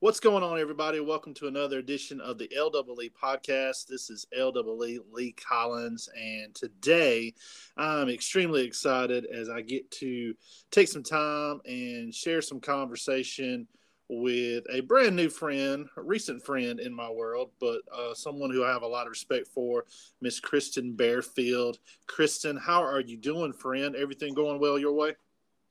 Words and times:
What's 0.00 0.20
going 0.20 0.42
on, 0.42 0.60
everybody? 0.60 1.00
Welcome 1.00 1.32
to 1.34 1.46
another 1.46 1.78
edition 1.78 2.20
of 2.20 2.36
the 2.36 2.48
LWE 2.48 3.10
podcast. 3.14 3.86
This 3.86 4.10
is 4.10 4.26
LWE 4.38 4.98
Lee 5.10 5.32
Collins, 5.32 6.10
and 6.14 6.54
today 6.54 7.32
I'm 7.78 8.10
extremely 8.10 8.62
excited 8.66 9.24
as 9.24 9.48
I 9.48 9.62
get 9.62 9.90
to 9.92 10.34
take 10.70 10.88
some 10.88 11.02
time 11.02 11.62
and 11.64 12.14
share 12.14 12.42
some 12.42 12.60
conversation 12.60 13.66
with 14.10 14.64
a 14.70 14.80
brand 14.80 15.16
new 15.16 15.30
friend, 15.30 15.86
a 15.96 16.02
recent 16.02 16.44
friend 16.44 16.78
in 16.78 16.92
my 16.92 17.08
world, 17.10 17.52
but 17.58 17.80
uh, 17.90 18.12
someone 18.12 18.50
who 18.50 18.66
I 18.66 18.72
have 18.72 18.82
a 18.82 18.86
lot 18.86 19.06
of 19.06 19.10
respect 19.10 19.48
for, 19.48 19.86
Miss 20.20 20.40
Kristen 20.40 20.92
Bearfield. 20.94 21.78
Kristen, 22.06 22.58
how 22.58 22.82
are 22.82 23.00
you 23.00 23.16
doing, 23.16 23.54
friend? 23.54 23.96
Everything 23.96 24.34
going 24.34 24.60
well 24.60 24.78
your 24.78 24.92
way? 24.92 25.14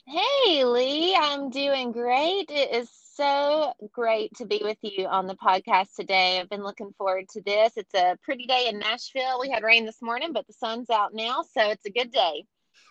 Hey, 0.08 0.64
Lee, 0.66 1.16
I'm 1.16 1.52
doing 1.52 1.92
great. 1.92 2.50
It 2.50 2.74
is 2.74 3.05
so 3.16 3.74
great 3.94 4.34
to 4.36 4.46
be 4.46 4.60
with 4.62 4.78
you 4.82 5.08
on 5.08 5.28
the 5.28 5.36
podcast 5.36 5.96
today. 5.96 6.40
I've 6.40 6.50
been 6.50 6.64
looking 6.64 6.92
forward 6.98 7.30
to 7.30 7.42
this. 7.42 7.72
It's 7.78 7.94
a 7.94 8.18
pretty 8.24 8.46
day 8.46 8.68
in 8.68 8.80
Nashville. 8.80 9.40
We 9.40 9.50
had 9.50 9.64
rain 9.64 9.86
this 9.86 10.02
morning, 10.02 10.34
but 10.34 10.46
the 10.48 10.54
sun's 10.54 10.90
out 10.90 11.14
now, 11.14 11.44
so 11.54 11.70
it's 11.70 11.86
a 11.86 11.92
good 11.92 12.12
day. 12.12 12.44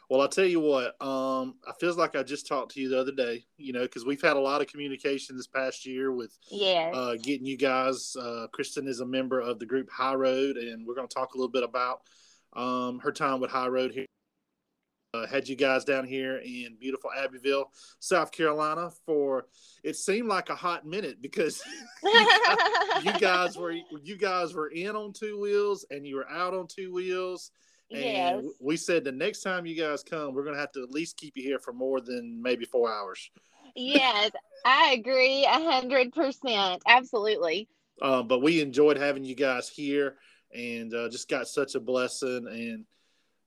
Well, 0.09 0.21
I'll 0.21 0.29
tell 0.29 0.45
you 0.45 0.61
what, 0.61 1.01
um, 1.03 1.55
I 1.67 1.73
feels 1.81 1.97
like 1.97 2.15
I 2.15 2.23
just 2.23 2.47
talked 2.47 2.73
to 2.73 2.81
you 2.81 2.89
the 2.91 3.01
other 3.01 3.13
day, 3.13 3.45
you 3.57 3.73
know, 3.73 3.83
because 3.83 4.05
we've 4.05 4.21
had 4.21 4.37
a 4.37 4.41
lot 4.41 4.61
of 4.61 4.67
communication 4.67 5.37
this 5.37 5.47
past 5.47 5.87
year 5.87 6.13
with 6.13 6.37
yes. 6.51 6.95
uh, 6.95 7.17
getting 7.23 7.47
you 7.47 7.57
guys. 7.57 8.15
Uh, 8.15 8.47
Kristen 8.53 8.87
is 8.87 9.01
a 9.01 9.07
member 9.07 9.41
of 9.41 9.59
the 9.59 9.67
group 9.67 9.91
High 9.91 10.15
Road, 10.15 10.57
and 10.57 10.87
we're 10.87 10.95
going 10.95 11.09
to 11.09 11.15
talk 11.15 11.35
a 11.35 11.39
little 11.39 11.51
bit 11.51 11.65
about 11.65 12.01
um, 12.55 12.99
her 13.01 13.13
time 13.13 13.41
with 13.41 13.51
High 13.51 13.69
Road 13.69 13.93
here 13.93 14.07
uh, 15.15 15.27
had 15.27 15.49
you 15.49 15.55
guys 15.55 15.85
down 15.85 16.05
here 16.05 16.39
in 16.39 16.77
beautiful 16.81 17.11
Abbeville, 17.17 17.71
South 18.01 18.33
Carolina 18.33 18.91
for 19.07 19.47
it 19.85 19.97
seemed 19.97 20.29
like 20.29 20.51
a 20.51 20.55
hot 20.55 20.85
minute 20.85 21.23
because 21.23 21.63
you 22.03 23.13
guys 23.21 23.57
were 23.57 23.73
you 24.03 24.17
guys 24.17 24.55
were 24.55 24.69
in 24.69 24.97
on 24.97 25.13
two 25.13 25.41
wheels 25.41 25.87
and 25.91 26.07
you 26.07 26.17
were 26.17 26.29
out 26.29 26.55
on 26.55 26.67
two 26.67 26.93
wheels. 26.93 27.53
And 27.91 28.03
yes. 28.03 28.45
we 28.61 28.77
said 28.77 29.05
the 29.05 29.13
next 29.13 29.43
time 29.43 29.67
you 29.67 29.77
guys 29.77 30.03
come, 30.03 30.35
we're 30.35 30.45
gonna 30.45 30.59
have 30.59 30.73
to 30.73 30.83
at 30.83 30.91
least 30.91 31.17
keep 31.17 31.37
you 31.37 31.43
here 31.43 31.59
for 31.61 31.73
more 31.73 32.01
than 32.01 32.43
maybe 32.43 32.65
four 32.65 32.93
hours. 32.93 33.31
yes, 33.77 34.33
I 34.65 34.97
agree 34.99 35.45
a 35.45 35.71
hundred 35.71 36.13
percent. 36.13 36.83
Absolutely. 36.89 37.69
Um, 38.03 38.27
but 38.27 38.43
we 38.43 38.61
enjoyed 38.61 38.97
having 38.97 39.25
you 39.25 39.37
guys 39.37 39.69
here 39.69 40.17
and 40.53 40.93
uh, 40.93 41.09
just 41.09 41.29
got 41.29 41.47
such 41.47 41.77
a 41.77 41.81
blessing 41.81 42.49
and 42.49 42.85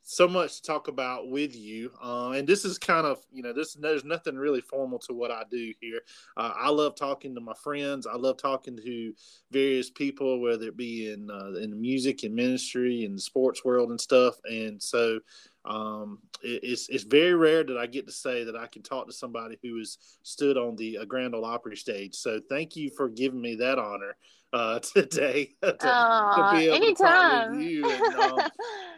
so 0.10 0.26
much 0.26 0.56
to 0.56 0.62
talk 0.62 0.88
about 0.88 1.30
with 1.30 1.54
you. 1.54 1.92
Uh, 2.02 2.30
and 2.30 2.48
this 2.48 2.64
is 2.64 2.78
kind 2.78 3.06
of, 3.06 3.20
you 3.30 3.44
know, 3.44 3.52
this 3.52 3.74
there's 3.74 4.06
nothing 4.06 4.38
really 4.38 4.62
formal 4.62 5.00
to 5.00 5.14
what 5.14 5.32
I 5.32 5.44
do 5.52 5.74
here. 5.82 6.00
Uh, 6.38 6.54
I 6.56 6.70
love 6.70 6.96
talking 6.96 7.36
to 7.36 7.42
my 7.42 7.54
friends. 7.62 8.08
I 8.08 8.16
love 8.16 8.38
talking 8.38 8.78
to 8.78 9.14
various 9.52 9.90
people, 9.90 10.40
whether 10.40 10.68
it 10.68 10.78
be 10.78 11.12
in 11.12 11.30
uh, 11.30 11.60
in 11.62 11.80
music 11.80 12.24
and 12.24 12.34
ministry 12.34 13.04
and 13.04 13.18
the 13.18 13.22
sports 13.22 13.66
world 13.66 13.90
and 13.90 14.00
stuff. 14.00 14.36
And 14.46 14.82
so 14.82 15.20
um, 15.66 16.20
it, 16.42 16.62
it's 16.64 16.88
it's 16.88 17.04
very 17.04 17.34
rare 17.34 17.66
that 17.66 17.78
I 17.78 17.86
get 17.86 18.08
to 18.08 18.14
say 18.14 18.46
that 18.46 18.56
I 18.56 18.68
can 18.68 18.84
talk 18.84 19.08
to 19.08 19.14
somebody 19.14 19.60
who 19.62 19.78
has 19.78 19.98
stood 20.24 20.56
on 20.56 20.78
the 20.78 21.00
uh, 21.00 21.06
Grand 21.06 21.36
Ole 21.36 21.44
Opry 21.44 21.76
stage. 21.76 22.16
So 22.16 22.40
thank 22.50 22.78
you 22.78 22.90
for 22.96 23.10
giving 23.10 23.42
me 23.42 23.56
that 23.56 23.78
honor 23.78 24.16
uh, 24.54 24.80
today 24.96 25.56
to, 25.62 25.74
Aww, 25.74 26.52
to, 26.52 26.72
anytime. 26.72 26.88
to 26.88 26.94
talk 26.94 27.52
with 27.52 27.62
you. 27.62 27.90
And, 27.90 28.16
um, 28.16 28.50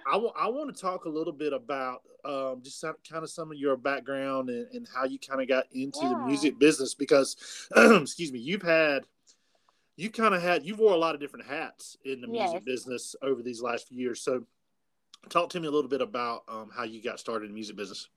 I, 0.07 0.13
w- 0.13 0.33
I 0.37 0.47
want 0.49 0.73
to 0.73 0.81
talk 0.81 1.05
a 1.05 1.09
little 1.09 1.33
bit 1.33 1.53
about 1.53 2.01
um, 2.25 2.61
just 2.63 2.83
kind 2.83 3.23
of 3.23 3.29
some 3.29 3.51
of 3.51 3.57
your 3.57 3.77
background 3.77 4.49
and, 4.49 4.67
and 4.73 4.87
how 4.93 5.05
you 5.05 5.19
kind 5.19 5.41
of 5.41 5.47
got 5.47 5.65
into 5.71 5.99
yeah. 6.01 6.09
the 6.09 6.25
music 6.25 6.59
business 6.59 6.93
because, 6.93 7.35
excuse 7.75 8.31
me, 8.31 8.39
you've 8.39 8.61
had 8.61 9.03
you 9.95 10.09
kind 10.09 10.33
of 10.33 10.41
had 10.41 10.65
you 10.65 10.75
wore 10.75 10.93
a 10.93 10.97
lot 10.97 11.13
of 11.13 11.19
different 11.19 11.45
hats 11.45 11.97
in 12.05 12.21
the 12.21 12.27
music 12.27 12.53
yes. 12.53 12.63
business 12.63 13.15
over 13.21 13.41
these 13.41 13.61
last 13.61 13.87
few 13.87 13.97
years. 13.97 14.21
So, 14.21 14.45
talk 15.29 15.49
to 15.49 15.59
me 15.59 15.67
a 15.67 15.71
little 15.71 15.89
bit 15.89 16.01
about 16.01 16.43
um, 16.47 16.69
how 16.73 16.83
you 16.83 17.03
got 17.03 17.19
started 17.19 17.49
in 17.49 17.53
music 17.53 17.75
business. 17.75 18.07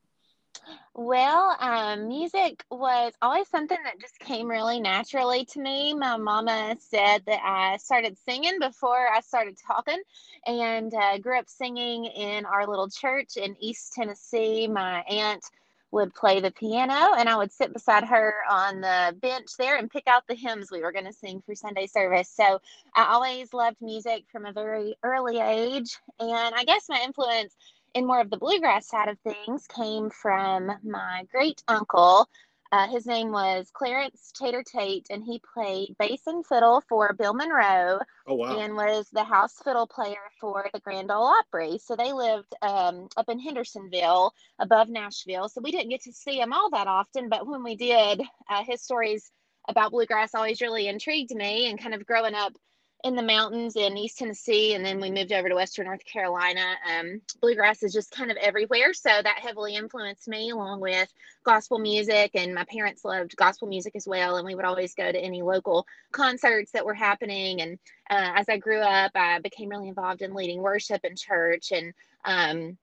Well, 0.95 1.57
um, 1.59 2.09
music 2.09 2.65
was 2.71 3.15
always 3.23 3.49
something 3.49 3.79
that 3.85 4.01
just 4.01 4.19
came 4.19 4.49
really 4.49 4.79
naturally 4.79 5.47
to 5.47 5.61
me. 5.61 5.95
My 5.95 6.19
mama 6.19 6.77
said 6.81 7.25
that 7.27 7.41
I 7.43 7.79
started 7.79 8.19
singing 8.19 8.59
before 8.61 9.09
I 9.09 9.21
started 9.21 9.57
talking, 9.67 10.01
and 10.47 10.93
uh, 10.95 11.19
grew 11.19 11.39
up 11.39 11.49
singing 11.49 12.05
in 12.05 12.45
our 12.45 12.67
little 12.67 12.91
church 12.91 13.37
in 13.37 13.57
East 13.59 13.95
Tennessee. 13.95 14.69
My 14.69 15.01
aunt 15.09 15.45
would 15.93 16.15
play 16.15 16.41
the 16.41 16.51
piano, 16.51 17.15
and 17.17 17.29
I 17.29 17.37
would 17.37 17.53
sit 17.53 17.73
beside 17.73 18.05
her 18.05 18.35
on 18.51 18.83
the 18.83 19.17
bench 19.21 19.57
there 19.59 19.77
and 19.77 19.91
pick 19.91 20.07
out 20.07 20.27
the 20.27 20.35
hymns 20.35 20.71
we 20.71 20.83
were 20.83 20.93
going 20.93 21.07
to 21.07 21.13
sing 21.13 21.43
for 21.45 21.55
Sunday 21.55 21.87
service. 21.87 22.29
So 22.29 22.61
I 22.95 23.05
always 23.13 23.53
loved 23.55 23.81
music 23.81 24.25
from 24.31 24.47
a 24.47 24.53
very 24.53 24.97
early 25.03 25.39
age, 25.39 25.97
and 26.21 26.55
I 26.55 26.65
guess 26.65 26.89
my 26.89 27.01
influence 27.03 27.57
in 27.95 28.07
more 28.07 28.21
of 28.21 28.31
the 28.31 28.37
bluegrass 28.37 28.89
side 28.89 29.09
of 29.09 29.19
things 29.21 29.67
came 29.67 30.11
from 30.11 30.71
my 30.83 31.27
great 31.31 31.63
uncle. 31.69 32.29
Uh, 32.73 32.89
his 32.89 33.05
name 33.05 33.31
was 33.31 33.71
Clarence 33.75 34.33
Tater 34.35 34.63
Tate, 34.63 35.07
and 35.11 35.23
he 35.23 35.43
played 35.53 35.95
bass 35.99 36.23
and 36.27 36.47
fiddle 36.47 36.83
for 36.89 37.13
Bill 37.13 37.35
Monroe. 37.35 38.01
Oh, 38.27 38.35
wow. 38.35 38.59
And 38.59 38.75
was 38.75 39.11
the 39.13 39.25
house 39.25 39.55
fiddle 39.63 39.87
player 39.87 40.31
for 40.41 40.71
the 40.73 40.81
Grand 40.81 41.11
Ole 41.11 41.35
Opry. 41.39 41.77
So 41.79 41.97
they 41.97 42.15
lived 42.15 42.55
um, 42.63 43.09
up 43.19 43.29
in 43.29 43.39
Hendersonville 43.39 44.33
above 44.59 44.89
Nashville. 44.89 45.51
So 45.51 45.61
we 45.61 45.71
didn't 45.71 45.91
get 45.91 46.03
to 46.05 46.13
see 46.15 46.41
him 46.41 46.55
all 46.55 46.71
that 46.71 46.87
often, 46.87 47.29
but 47.29 47.47
when 47.47 47.63
we 47.63 47.77
did, 47.77 48.23
uh, 48.49 48.65
his 48.65 48.81
stories 48.81 49.31
about 49.69 49.91
bluegrass 49.91 50.35
always 50.35 50.63
really 50.63 50.89
intrigued 50.89 51.35
me. 51.35 51.69
And 51.69 51.79
kind 51.79 51.95
of 51.95 52.07
growing 52.07 52.35
up 52.35 52.55
in 53.05 53.17
the 53.17 53.23
mountains 53.23 53.75
in 53.75 53.97
East 53.97 54.19
Tennessee, 54.19 54.75
and 54.75 54.85
then 54.85 55.01
we 55.01 55.11
moved 55.11 55.33
over 55.33 55.49
to 55.49 55.55
Western 55.57 55.87
North 55.87 56.05
Carolina. 56.05 56.77
Um, 56.89 57.21
bluegrass 57.41 57.83
is 57.83 57.93
just 57.93 58.13
kind 58.13 58.31
of 58.31 58.37
everywhere, 58.37 58.95
so 58.95 59.11
that 59.11 59.41
heavily 59.41 59.75
influenced 59.75 60.29
me, 60.29 60.51
along 60.51 60.81
with 60.81 61.13
gospel 61.43 61.81
music. 61.81 62.31
And 62.35 62.55
my 62.55 62.65
parents 62.65 63.05
loved 63.05 63.35
gospel 63.37 63.67
music 63.67 63.97
as 63.97 64.07
well, 64.07 64.37
and 64.37 64.47
we 64.47 64.55
would 64.55 64.65
always 64.65 64.95
go 64.95 65.11
to 65.11 65.19
any 65.19 65.43
local 65.43 65.85
concerts 66.13 66.71
that 66.73 66.87
were 66.87 66.95
happening. 66.95 67.61
And 67.61 67.79
uh, 68.09 68.35
as 68.37 68.49
I 68.49 68.59
grew 68.59 68.81
up, 68.81 69.11
I 69.17 69.41
became 69.41 69.71
really 69.71 69.89
involved 69.89 70.23
in 70.23 70.35
leading 70.35 70.63
worship 70.63 71.05
in 71.05 71.17
church, 71.17 71.73
and 71.73 71.93
um, 72.25 72.79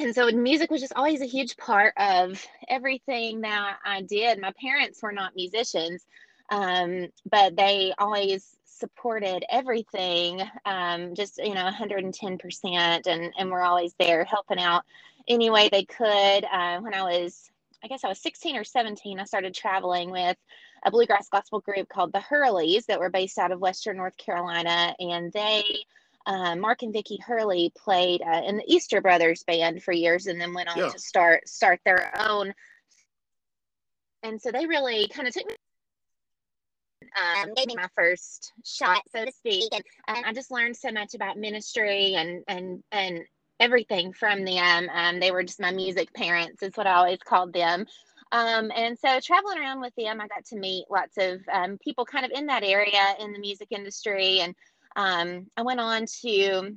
and 0.00 0.14
so 0.14 0.30
music 0.30 0.70
was 0.70 0.80
just 0.80 0.94
always 0.96 1.20
a 1.20 1.26
huge 1.26 1.56
part 1.56 1.92
of 1.98 2.42
everything 2.68 3.42
that 3.42 3.78
I 3.84 4.02
did. 4.02 4.40
My 4.40 4.52
parents 4.58 5.02
were 5.02 5.12
not 5.12 5.36
musicians, 5.36 6.06
um, 6.50 7.08
but 7.28 7.56
they 7.56 7.92
always 7.98 8.57
supported 8.78 9.44
everything 9.50 10.42
um, 10.64 11.14
just 11.14 11.38
you 11.38 11.54
know 11.54 11.68
110% 11.68 13.06
and 13.06 13.32
and 13.38 13.50
we're 13.50 13.62
always 13.62 13.94
there 13.98 14.24
helping 14.24 14.58
out 14.58 14.84
any 15.26 15.50
way 15.50 15.68
they 15.68 15.84
could 15.84 16.44
uh, 16.44 16.78
when 16.80 16.94
i 16.94 17.02
was 17.02 17.50
i 17.84 17.88
guess 17.88 18.04
i 18.04 18.08
was 18.08 18.20
16 18.20 18.56
or 18.56 18.64
17 18.64 19.18
i 19.18 19.24
started 19.24 19.54
traveling 19.54 20.10
with 20.10 20.36
a 20.84 20.90
bluegrass 20.90 21.28
gospel 21.28 21.60
group 21.60 21.88
called 21.88 22.12
the 22.12 22.20
hurleys 22.20 22.86
that 22.86 23.00
were 23.00 23.10
based 23.10 23.38
out 23.38 23.52
of 23.52 23.60
western 23.60 23.96
north 23.96 24.16
carolina 24.16 24.94
and 24.98 25.32
they 25.32 25.62
uh, 26.26 26.54
mark 26.56 26.82
and 26.82 26.92
vicki 26.92 27.18
hurley 27.26 27.72
played 27.76 28.22
uh, 28.22 28.42
in 28.44 28.56
the 28.56 28.64
easter 28.66 29.00
brothers 29.00 29.42
band 29.44 29.82
for 29.82 29.92
years 29.92 30.26
and 30.26 30.40
then 30.40 30.54
went 30.54 30.68
on 30.68 30.78
yeah. 30.78 30.88
to 30.88 30.98
start 30.98 31.46
start 31.48 31.80
their 31.84 32.12
own 32.28 32.52
and 34.22 34.40
so 34.40 34.50
they 34.50 34.66
really 34.66 35.08
kind 35.08 35.28
of 35.28 35.34
took 35.34 35.46
me 35.46 35.54
um, 37.16 37.54
gave 37.54 37.66
me 37.66 37.76
my 37.76 37.88
first 37.94 38.52
shot, 38.64 39.02
so 39.14 39.24
to 39.24 39.32
speak. 39.32 39.72
And, 39.72 39.82
and 40.06 40.26
I 40.26 40.32
just 40.32 40.50
learned 40.50 40.76
so 40.76 40.90
much 40.90 41.14
about 41.14 41.36
ministry 41.36 42.14
and 42.14 42.44
and 42.48 42.82
and 42.92 43.20
everything 43.60 44.12
from 44.12 44.44
them. 44.44 44.88
Um, 44.92 45.20
they 45.20 45.30
were 45.30 45.42
just 45.42 45.60
my 45.60 45.72
music 45.72 46.12
parents, 46.14 46.62
is 46.62 46.76
what 46.76 46.86
I 46.86 46.94
always 46.94 47.18
called 47.18 47.52
them. 47.52 47.86
Um, 48.30 48.70
and 48.76 48.98
so 48.98 49.20
traveling 49.20 49.58
around 49.58 49.80
with 49.80 49.94
them, 49.96 50.20
I 50.20 50.28
got 50.28 50.44
to 50.46 50.56
meet 50.56 50.84
lots 50.90 51.16
of 51.16 51.40
um, 51.52 51.78
people 51.78 52.04
kind 52.04 52.24
of 52.24 52.32
in 52.32 52.46
that 52.46 52.62
area 52.62 53.16
in 53.18 53.32
the 53.32 53.38
music 53.38 53.68
industry. 53.70 54.40
And 54.40 54.54
um, 54.96 55.46
I 55.56 55.62
went 55.62 55.80
on 55.80 56.04
to 56.22 56.76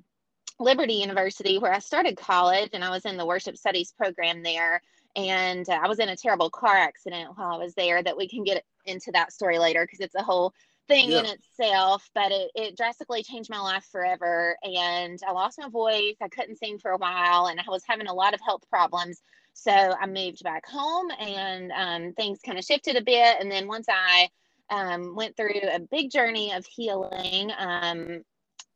Liberty 0.60 0.94
University 0.94 1.58
where 1.58 1.74
I 1.74 1.80
started 1.80 2.18
college 2.18 2.70
and 2.74 2.84
I 2.84 2.90
was 2.90 3.06
in 3.06 3.18
the 3.18 3.26
worship 3.26 3.58
studies 3.58 3.94
program 3.98 4.44
there 4.44 4.82
and 5.16 5.68
uh, 5.70 5.80
I 5.82 5.88
was 5.88 6.00
in 6.00 6.10
a 6.10 6.16
terrible 6.16 6.50
car 6.50 6.76
accident 6.76 7.32
while 7.36 7.54
I 7.54 7.58
was 7.58 7.74
there 7.74 8.02
that 8.02 8.18
we 8.18 8.28
can 8.28 8.44
get 8.44 8.64
into 8.86 9.12
that 9.12 9.32
story 9.32 9.60
later 9.60 9.84
because 9.84 10.00
it's 10.00 10.16
a 10.16 10.24
whole 10.24 10.54
thing 10.88 11.12
yeah. 11.12 11.20
in 11.20 11.26
itself 11.26 12.10
but 12.14 12.32
it, 12.32 12.52
it 12.56 12.78
drastically 12.78 13.24
changed 13.24 13.50
my 13.50 13.60
life 13.60 13.86
forever 13.92 14.58
and 14.64 15.20
I 15.28 15.32
lost 15.32 15.60
my 15.60 15.70
voice 15.70 16.16
I 16.22 16.28
couldn't 16.28 16.58
sing 16.58 16.80
for 16.80 16.92
a 16.92 16.98
while 16.98 17.48
and 17.48 17.60
I 17.60 17.64
was 17.70 17.84
having 17.88 18.08
a 18.08 18.14
lot 18.14 18.34
of 18.34 18.42
health 18.42 18.64
problems 18.70 19.22
so 19.54 19.72
I 19.72 20.06
moved 20.08 20.44
back 20.44 20.66
home 20.66 21.12
and 21.20 21.72
um, 21.72 22.14
things 22.14 22.40
kind 22.46 22.58
of 22.58 22.66
shifted 22.66 22.96
a 22.96 23.04
bit 23.04 23.38
and 23.40 23.52
then 23.52 23.68
once 23.68 23.88
I 23.90 24.30
um, 24.70 25.16
went 25.16 25.36
through 25.36 25.62
a 25.72 25.80
big 25.80 26.12
journey 26.12 26.54
of 26.54 26.66
healing 26.66 27.52
um, 27.58 28.24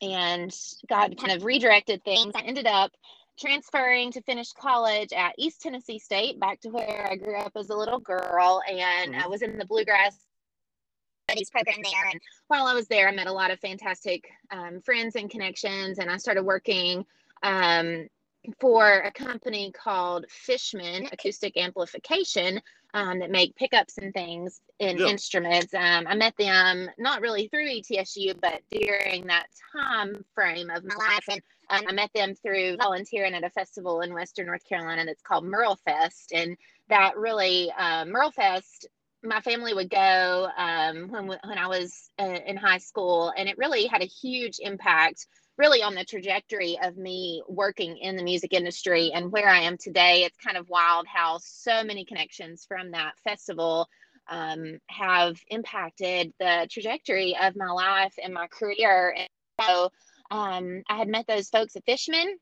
and 0.02 0.56
God 0.88 1.18
kind 1.18 1.32
of 1.32 1.44
redirected 1.44 2.04
things 2.04 2.34
I 2.36 2.42
ended 2.42 2.68
up 2.68 2.92
transferring 3.40 4.12
to 4.14 4.22
finish 4.22 4.52
college 4.54 5.12
at 5.14 5.34
East 5.38 5.62
Tennessee 5.62 6.00
State, 6.00 6.40
back 6.40 6.62
to 6.62 6.70
where 6.70 7.08
I 7.10 7.16
grew 7.16 7.38
up 7.38 7.54
as 7.56 7.70
a 7.70 7.76
little 7.76 8.00
girl, 8.00 8.62
and 8.70 9.14
mm-hmm. 9.14 9.22
I 9.22 9.28
was 9.28 9.42
in 9.42 9.58
the 9.58 9.66
bluegrass 9.66 10.18
studies 11.28 11.50
program 11.50 11.78
there. 11.84 12.10
And 12.12 12.22
while 12.48 12.66
I 12.66 12.74
was 12.74 12.88
there, 12.88 13.08
I 13.08 13.12
met 13.12 13.28
a 13.28 13.34
lot 13.34 13.52
of 13.52 13.60
fantastic 13.60 14.30
um, 14.52 14.82
friends 14.82 15.16
and 15.16 15.30
connections, 15.30 16.00
and 16.00 16.10
I 16.10 16.18
started 16.18 16.44
working 16.44 17.06
um, 17.44 18.08
for 18.60 19.00
a 19.00 19.12
company 19.12 19.72
called 19.72 20.26
Fishman 20.30 21.08
Acoustic 21.12 21.58
Amplification 21.58 22.62
um, 22.94 23.20
that 23.20 23.32
make 23.32 23.56
pickups 23.56 23.98
and 23.98 24.14
things 24.14 24.62
in 24.80 24.98
yeah. 24.98 25.08
instruments. 25.08 25.74
Um, 25.74 26.06
I 26.08 26.16
met 26.16 26.38
them 26.38 26.90
not 26.98 27.22
really 27.22 27.48
through 27.48 27.68
ETSU, 27.68 28.40
but 28.40 28.62
during 28.72 29.26
that 29.28 29.48
time 29.74 30.24
frame 30.34 30.70
of 30.70 30.86
my 30.86 30.96
life. 30.96 31.26
And 31.30 31.42
um, 31.70 31.82
I 31.88 31.94
met 31.94 32.12
them 32.14 32.36
through 32.36 32.78
volunteering 32.78 33.34
at 33.34 33.44
a 33.44 33.50
festival 33.50 34.02
in 34.02 34.14
Western 34.14 34.48
North 34.48 34.68
Carolina 34.68 35.06
that's 35.06 35.22
called 35.22 35.46
Merle 35.46 35.78
Fest. 35.86 36.32
And 36.34 36.58
that 36.90 37.18
really, 37.18 37.72
uh, 37.78 38.06
Merle 38.06 38.32
Fest, 38.32 38.88
my 39.24 39.42
family 39.42 39.74
would 39.74 39.90
go 39.90 40.48
um, 40.58 41.10
when, 41.10 41.28
when 41.28 41.58
I 41.58 41.68
was 41.68 42.10
uh, 42.20 42.40
in 42.46 42.58
high 42.58 42.78
school, 42.78 43.34
and 43.36 43.50
it 43.50 43.58
really 43.58 43.88
had 43.88 44.02
a 44.02 44.06
huge 44.06 44.60
impact 44.60 45.26
really 45.58 45.82
on 45.82 45.96
the 45.96 46.04
trajectory 46.04 46.78
of 46.84 46.98
me 46.98 47.42
working 47.48 47.98
in 47.98 48.18
the 48.18 48.24
music 48.24 48.54
industry 48.54 49.12
and 49.14 49.32
where 49.32 49.50
I 49.50 49.62
am 49.62 49.78
today. 49.78 50.24
It's 50.24 50.38
kind 50.38 50.58
of 50.58 50.70
wild 50.70 51.08
how 51.08 51.40
so 51.42 51.84
many 51.84 52.06
connections 52.06 52.66
from 52.68 52.92
that 52.92 53.14
festival 53.24 53.88
um, 54.30 54.80
have 54.88 55.38
impacted 55.50 56.34
the 56.40 56.68
trajectory 56.70 57.38
of 57.42 57.56
my 57.56 57.72
life 57.72 58.14
and 58.22 58.34
my 58.34 58.48
career. 58.48 59.16
And 59.18 59.30
so 59.62 59.92
um, 60.32 60.84
I 60.90 60.98
had 60.98 61.08
met 61.08 61.28
those 61.28 61.50
folks 61.50 61.76
at 61.76 61.86
Fishman 61.86 62.38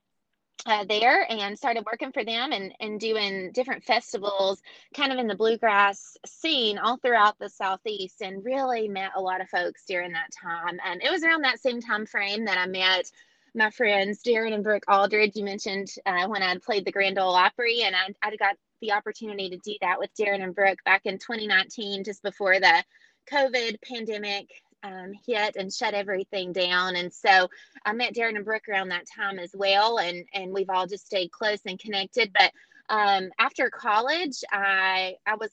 uh, 0.66 0.86
there 0.86 1.26
and 1.30 1.58
started 1.58 1.86
working 1.86 2.12
for 2.12 2.24
them 2.24 2.52
and, 2.52 2.74
and 2.80 3.00
doing 3.00 3.52
different 3.54 3.84
festivals 3.84 4.62
kind 4.96 5.12
of 5.12 5.20
in 5.20 5.28
the 5.28 5.36
bluegrass 5.36 6.16
scene 6.26 6.78
all 6.78 6.98
throughout 6.98 7.38
the 7.40 7.50
southeast 7.50 8.22
and 8.22 8.46
really 8.46 8.88
met 8.88 9.12
a 9.16 9.22
lot 9.22 9.42
of 9.42 9.50
folks 9.50 9.84
during 9.88 10.14
that 10.14 10.30
time. 10.42 10.80
And 10.86 11.02
it 11.02 11.12
was 11.12 11.24
around 11.24 11.42
that 11.42 11.60
same 11.60 11.82
time 11.82 12.06
frame 12.06 12.46
that 12.46 12.58
i 12.58 12.66
met 12.66 13.12
my 13.56 13.70
friends 13.70 14.22
darin 14.22 14.54
and 14.54 14.64
brooke 14.64 14.86
aldridge. 14.88 15.36
You 15.36 15.44
mentioned 15.44 15.90
uh, 16.06 16.28
when 16.28 16.42
i 16.42 16.56
played 16.58 16.86
the 16.86 16.92
grand 16.92 17.20
ole 17.20 17.36
opry 17.36 17.84
and 17.84 17.96
I, 17.96 18.28
I 18.28 18.36
got 18.36 18.56
the 18.82 18.94
opportunity 18.94 19.50
to 19.50 19.58
do 19.58 19.76
that 19.82 20.00
with 20.00 20.14
darin 20.18 20.42
and 20.42 20.56
brooke 20.56 20.80
back 20.86 21.02
in 21.06 21.18
2019 21.18 22.04
just 22.04 22.24
before 22.24 22.60
the 22.60 22.84
covid 23.32 23.78
pandemic 23.88 24.50
um, 24.84 25.14
hit 25.26 25.56
and 25.56 25.74
shut 25.74 25.94
everything 25.94 26.52
down. 26.54 26.96
And 26.96 27.12
so 27.14 27.50
I 27.86 27.94
met 27.94 28.14
Darin 28.14 28.36
and 28.36 28.46
Brooke 28.46 28.68
around 28.70 28.90
that 28.90 29.08
time 29.08 29.40
as 29.40 29.52
well, 29.54 30.00
and 30.00 30.26
and 30.34 30.54
we've 30.54 30.70
all 30.70 30.88
just 30.88 31.06
stayed 31.06 31.32
close 31.32 31.60
and 31.66 31.80
connected. 31.80 32.32
But 32.34 32.52
um, 32.90 33.30
after 33.40 33.70
college, 33.70 34.44
I 34.52 35.16
I 35.26 35.36
was 35.36 35.52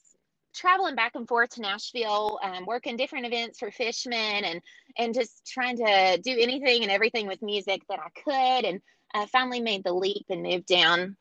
traveling 0.53 0.95
back 0.95 1.13
and 1.15 1.27
forth 1.27 1.51
to 1.51 1.61
Nashville, 1.61 2.39
um, 2.43 2.65
working 2.65 2.97
different 2.97 3.25
events 3.25 3.59
for 3.59 3.71
Fishman, 3.71 4.43
and 4.43 4.61
and 4.97 5.13
just 5.13 5.45
trying 5.47 5.77
to 5.77 6.19
do 6.23 6.35
anything 6.37 6.83
and 6.83 6.91
everything 6.91 7.27
with 7.27 7.41
music 7.41 7.81
that 7.89 7.99
I 7.99 8.09
could. 8.21 8.65
And 8.67 8.81
I 9.13 9.25
finally 9.27 9.61
made 9.61 9.83
the 9.83 9.93
leap 9.93 10.25
and 10.29 10.43
moved 10.43 10.67
down 10.67 11.17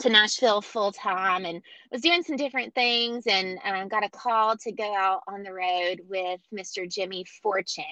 to 0.00 0.08
Nashville 0.08 0.60
full 0.60 0.92
time 0.92 1.44
and 1.44 1.62
was 1.90 2.02
doing 2.02 2.22
some 2.22 2.36
different 2.36 2.74
things 2.74 3.26
and 3.26 3.58
um, 3.64 3.88
got 3.88 4.04
a 4.04 4.10
call 4.10 4.56
to 4.58 4.72
go 4.72 4.94
out 4.94 5.22
on 5.26 5.42
the 5.42 5.52
road 5.52 6.00
with 6.08 6.40
Mr. 6.54 6.90
Jimmy 6.90 7.24
Fortune, 7.42 7.84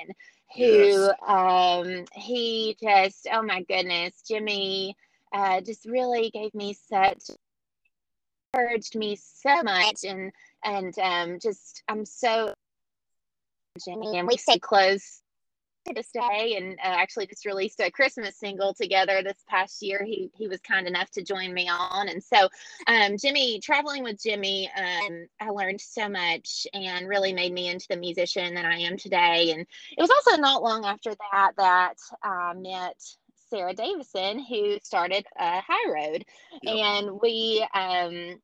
who 0.54 0.62
yes. 0.62 1.12
um, 1.26 2.04
he 2.14 2.76
just, 2.80 3.26
oh 3.32 3.42
my 3.42 3.62
goodness, 3.62 4.22
Jimmy 4.26 4.96
uh, 5.32 5.60
just 5.60 5.84
really 5.84 6.30
gave 6.30 6.54
me 6.54 6.74
such, 6.74 7.22
encouraged 8.54 8.94
me 8.94 9.16
so 9.16 9.62
much 9.62 10.04
and, 10.04 10.32
and 10.64 10.96
um, 10.98 11.38
just, 11.40 11.82
I'm 11.88 12.04
so, 12.04 12.54
Jimmy, 13.84 14.18
and 14.18 14.28
we 14.28 14.36
stay 14.36 14.58
close 14.58 15.22
this 15.94 16.10
day 16.12 16.56
and 16.56 16.78
uh, 16.78 16.96
actually 16.96 17.26
just 17.26 17.46
released 17.46 17.80
a 17.80 17.90
christmas 17.90 18.36
single 18.36 18.74
together 18.74 19.22
this 19.22 19.44
past 19.48 19.82
year. 19.82 20.02
He 20.04 20.30
he 20.34 20.48
was 20.48 20.60
kind 20.60 20.86
enough 20.86 21.10
to 21.12 21.22
join 21.22 21.52
me 21.52 21.68
on. 21.68 22.08
And 22.08 22.22
so 22.22 22.48
um, 22.86 23.16
jimmy 23.18 23.60
traveling 23.60 24.02
with 24.02 24.22
jimmy 24.22 24.70
um, 24.76 25.26
i 25.40 25.48
learned 25.50 25.80
so 25.80 26.08
much 26.08 26.66
and 26.74 27.08
really 27.08 27.32
made 27.32 27.52
me 27.52 27.68
into 27.68 27.86
the 27.88 27.96
musician 27.96 28.54
that 28.54 28.64
i 28.64 28.76
am 28.76 28.96
today. 28.96 29.52
And 29.52 29.60
it 29.60 30.00
was 30.00 30.10
also 30.10 30.40
not 30.40 30.62
long 30.62 30.84
after 30.84 31.14
that 31.32 31.52
that 31.56 31.94
i 32.22 32.52
met 32.54 32.96
sarah 33.48 33.74
davison 33.74 34.44
who 34.44 34.78
started 34.82 35.24
uh, 35.38 35.60
high 35.66 35.90
road. 35.90 36.24
Yep. 36.62 36.76
and 36.76 37.20
we 37.20 37.66
um, 37.74 38.40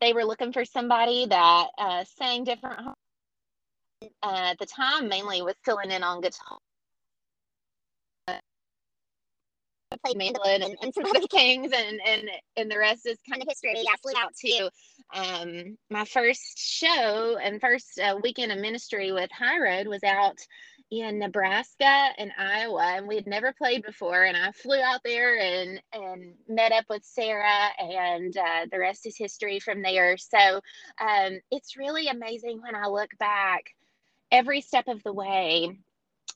they 0.00 0.12
were 0.12 0.24
looking 0.24 0.52
for 0.52 0.64
somebody 0.64 1.26
that 1.26 1.66
uh, 1.78 2.04
sang 2.18 2.44
different 2.44 2.80
uh, 2.80 2.93
at 4.22 4.58
the 4.58 4.66
time 4.66 5.08
mainly 5.08 5.42
was 5.42 5.54
filling 5.64 5.90
in 5.90 6.02
on 6.02 6.20
guitar. 6.20 6.58
I 9.94 9.96
played 10.04 10.16
mandolin 10.16 10.62
and, 10.62 10.76
and 10.82 10.92
some 10.92 11.04
other 11.06 11.26
things, 11.30 11.72
and, 11.72 12.00
and 12.06 12.30
and 12.56 12.70
the 12.70 12.78
rest 12.78 13.06
is 13.06 13.18
kind 13.28 13.42
of 13.42 13.48
history. 13.48 13.74
I 13.76 13.96
flew 14.02 14.12
out 14.18 14.34
to 14.34 14.70
um, 15.14 15.78
my 15.90 16.04
first 16.04 16.58
show 16.58 17.38
and 17.40 17.60
first 17.60 17.98
uh, 18.00 18.16
weekend 18.22 18.52
of 18.52 18.58
ministry 18.58 19.12
with 19.12 19.30
High 19.30 19.60
Road 19.60 19.86
was 19.86 20.02
out 20.02 20.38
in 20.90 21.18
Nebraska 21.18 22.08
and 22.18 22.32
Iowa, 22.38 22.94
and 22.96 23.06
we 23.06 23.16
had 23.16 23.26
never 23.26 23.52
played 23.52 23.84
before. 23.84 24.24
And 24.24 24.36
I 24.36 24.52
flew 24.52 24.80
out 24.80 25.00
there 25.04 25.38
and 25.38 25.80
and 25.92 26.34
met 26.48 26.72
up 26.72 26.84
with 26.88 27.04
Sarah, 27.04 27.68
and 27.78 28.36
uh, 28.36 28.66
the 28.70 28.78
rest 28.78 29.06
is 29.06 29.16
history 29.16 29.60
from 29.60 29.82
there. 29.82 30.16
So 30.16 30.60
um, 31.00 31.38
it's 31.50 31.76
really 31.76 32.08
amazing 32.08 32.60
when 32.60 32.74
I 32.74 32.86
look 32.86 33.10
back 33.18 33.64
every 34.30 34.60
step 34.60 34.88
of 34.88 35.02
the 35.02 35.12
way 35.12 35.78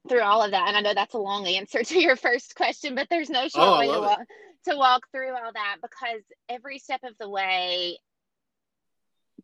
through 0.08 0.22
all 0.22 0.42
of 0.42 0.52
that. 0.52 0.68
And 0.68 0.76
I 0.76 0.80
know 0.80 0.94
that's 0.94 1.14
a 1.14 1.18
long 1.18 1.46
answer 1.46 1.82
to 1.84 2.00
your 2.00 2.16
first 2.16 2.54
question, 2.54 2.94
but 2.94 3.08
there's 3.10 3.30
no 3.30 3.48
short 3.48 3.52
oh, 3.56 3.78
way 3.78 3.86
to 3.86 4.00
walk, 4.00 4.20
to 4.68 4.76
walk 4.76 5.02
through 5.12 5.34
all 5.34 5.52
that 5.52 5.76
because 5.82 6.22
every 6.48 6.78
step 6.78 7.00
of 7.04 7.14
the 7.18 7.28
way, 7.28 7.98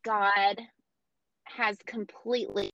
God 0.02 0.60
has 1.44 1.76
completely 1.86 2.70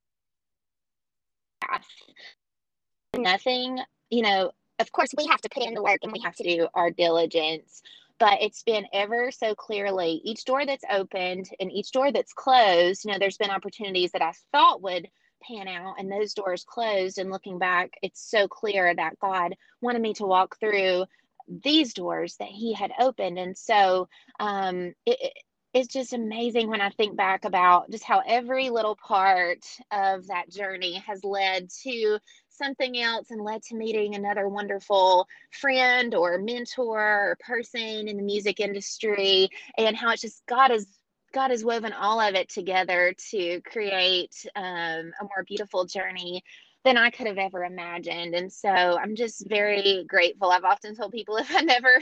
nothing, 3.16 3.78
you 4.10 4.22
know, 4.22 4.52
of 4.78 4.90
course 4.92 5.10
we 5.16 5.26
have 5.26 5.40
to 5.42 5.48
put 5.50 5.64
in 5.64 5.74
the 5.74 5.82
work 5.82 5.98
and 6.02 6.12
we 6.12 6.20
have 6.20 6.34
to 6.36 6.44
do 6.44 6.66
our 6.74 6.90
diligence, 6.90 7.82
but 8.18 8.40
it's 8.40 8.62
been 8.62 8.86
ever 8.92 9.30
so 9.30 9.54
clearly 9.54 10.20
each 10.24 10.44
door 10.44 10.64
that's 10.64 10.84
opened 10.90 11.48
and 11.60 11.70
each 11.70 11.92
door 11.92 12.10
that's 12.10 12.32
closed, 12.32 13.04
you 13.04 13.12
know, 13.12 13.18
there's 13.18 13.36
been 13.36 13.50
opportunities 13.50 14.12
that 14.12 14.22
I 14.22 14.32
thought 14.52 14.82
would 14.82 15.08
pan 15.40 15.68
out 15.68 15.94
and 15.98 16.10
those 16.10 16.34
doors 16.34 16.64
closed 16.68 17.18
and 17.18 17.30
looking 17.30 17.58
back 17.58 17.90
it's 18.02 18.30
so 18.30 18.46
clear 18.46 18.94
that 18.94 19.18
god 19.20 19.54
wanted 19.80 20.02
me 20.02 20.14
to 20.14 20.26
walk 20.26 20.58
through 20.58 21.04
these 21.50 21.94
doors 21.94 22.36
that 22.38 22.48
he 22.48 22.72
had 22.72 22.92
opened. 22.98 23.38
And 23.38 23.56
so 23.56 24.08
um, 24.38 24.94
it, 25.04 25.32
it's 25.72 25.88
just 25.88 26.12
amazing 26.12 26.68
when 26.68 26.80
i 26.80 26.90
think 26.90 27.16
back 27.16 27.44
about 27.44 27.88
just 27.92 28.02
how 28.02 28.20
every 28.26 28.70
little 28.70 28.96
part 28.96 29.64
of 29.92 30.26
that 30.26 30.50
journey 30.50 30.94
has 31.06 31.22
led 31.22 31.68
to 31.84 32.18
something 32.48 32.98
else 32.98 33.30
and 33.30 33.40
led 33.40 33.62
to 33.62 33.76
meeting 33.76 34.16
another 34.16 34.48
wonderful 34.48 35.28
friend 35.52 36.12
or 36.12 36.38
mentor 36.38 36.98
or 37.00 37.38
person 37.38 38.08
in 38.08 38.16
the 38.16 38.22
music 38.22 38.58
industry 38.58 39.48
and 39.78 39.96
how 39.96 40.10
it's 40.10 40.22
just 40.22 40.42
god 40.48 40.72
is 40.72 40.88
God 41.32 41.50
has 41.50 41.64
woven 41.64 41.92
all 41.92 42.20
of 42.20 42.34
it 42.34 42.48
together 42.48 43.14
to 43.30 43.60
create 43.62 44.34
um, 44.56 45.12
a 45.20 45.24
more 45.24 45.44
beautiful 45.46 45.84
journey 45.84 46.42
than 46.84 46.96
I 46.96 47.10
could 47.10 47.26
have 47.26 47.38
ever 47.38 47.64
imagined. 47.64 48.34
And 48.34 48.50
so 48.52 48.70
I'm 48.70 49.14
just 49.14 49.46
very 49.48 50.04
grateful. 50.08 50.50
I've 50.50 50.64
often 50.64 50.94
told 50.94 51.12
people 51.12 51.36
if 51.38 51.54
I 51.54 51.60
never 51.60 52.00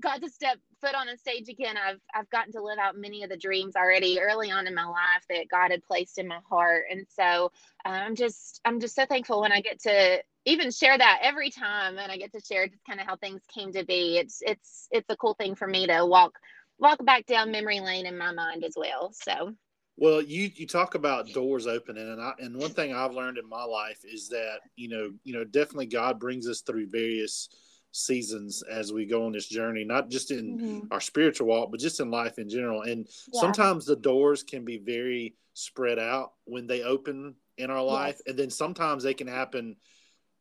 got 0.00 0.20
to 0.22 0.28
step 0.28 0.58
foot 0.80 0.94
on 0.94 1.08
a 1.08 1.16
stage 1.16 1.48
again, 1.48 1.76
I've 1.76 2.00
I've 2.14 2.28
gotten 2.30 2.52
to 2.54 2.62
live 2.62 2.78
out 2.78 2.96
many 2.96 3.22
of 3.22 3.30
the 3.30 3.36
dreams 3.36 3.76
already 3.76 4.20
early 4.20 4.50
on 4.50 4.66
in 4.66 4.74
my 4.74 4.84
life 4.84 5.24
that 5.30 5.48
God 5.50 5.70
had 5.70 5.84
placed 5.84 6.18
in 6.18 6.28
my 6.28 6.40
heart. 6.48 6.84
And 6.90 7.06
so 7.08 7.52
uh, 7.84 7.90
I'm 7.90 8.16
just 8.16 8.60
I'm 8.64 8.80
just 8.80 8.96
so 8.96 9.06
thankful 9.06 9.40
when 9.40 9.52
I 9.52 9.60
get 9.60 9.80
to 9.82 10.22
even 10.44 10.70
share 10.70 10.96
that 10.96 11.20
every 11.22 11.50
time 11.50 11.98
and 11.98 12.10
I 12.10 12.16
get 12.18 12.32
to 12.32 12.40
share 12.40 12.68
just 12.68 12.84
kind 12.84 13.00
of 13.00 13.06
how 13.06 13.16
things 13.16 13.42
came 13.52 13.72
to 13.72 13.84
be. 13.84 14.18
It's 14.18 14.38
it's 14.42 14.88
it's 14.90 15.10
a 15.10 15.16
cool 15.16 15.34
thing 15.34 15.54
for 15.54 15.68
me 15.68 15.86
to 15.86 16.04
walk 16.04 16.32
walk 16.78 17.04
back 17.04 17.26
down 17.26 17.50
memory 17.50 17.80
lane 17.80 18.06
in 18.06 18.18
my 18.18 18.32
mind 18.32 18.64
as 18.64 18.74
well. 18.76 19.12
So 19.12 19.54
well, 19.98 20.20
you 20.20 20.50
you 20.54 20.66
talk 20.66 20.94
about 20.94 21.32
doors 21.32 21.66
opening, 21.66 22.08
and 22.08 22.20
I 22.20 22.32
and 22.38 22.56
one 22.56 22.72
thing 22.72 22.94
I've 22.94 23.14
learned 23.14 23.38
in 23.38 23.48
my 23.48 23.64
life 23.64 24.00
is 24.04 24.28
that 24.28 24.58
you 24.76 24.88
know 24.88 25.10
you 25.24 25.32
know 25.32 25.44
definitely 25.44 25.86
God 25.86 26.20
brings 26.20 26.46
us 26.48 26.60
through 26.60 26.88
various 26.88 27.48
seasons 27.92 28.62
as 28.70 28.92
we 28.92 29.06
go 29.06 29.24
on 29.24 29.32
this 29.32 29.48
journey, 29.48 29.84
not 29.84 30.10
just 30.10 30.30
in 30.30 30.58
mm-hmm. 30.58 30.80
our 30.90 31.00
spiritual 31.00 31.46
walk, 31.46 31.70
but 31.70 31.80
just 31.80 32.00
in 32.00 32.10
life 32.10 32.38
in 32.38 32.48
general. 32.48 32.82
And 32.82 33.08
yeah. 33.32 33.40
sometimes 33.40 33.86
the 33.86 33.96
doors 33.96 34.42
can 34.42 34.66
be 34.66 34.76
very 34.76 35.34
spread 35.54 35.98
out 35.98 36.32
when 36.44 36.66
they 36.66 36.82
open 36.82 37.34
in 37.56 37.70
our 37.70 37.82
life, 37.82 38.16
yes. 38.18 38.22
and 38.26 38.38
then 38.38 38.50
sometimes 38.50 39.02
they 39.02 39.14
can 39.14 39.28
happen 39.28 39.76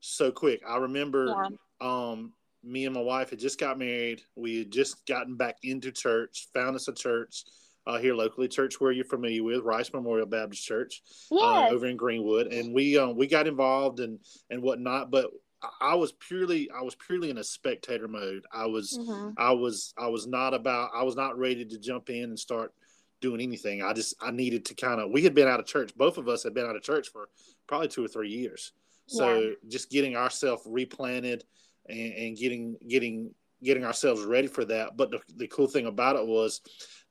so 0.01 0.31
quick. 0.31 0.63
I 0.67 0.77
remember 0.77 1.27
yeah. 1.27 1.47
um, 1.79 2.33
me 2.65 2.85
and 2.85 2.95
my 2.95 3.01
wife 3.01 3.29
had 3.29 3.39
just 3.39 3.59
got 3.59 3.77
married. 3.77 4.21
We 4.35 4.59
had 4.59 4.71
just 4.71 5.05
gotten 5.05 5.35
back 5.35 5.57
into 5.63 5.91
church, 5.91 6.47
found 6.53 6.75
us 6.75 6.87
a 6.87 6.93
church. 6.93 7.43
uh, 7.87 7.99
here 7.99 8.15
locally, 8.15 8.47
church 8.47 8.81
where 8.81 8.91
you're 8.91 9.05
familiar 9.05 9.43
with, 9.43 9.61
Rice 9.63 9.93
Memorial 9.93 10.25
Baptist 10.25 10.65
Church, 10.65 11.03
yes. 11.29 11.41
uh, 11.41 11.67
over 11.69 11.85
in 11.85 11.97
Greenwood, 11.97 12.47
and 12.47 12.73
we 12.73 12.97
um, 12.97 13.15
we 13.15 13.27
got 13.27 13.47
involved 13.47 13.99
and 13.99 14.19
and 14.49 14.61
whatnot. 14.61 15.11
But 15.11 15.29
I 15.79 15.95
was 15.95 16.11
purely 16.13 16.69
I 16.71 16.81
was 16.81 16.95
purely 16.95 17.29
in 17.29 17.37
a 17.37 17.43
spectator 17.43 18.07
mode. 18.07 18.43
I 18.51 18.65
was 18.65 18.97
mm-hmm. 18.99 19.31
I 19.37 19.51
was 19.51 19.93
I 19.97 20.07
was 20.07 20.25
not 20.27 20.53
about 20.53 20.91
I 20.95 21.03
was 21.03 21.15
not 21.15 21.37
ready 21.37 21.65
to 21.65 21.77
jump 21.77 22.09
in 22.09 22.23
and 22.23 22.39
start 22.39 22.73
doing 23.21 23.41
anything. 23.41 23.83
I 23.83 23.93
just 23.93 24.15
I 24.21 24.31
needed 24.31 24.65
to 24.65 24.75
kind 24.75 24.99
of 24.99 25.11
we 25.11 25.23
had 25.23 25.35
been 25.35 25.47
out 25.47 25.59
of 25.59 25.67
church. 25.67 25.95
Both 25.95 26.17
of 26.17 26.27
us 26.27 26.43
had 26.43 26.53
been 26.53 26.65
out 26.65 26.75
of 26.75 26.81
church 26.81 27.09
for 27.09 27.29
probably 27.67 27.87
two 27.87 28.03
or 28.03 28.07
three 28.07 28.29
years. 28.29 28.73
So 29.07 29.39
yeah. 29.39 29.51
just 29.67 29.91
getting 29.91 30.15
ourselves 30.15 30.63
replanted 30.65 31.43
and, 31.87 32.13
and 32.13 32.37
getting 32.37 32.77
getting 32.87 33.33
getting 33.63 33.85
ourselves 33.85 34.23
ready 34.23 34.47
for 34.47 34.65
that. 34.65 34.95
But 34.97 35.11
the, 35.11 35.19
the 35.37 35.47
cool 35.47 35.67
thing 35.67 35.87
about 35.87 36.15
it 36.15 36.27
was, 36.27 36.61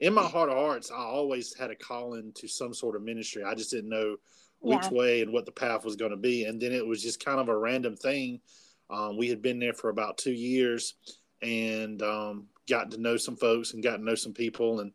in 0.01 0.15
my 0.15 0.23
heart 0.23 0.51
of 0.51 0.57
hearts, 0.57 0.91
I 0.91 1.03
always 1.03 1.55
had 1.55 1.71
a 1.71 1.75
calling 1.75 2.33
to 2.37 2.47
some 2.47 2.75
sort 2.75 2.97
of 2.97 3.03
ministry. 3.03 3.43
I 3.43 3.55
just 3.55 3.71
didn't 3.71 3.91
know 3.91 4.17
which 4.61 4.85
yeah. 4.85 4.91
way 4.91 5.23
and 5.23 5.33
what 5.33 5.47
the 5.47 5.53
path 5.53 5.85
was 5.85 5.97
going 5.97 6.11
to 6.11 6.17
be. 6.17 6.45
And 6.45 6.61
then 6.61 6.73
it 6.73 6.87
was 6.87 7.03
just 7.03 7.25
kind 7.25 7.41
of 7.41 7.49
a 7.49 7.57
random 7.57 7.97
thing. 7.97 8.41
Um, 8.89 9.17
we 9.17 9.29
had 9.29 9.43
been 9.43 9.59
there 9.59 9.75
for 9.75 9.91
about 9.91 10.19
two 10.19 10.33
years 10.33 10.95
and 11.43 12.01
um, 12.03 12.47
gotten 12.69 12.91
to 12.93 13.01
know 13.01 13.17
some 13.17 13.37
folks 13.37 13.75
and 13.75 13.83
got 13.83 13.97
to 13.97 14.05
know 14.05 14.15
some 14.15 14.33
people. 14.33 14.81
And, 14.81 14.93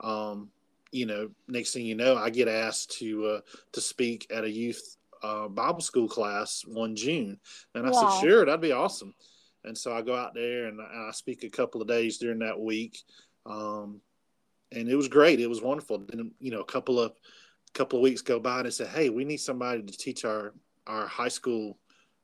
um, 0.00 0.48
you 0.92 1.06
know, 1.06 1.30
next 1.48 1.72
thing 1.72 1.84
you 1.84 1.94
know, 1.94 2.16
I 2.16 2.30
get 2.30 2.48
asked 2.48 2.98
to 2.98 3.26
uh, 3.26 3.40
to 3.72 3.80
speak 3.80 4.26
at 4.30 4.44
a 4.44 4.50
youth 4.50 4.96
uh, 5.22 5.48
Bible 5.48 5.80
school 5.80 6.08
class 6.08 6.62
one 6.66 6.96
June. 6.96 7.38
And 7.74 7.86
I 7.86 7.92
said, 7.92 8.20
sure, 8.20 8.44
that'd 8.44 8.60
be 8.60 8.72
awesome. 8.72 9.14
And 9.64 9.76
so 9.76 9.92
I 9.92 10.02
go 10.02 10.16
out 10.16 10.34
there 10.34 10.66
and 10.66 10.80
I 10.80 11.10
speak 11.12 11.44
a 11.44 11.50
couple 11.50 11.82
of 11.82 11.88
days 11.88 12.18
during 12.18 12.38
that 12.40 12.58
week. 12.58 12.98
Um, 13.46 14.00
and 14.72 14.88
it 14.88 14.96
was 14.96 15.08
great. 15.08 15.40
It 15.40 15.48
was 15.48 15.60
wonderful. 15.60 16.04
And, 16.12 16.30
you 16.38 16.50
know, 16.50 16.60
a 16.60 16.64
couple 16.64 16.98
of, 16.98 17.12
couple 17.74 17.98
of 17.98 18.02
weeks 18.02 18.22
go 18.22 18.40
by 18.40 18.58
and 18.58 18.66
I 18.66 18.70
said, 18.70 18.88
Hey, 18.88 19.10
we 19.10 19.24
need 19.24 19.38
somebody 19.38 19.82
to 19.82 19.96
teach 19.96 20.24
our, 20.24 20.54
our 20.86 21.06
high 21.06 21.28
school 21.28 21.78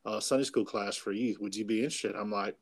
uh, 0.05 0.21
Sunday 0.21 0.45
school 0.45 0.65
class 0.65 0.97
for 0.97 1.13
youth. 1.13 1.39
Would 1.41 1.55
you 1.55 1.65
be 1.65 1.79
interested? 1.79 2.15
I'm 2.17 2.31
like, 2.31 2.57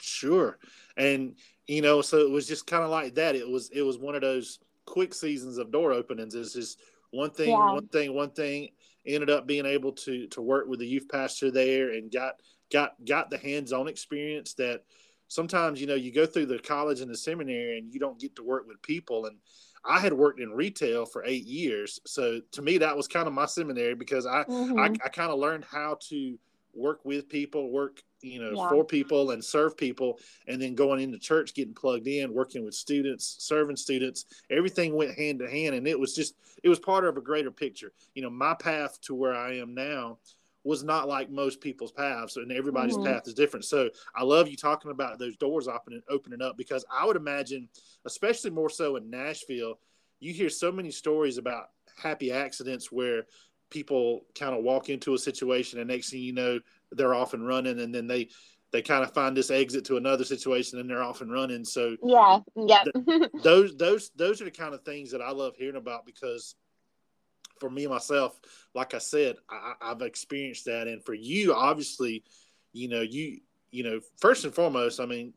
sure. 0.00 0.58
And, 0.96 1.36
you 1.66 1.82
know, 1.82 2.00
so 2.00 2.18
it 2.18 2.30
was 2.30 2.48
just 2.48 2.66
kind 2.66 2.82
of 2.82 2.90
like 2.90 3.14
that. 3.16 3.36
It 3.36 3.48
was, 3.48 3.70
it 3.70 3.82
was 3.82 3.98
one 3.98 4.14
of 4.14 4.22
those 4.22 4.58
quick 4.86 5.14
seasons 5.14 5.58
of 5.58 5.70
door 5.70 5.92
openings. 5.92 6.34
It's 6.34 6.54
just 6.54 6.80
one 7.10 7.30
thing, 7.30 7.50
yeah. 7.50 7.72
one 7.72 7.88
thing, 7.88 8.14
one 8.14 8.30
thing 8.30 8.70
ended 9.06 9.30
up 9.30 9.46
being 9.46 9.66
able 9.66 9.92
to, 9.92 10.26
to 10.28 10.42
work 10.42 10.66
with 10.68 10.80
the 10.80 10.86
youth 10.86 11.08
pastor 11.10 11.50
there 11.50 11.92
and 11.92 12.12
got, 12.12 12.34
got 12.70 12.92
got 13.04 13.30
the 13.30 13.38
hands-on 13.38 13.88
experience 13.88 14.54
that 14.54 14.82
sometimes 15.28 15.80
you 15.80 15.86
know 15.86 15.94
you 15.94 16.12
go 16.12 16.26
through 16.26 16.46
the 16.46 16.58
college 16.58 17.00
and 17.00 17.10
the 17.10 17.16
seminary 17.16 17.78
and 17.78 17.92
you 17.92 18.00
don't 18.00 18.20
get 18.20 18.34
to 18.36 18.42
work 18.42 18.66
with 18.66 18.80
people 18.82 19.26
and 19.26 19.36
i 19.84 19.98
had 19.98 20.12
worked 20.12 20.40
in 20.40 20.50
retail 20.50 21.06
for 21.06 21.24
eight 21.24 21.44
years 21.44 22.00
so 22.06 22.40
to 22.50 22.62
me 22.62 22.78
that 22.78 22.96
was 22.96 23.06
kind 23.08 23.26
of 23.26 23.32
my 23.32 23.46
seminary 23.46 23.94
because 23.94 24.26
i 24.26 24.42
mm-hmm. 24.44 24.78
i, 24.78 24.86
I 25.04 25.08
kind 25.08 25.30
of 25.30 25.38
learned 25.38 25.64
how 25.64 25.98
to 26.08 26.38
work 26.74 27.04
with 27.04 27.28
people 27.28 27.70
work 27.70 28.02
you 28.20 28.40
know 28.40 28.52
yeah. 28.52 28.68
for 28.68 28.84
people 28.84 29.30
and 29.30 29.44
serve 29.44 29.76
people 29.76 30.18
and 30.46 30.60
then 30.60 30.74
going 30.74 31.00
into 31.00 31.18
church 31.18 31.54
getting 31.54 31.74
plugged 31.74 32.06
in 32.06 32.32
working 32.32 32.64
with 32.64 32.74
students 32.74 33.36
serving 33.38 33.76
students 33.76 34.26
everything 34.50 34.94
went 34.94 35.16
hand 35.16 35.38
to 35.38 35.48
hand 35.48 35.74
and 35.74 35.86
it 35.86 35.98
was 35.98 36.14
just 36.14 36.34
it 36.62 36.68
was 36.68 36.78
part 36.78 37.04
of 37.04 37.16
a 37.16 37.20
greater 37.20 37.50
picture 37.50 37.92
you 38.14 38.22
know 38.22 38.30
my 38.30 38.54
path 38.54 39.00
to 39.00 39.14
where 39.14 39.34
i 39.34 39.54
am 39.54 39.74
now 39.74 40.18
was 40.64 40.82
not 40.82 41.08
like 41.08 41.30
most 41.30 41.60
people's 41.60 41.92
paths 41.92 42.36
and 42.36 42.50
everybody's 42.50 42.96
mm-hmm. 42.96 43.12
path 43.12 43.26
is 43.26 43.34
different 43.34 43.64
so 43.64 43.88
i 44.16 44.22
love 44.22 44.48
you 44.48 44.56
talking 44.56 44.90
about 44.90 45.18
those 45.18 45.36
doors 45.36 45.68
opening 45.68 46.02
opening 46.10 46.42
up 46.42 46.56
because 46.56 46.84
i 46.92 47.06
would 47.06 47.16
imagine 47.16 47.68
especially 48.04 48.50
more 48.50 48.70
so 48.70 48.96
in 48.96 49.08
nashville 49.08 49.78
you 50.20 50.32
hear 50.32 50.50
so 50.50 50.72
many 50.72 50.90
stories 50.90 51.38
about 51.38 51.70
happy 51.96 52.32
accidents 52.32 52.90
where 52.90 53.26
people 53.70 54.24
kind 54.38 54.54
of 54.54 54.62
walk 54.62 54.88
into 54.88 55.14
a 55.14 55.18
situation 55.18 55.78
and 55.78 55.88
next 55.88 56.10
thing 56.10 56.22
you 56.22 56.32
know 56.32 56.58
they're 56.92 57.14
off 57.14 57.34
and 57.34 57.46
running 57.46 57.80
and 57.80 57.94
then 57.94 58.06
they 58.06 58.28
they 58.70 58.82
kind 58.82 59.02
of 59.02 59.12
find 59.14 59.34
this 59.36 59.50
exit 59.50 59.84
to 59.86 59.96
another 59.96 60.24
situation 60.24 60.78
and 60.78 60.90
they're 60.90 61.02
off 61.02 61.22
and 61.22 61.32
running. 61.32 61.64
So 61.64 61.96
yeah 62.02 62.40
yeah 62.54 62.84
th- 62.84 63.30
those 63.42 63.76
those 63.76 64.10
those 64.16 64.40
are 64.40 64.44
the 64.44 64.50
kind 64.50 64.74
of 64.74 64.82
things 64.82 65.10
that 65.10 65.22
i 65.22 65.30
love 65.30 65.56
hearing 65.56 65.76
about 65.76 66.04
because 66.04 66.54
for 67.58 67.70
me 67.70 67.86
myself, 67.86 68.40
like 68.74 68.94
I 68.94 68.98
said, 68.98 69.36
I, 69.48 69.74
I've 69.80 70.02
experienced 70.02 70.64
that, 70.66 70.88
and 70.88 71.04
for 71.04 71.14
you, 71.14 71.54
obviously, 71.54 72.24
you 72.72 72.88
know, 72.88 73.00
you 73.00 73.40
you 73.70 73.84
know, 73.84 74.00
first 74.16 74.44
and 74.44 74.54
foremost, 74.54 74.98
I 75.00 75.06
mean, 75.06 75.34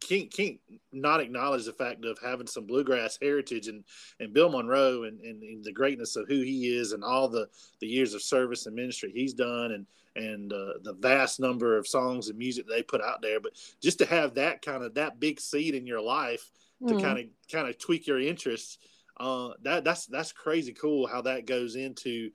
can't 0.00 0.30
can't 0.32 0.58
not 0.92 1.20
acknowledge 1.20 1.64
the 1.64 1.72
fact 1.72 2.04
of 2.04 2.18
having 2.22 2.46
some 2.46 2.66
bluegrass 2.66 3.18
heritage 3.20 3.68
and 3.68 3.84
and 4.20 4.32
Bill 4.32 4.50
Monroe 4.50 5.04
and, 5.04 5.20
and, 5.20 5.42
and, 5.42 5.64
the 5.64 5.72
greatness 5.72 6.16
of 6.16 6.26
who 6.28 6.40
he 6.40 6.76
is 6.76 6.92
and 6.92 7.04
all 7.04 7.28
the 7.28 7.48
the 7.80 7.86
years 7.86 8.14
of 8.14 8.22
service 8.22 8.66
and 8.66 8.74
ministry 8.74 9.12
he's 9.14 9.34
done 9.34 9.72
and 9.72 9.86
and 10.14 10.52
uh, 10.52 10.74
the 10.82 10.94
vast 11.00 11.40
number 11.40 11.78
of 11.78 11.88
songs 11.88 12.28
and 12.28 12.38
music 12.38 12.66
they 12.68 12.82
put 12.82 13.00
out 13.00 13.22
there. 13.22 13.40
But 13.40 13.52
just 13.80 13.98
to 14.00 14.06
have 14.06 14.34
that 14.34 14.60
kind 14.60 14.82
of 14.82 14.94
that 14.94 15.20
big 15.20 15.40
seed 15.40 15.74
in 15.74 15.86
your 15.86 16.02
life 16.02 16.50
to 16.88 17.00
kind 17.00 17.18
of 17.18 17.24
kind 17.50 17.68
of 17.68 17.78
tweak 17.78 18.06
your 18.06 18.20
interests 18.20 18.78
uh, 19.20 19.50
that 19.62 19.84
that's 19.84 20.06
that's 20.06 20.32
crazy 20.32 20.72
cool 20.72 21.06
how 21.06 21.22
that 21.22 21.46
goes 21.46 21.76
into 21.76 22.30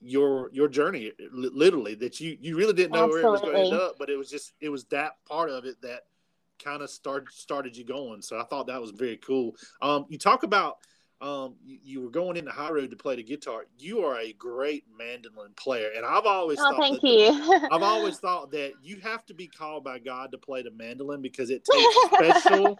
your 0.00 0.50
your 0.52 0.68
journey 0.68 1.12
literally 1.30 1.94
that 1.94 2.18
you 2.18 2.36
you 2.40 2.56
really 2.56 2.72
didn't 2.72 2.92
know 2.92 3.04
Absolutely. 3.04 3.22
where 3.22 3.28
it 3.28 3.32
was 3.32 3.40
going 3.40 3.54
to 3.54 3.60
end 3.60 3.74
up 3.74 3.96
but 3.98 4.10
it 4.10 4.16
was 4.16 4.30
just 4.30 4.52
it 4.60 4.68
was 4.68 4.84
that 4.86 5.12
part 5.28 5.50
of 5.50 5.64
it 5.64 5.80
that 5.82 6.06
kind 6.62 6.82
of 6.82 6.90
started 6.90 7.28
started 7.32 7.76
you 7.76 7.84
going 7.84 8.22
so 8.22 8.38
i 8.38 8.44
thought 8.44 8.66
that 8.66 8.80
was 8.80 8.90
very 8.90 9.16
cool. 9.18 9.54
Um 9.80 10.06
you 10.08 10.18
talk 10.18 10.42
about 10.42 10.78
um 11.20 11.54
you, 11.64 11.78
you 11.82 12.00
were 12.02 12.10
going 12.10 12.36
into 12.36 12.50
high 12.50 12.70
road 12.70 12.90
to 12.90 12.96
play 12.96 13.16
the 13.16 13.22
guitar. 13.22 13.66
You 13.78 14.04
are 14.04 14.18
a 14.18 14.32
great 14.32 14.84
mandolin 14.96 15.52
player 15.56 15.90
and 15.96 16.04
i've 16.04 16.26
always 16.26 16.58
oh, 16.60 16.70
thought 16.70 16.80
thank 16.80 17.00
that, 17.00 17.08
you. 17.08 17.68
I've 17.72 17.82
always 17.82 18.18
thought 18.18 18.50
that 18.52 18.72
you 18.82 18.98
have 19.00 19.24
to 19.26 19.34
be 19.34 19.46
called 19.46 19.84
by 19.84 19.98
god 19.98 20.32
to 20.32 20.38
play 20.38 20.62
the 20.62 20.72
mandolin 20.72 21.22
because 21.22 21.50
it 21.50 21.64
takes 21.64 21.96
special 22.06 22.78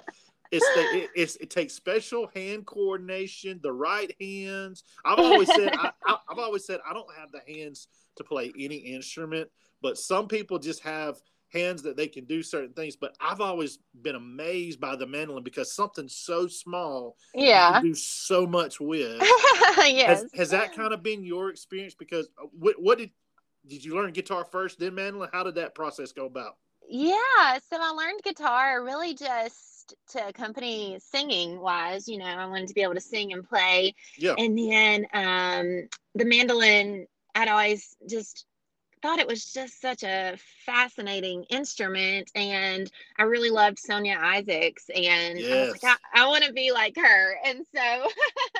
it's 0.52 0.68
the, 0.74 0.98
it, 0.98 1.10
it's, 1.16 1.36
it 1.36 1.48
takes 1.48 1.72
special 1.72 2.30
hand 2.34 2.66
coordination, 2.66 3.58
the 3.62 3.72
right 3.72 4.14
hands. 4.20 4.84
I've 5.02 5.18
always 5.18 5.48
said 5.48 5.72
I, 5.72 5.90
I, 6.06 6.16
I've 6.30 6.38
always 6.38 6.66
said 6.66 6.80
I 6.88 6.92
don't 6.92 7.08
have 7.18 7.30
the 7.32 7.40
hands 7.52 7.88
to 8.16 8.24
play 8.24 8.52
any 8.58 8.76
instrument, 8.76 9.48
but 9.80 9.96
some 9.96 10.28
people 10.28 10.58
just 10.58 10.80
have 10.82 11.16
hands 11.52 11.82
that 11.82 11.96
they 11.96 12.08
can 12.08 12.24
do 12.24 12.42
certain 12.42 12.72
things. 12.72 12.96
But 12.96 13.16
I've 13.20 13.40
always 13.40 13.78
been 14.00 14.14
amazed 14.14 14.80
by 14.80 14.96
the 14.96 15.06
mandolin 15.06 15.44
because 15.44 15.72
something 15.72 16.08
so 16.08 16.46
small, 16.46 17.16
yeah, 17.34 17.80
do 17.80 17.94
so 17.94 18.46
much 18.46 18.80
with. 18.80 19.20
yes. 19.20 20.22
Has, 20.22 20.30
has, 20.34 20.50
that 20.50 20.74
kind 20.74 20.92
of 20.92 21.02
been 21.02 21.24
your 21.24 21.50
experience? 21.50 21.94
Because 21.94 22.28
uh, 22.40 22.46
what, 22.58 22.76
what 22.78 22.98
did 22.98 23.10
did 23.66 23.84
you 23.84 23.94
learn 23.94 24.12
guitar 24.12 24.44
first, 24.44 24.78
then 24.78 24.94
mandolin? 24.94 25.28
How 25.32 25.44
did 25.44 25.54
that 25.56 25.74
process 25.74 26.12
go 26.12 26.26
about? 26.26 26.56
Yeah, 26.88 27.58
so 27.70 27.78
I 27.80 27.90
learned 27.96 28.22
guitar 28.22 28.84
really 28.84 29.14
just 29.14 29.94
to 30.10 30.28
accompany 30.28 30.98
singing 31.00 31.60
wise. 31.60 32.08
You 32.08 32.18
know, 32.18 32.24
I 32.24 32.46
wanted 32.46 32.68
to 32.68 32.74
be 32.74 32.82
able 32.82 32.94
to 32.94 33.00
sing 33.00 33.32
and 33.32 33.48
play. 33.48 33.94
Yeah. 34.18 34.34
And 34.36 34.58
then 34.58 35.06
um, 35.14 35.88
the 36.14 36.24
mandolin, 36.24 37.06
I'd 37.34 37.48
always 37.48 37.96
just 38.08 38.46
thought 39.02 39.18
it 39.18 39.26
was 39.26 39.52
just 39.52 39.80
such 39.80 40.04
a 40.04 40.36
fascinating 40.64 41.44
instrument 41.50 42.30
and 42.34 42.90
i 43.18 43.24
really 43.24 43.50
loved 43.50 43.78
sonya 43.78 44.16
isaacs 44.20 44.84
and 44.94 45.38
yes. 45.38 45.68
i 45.68 45.70
like 45.70 45.84
i, 46.14 46.22
I 46.22 46.28
want 46.28 46.44
to 46.44 46.52
be 46.52 46.72
like 46.72 46.96
her 46.96 47.34
and 47.44 47.64
so 47.74 48.08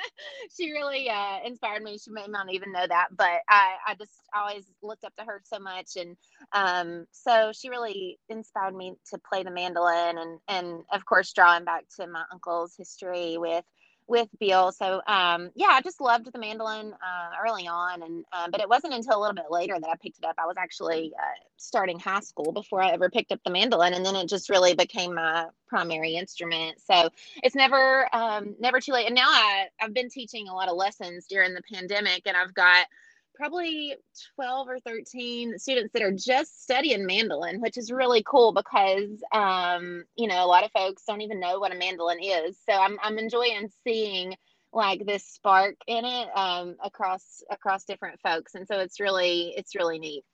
she 0.56 0.72
really 0.72 1.08
uh, 1.08 1.38
inspired 1.44 1.82
me 1.82 1.98
she 1.98 2.10
may 2.10 2.26
not 2.28 2.52
even 2.52 2.72
know 2.72 2.86
that 2.86 3.08
but 3.16 3.40
i 3.48 3.76
i 3.86 3.94
just 3.94 4.12
always 4.34 4.64
looked 4.82 5.04
up 5.04 5.14
to 5.16 5.24
her 5.24 5.40
so 5.44 5.58
much 5.58 5.96
and 5.96 6.16
um, 6.52 7.06
so 7.12 7.52
she 7.54 7.68
really 7.68 8.18
inspired 8.28 8.74
me 8.74 8.94
to 9.10 9.18
play 9.18 9.42
the 9.42 9.50
mandolin 9.50 10.18
and 10.18 10.40
and 10.48 10.82
of 10.92 11.04
course 11.04 11.32
drawing 11.32 11.64
back 11.64 11.84
to 11.96 12.06
my 12.06 12.24
uncle's 12.32 12.74
history 12.76 13.38
with 13.38 13.64
with 14.06 14.28
Bill. 14.38 14.72
So 14.72 15.00
um, 15.06 15.50
yeah, 15.54 15.68
I 15.70 15.80
just 15.82 16.00
loved 16.00 16.30
the 16.32 16.38
mandolin 16.38 16.92
uh, 16.92 17.30
early 17.46 17.66
on, 17.66 18.02
and 18.02 18.24
um, 18.32 18.50
but 18.50 18.60
it 18.60 18.68
wasn't 18.68 18.94
until 18.94 19.18
a 19.18 19.20
little 19.20 19.34
bit 19.34 19.50
later 19.50 19.78
that 19.78 19.88
I 19.88 19.96
picked 19.96 20.18
it 20.18 20.24
up. 20.24 20.36
I 20.38 20.46
was 20.46 20.56
actually 20.58 21.12
uh, 21.18 21.44
starting 21.56 21.98
high 21.98 22.20
school 22.20 22.52
before 22.52 22.82
I 22.82 22.90
ever 22.90 23.10
picked 23.10 23.32
up 23.32 23.40
the 23.44 23.50
mandolin, 23.50 23.94
and 23.94 24.04
then 24.04 24.16
it 24.16 24.28
just 24.28 24.50
really 24.50 24.74
became 24.74 25.14
my 25.14 25.46
primary 25.68 26.16
instrument. 26.16 26.80
So 26.80 27.10
it's 27.42 27.54
never 27.54 28.08
um, 28.14 28.54
never 28.60 28.80
too 28.80 28.92
late. 28.92 29.06
And 29.06 29.14
now 29.14 29.28
I 29.28 29.66
I've 29.80 29.94
been 29.94 30.10
teaching 30.10 30.48
a 30.48 30.54
lot 30.54 30.68
of 30.68 30.76
lessons 30.76 31.26
during 31.26 31.54
the 31.54 31.62
pandemic, 31.72 32.22
and 32.26 32.36
I've 32.36 32.54
got 32.54 32.86
probably 33.34 33.94
12 34.36 34.68
or 34.68 34.80
13 34.80 35.58
students 35.58 35.92
that 35.92 36.02
are 36.02 36.12
just 36.12 36.62
studying 36.62 37.06
mandolin, 37.06 37.60
which 37.60 37.76
is 37.76 37.90
really 37.90 38.22
cool 38.24 38.52
because, 38.52 39.22
um, 39.32 40.04
you 40.16 40.28
know, 40.28 40.44
a 40.44 40.46
lot 40.46 40.64
of 40.64 40.72
folks 40.72 41.02
don't 41.06 41.20
even 41.22 41.40
know 41.40 41.58
what 41.58 41.72
a 41.72 41.78
mandolin 41.78 42.18
is. 42.22 42.58
So 42.68 42.74
I'm, 42.74 42.98
I'm 43.02 43.18
enjoying 43.18 43.70
seeing 43.84 44.34
like 44.72 45.04
this 45.06 45.24
spark 45.26 45.76
in 45.86 46.04
it 46.04 46.28
um, 46.34 46.76
across 46.82 47.42
across 47.50 47.84
different 47.84 48.20
folks, 48.20 48.54
and 48.54 48.66
so 48.66 48.78
it's 48.78 49.00
really 49.00 49.52
it's 49.56 49.74
really 49.74 49.98
neat. 49.98 50.24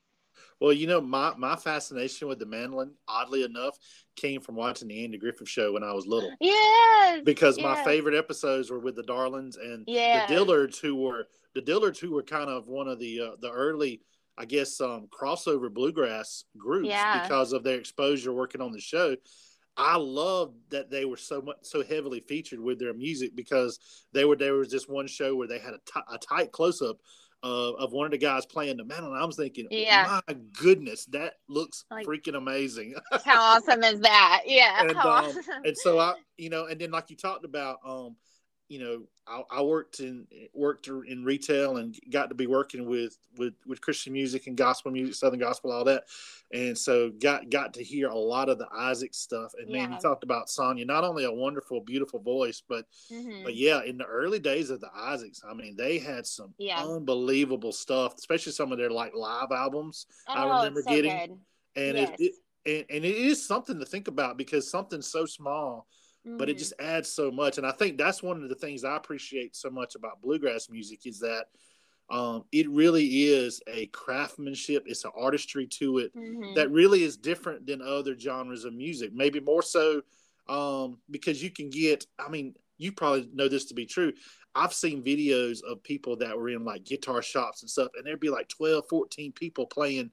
Well, 0.60 0.72
you 0.72 0.86
know, 0.86 1.00
my 1.00 1.34
my 1.36 1.56
fascination 1.56 2.28
with 2.28 2.38
the 2.38 2.46
mandolin, 2.46 2.92
oddly 3.08 3.42
enough, 3.42 3.76
came 4.16 4.40
from 4.40 4.54
watching 4.54 4.88
the 4.88 5.04
Andy 5.04 5.18
Griffith 5.18 5.48
show 5.48 5.72
when 5.72 5.82
I 5.82 5.92
was 5.92 6.06
little. 6.06 6.30
Yes. 6.40 7.22
Because 7.24 7.58
yes. 7.58 7.64
my 7.64 7.84
favorite 7.84 8.16
episodes 8.16 8.70
were 8.70 8.78
with 8.78 8.96
the 8.96 9.02
Darlings 9.02 9.56
and 9.56 9.84
yes. 9.86 10.28
the 10.28 10.34
Dillards, 10.34 10.80
who 10.80 10.96
were 10.96 11.26
the 11.58 11.72
Dillards, 11.72 11.98
who 11.98 12.12
were 12.12 12.22
kind 12.22 12.48
of 12.48 12.68
one 12.68 12.88
of 12.88 12.98
the 12.98 13.20
uh, 13.20 13.30
the 13.40 13.50
early, 13.50 14.00
I 14.36 14.44
guess, 14.44 14.80
um, 14.80 15.08
crossover 15.08 15.72
bluegrass 15.72 16.44
groups 16.56 16.88
yeah. 16.88 17.22
because 17.22 17.52
of 17.52 17.64
their 17.64 17.78
exposure 17.78 18.32
working 18.32 18.60
on 18.60 18.72
the 18.72 18.80
show. 18.80 19.16
I 19.76 19.96
loved 19.96 20.56
that 20.70 20.90
they 20.90 21.04
were 21.04 21.16
so 21.16 21.40
much 21.40 21.58
so 21.62 21.84
heavily 21.84 22.20
featured 22.20 22.58
with 22.58 22.80
their 22.80 22.94
music 22.94 23.36
because 23.36 23.78
they 24.12 24.24
were 24.24 24.36
there 24.36 24.54
was 24.54 24.70
this 24.70 24.88
one 24.88 25.06
show 25.06 25.36
where 25.36 25.46
they 25.46 25.60
had 25.60 25.74
a, 25.74 25.78
t- 25.86 26.00
a 26.12 26.18
tight 26.18 26.50
close 26.50 26.82
up 26.82 26.98
uh, 27.42 27.72
of 27.74 27.92
one 27.92 28.06
of 28.06 28.10
the 28.10 28.18
guys 28.18 28.46
playing 28.46 28.76
the 28.76 28.84
mandolin. 28.84 29.20
I 29.20 29.24
was 29.24 29.36
thinking, 29.36 29.68
yeah. 29.70 30.20
my 30.26 30.34
goodness, 30.60 31.06
that 31.06 31.34
looks 31.48 31.84
like, 31.90 32.06
freaking 32.06 32.36
amazing. 32.36 32.94
how 33.24 33.40
awesome 33.40 33.82
is 33.84 34.00
that? 34.00 34.42
Yeah. 34.46 34.80
and, 34.82 34.96
um, 34.96 35.06
awesome. 35.06 35.44
and 35.64 35.76
so 35.76 35.98
I, 35.98 36.14
you 36.36 36.50
know, 36.50 36.66
and 36.66 36.80
then 36.80 36.90
like 36.90 37.10
you 37.10 37.16
talked 37.16 37.44
about, 37.44 37.78
um, 37.86 38.16
you 38.68 38.78
know, 38.78 39.02
I, 39.26 39.42
I, 39.58 39.62
worked 39.62 40.00
in 40.00 40.26
worked 40.52 40.88
in 40.88 41.24
retail 41.24 41.78
and 41.78 41.98
got 42.10 42.28
to 42.28 42.34
be 42.34 42.46
working 42.46 42.86
with, 42.86 43.16
with 43.38 43.54
with 43.66 43.80
Christian 43.80 44.12
music 44.12 44.46
and 44.46 44.56
gospel 44.56 44.90
music, 44.90 45.14
Southern 45.14 45.40
gospel, 45.40 45.72
all 45.72 45.84
that, 45.84 46.04
and 46.52 46.76
so 46.76 47.10
got 47.10 47.48
got 47.48 47.72
to 47.74 47.82
hear 47.82 48.08
a 48.08 48.14
lot 48.18 48.48
of 48.50 48.58
the 48.58 48.68
Isaac 48.72 49.14
stuff. 49.14 49.52
And 49.58 49.70
man, 49.70 49.92
you 49.92 49.98
talked 49.98 50.22
about 50.22 50.50
Sonya, 50.50 50.84
not 50.84 51.02
only 51.04 51.24
a 51.24 51.32
wonderful, 51.32 51.80
beautiful 51.80 52.20
voice, 52.20 52.62
but 52.68 52.84
Mhm. 53.10 53.42
but 53.44 53.54
yeah, 53.56 53.82
in 53.84 53.96
the 53.96 54.04
early 54.04 54.38
days 54.38 54.68
of 54.70 54.80
the 54.80 54.90
Isaacs, 54.94 55.40
I 55.48 55.54
mean, 55.54 55.74
they 55.74 55.98
had 55.98 56.26
some 56.26 56.52
Yeah. 56.58 56.84
unbelievable 56.84 57.72
stuff, 57.72 58.16
especially 58.18 58.52
some 58.52 58.70
of 58.70 58.76
their 58.78 58.90
like 58.90 59.14
live 59.14 59.50
albums. 59.50 60.06
I 60.26 60.44
Oh, 60.44 60.58
remember 60.58 60.82
so 60.82 60.90
getting- 60.90 61.18
good. 61.18 61.38
And 61.76 61.96
Yes. 61.96 62.16
it, 62.18 62.22
it 62.22 62.34
and, 62.66 62.96
and 62.96 63.04
it 63.06 63.16
is 63.16 63.46
something 63.46 63.78
to 63.78 63.86
think 63.86 64.08
about 64.08 64.36
because 64.36 64.70
something 64.70 65.00
so 65.00 65.24
small 65.24 65.86
but 66.24 66.48
it 66.48 66.54
Mhm. 66.54 66.58
just 66.58 66.72
adds 66.78 67.08
so 67.12 67.30
much. 67.30 67.58
And 67.58 67.66
I 67.66 67.72
think 67.72 67.98
that's 67.98 68.22
one 68.22 68.42
of 68.42 68.48
the 68.48 68.54
things 68.54 68.84
I 68.84 68.96
appreciate 68.96 69.56
so 69.56 69.70
much 69.70 69.94
about 69.94 70.20
bluegrass 70.20 70.68
music 70.68 71.06
is 71.06 71.20
that 71.20 71.46
um, 72.10 72.44
it 72.52 72.68
really 72.70 73.24
is 73.24 73.60
a 73.66 73.86
craftsmanship. 73.88 74.84
It's 74.86 75.04
an 75.04 75.10
artistry 75.14 75.66
to 75.66 75.98
it 75.98 76.12
Mhm. 76.14 76.54
that 76.54 76.70
really 76.70 77.02
is 77.02 77.16
different 77.18 77.66
than 77.66 77.82
other 77.82 78.18
genres 78.18 78.64
of 78.64 78.72
music. 78.72 79.12
Maybe 79.12 79.40
more 79.40 79.62
so 79.62 80.02
um, 80.48 81.02
because 81.10 81.42
you 81.42 81.50
can 81.50 81.68
get. 81.68 82.06
I 82.18 82.28
mean, 82.30 82.54
you 82.78 82.92
probably 82.92 83.28
know 83.34 83.48
this 83.48 83.66
to 83.66 83.74
be 83.74 83.84
true. 83.84 84.12
I've 84.54 84.72
seen 84.72 85.04
videos 85.04 85.62
of 85.62 85.82
people 85.82 86.16
that 86.16 86.36
were 86.36 86.48
in 86.48 86.64
like 86.64 86.84
guitar 86.84 87.20
shops 87.20 87.62
and 87.62 87.70
stuff, 87.70 87.88
and 87.94 88.06
there'd 88.06 88.20
be 88.20 88.30
like 88.30 88.48
12, 88.48 88.84
14 88.88 89.32
people 89.32 89.66
playing, 89.66 90.10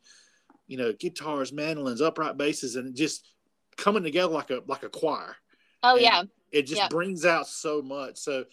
you 0.68 0.78
know, 0.78 0.92
guitars, 0.94 1.54
mandolins, 1.54 2.02
upright 2.02 2.38
basses, 2.38 2.76
and 2.76 2.96
just 2.96 3.32
coming 3.78 4.04
together 4.04 4.34
like 4.34 4.50
a 4.52 4.62
like 4.68 4.84
a 4.84 4.90
choir 4.90 5.38
oh 5.86 5.94
and 5.96 6.02
yeah. 6.02 6.24
it 6.52 6.64
just 6.64 6.82
Yeah. 6.82 6.88
brings 6.90 7.26
out 7.26 7.48
so 7.48 7.82
much 7.82 8.18
so 8.18 8.46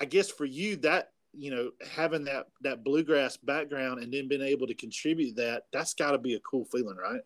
i 0.00 0.04
guess 0.04 0.30
for 0.30 0.44
you 0.44 0.76
that 0.76 1.12
you 1.32 1.50
know 1.50 1.70
having 1.96 2.24
that 2.24 2.46
that 2.62 2.82
bluegrass 2.84 3.36
background 3.36 4.02
and 4.02 4.12
then 4.12 4.28
being 4.28 4.42
able 4.42 4.66
to 4.66 4.74
contribute 4.74 5.36
that 5.36 5.64
that's 5.72 5.94
got 5.94 6.12
to 6.12 6.18
be 6.18 6.34
a 6.34 6.40
cool 6.40 6.64
feeling 6.64 6.96
right 6.96 7.20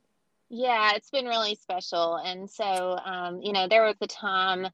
Yeah, 0.50 0.92
it's 0.96 1.08
been 1.10 1.24
really 1.24 1.54
special. 1.54 2.16
And 2.16 2.50
so, 2.50 2.98
um, 3.06 3.40
you 3.40 3.52
know, 3.54 3.66
there 3.68 3.84
was 3.84 3.96
a 4.02 4.06
time 4.06 4.66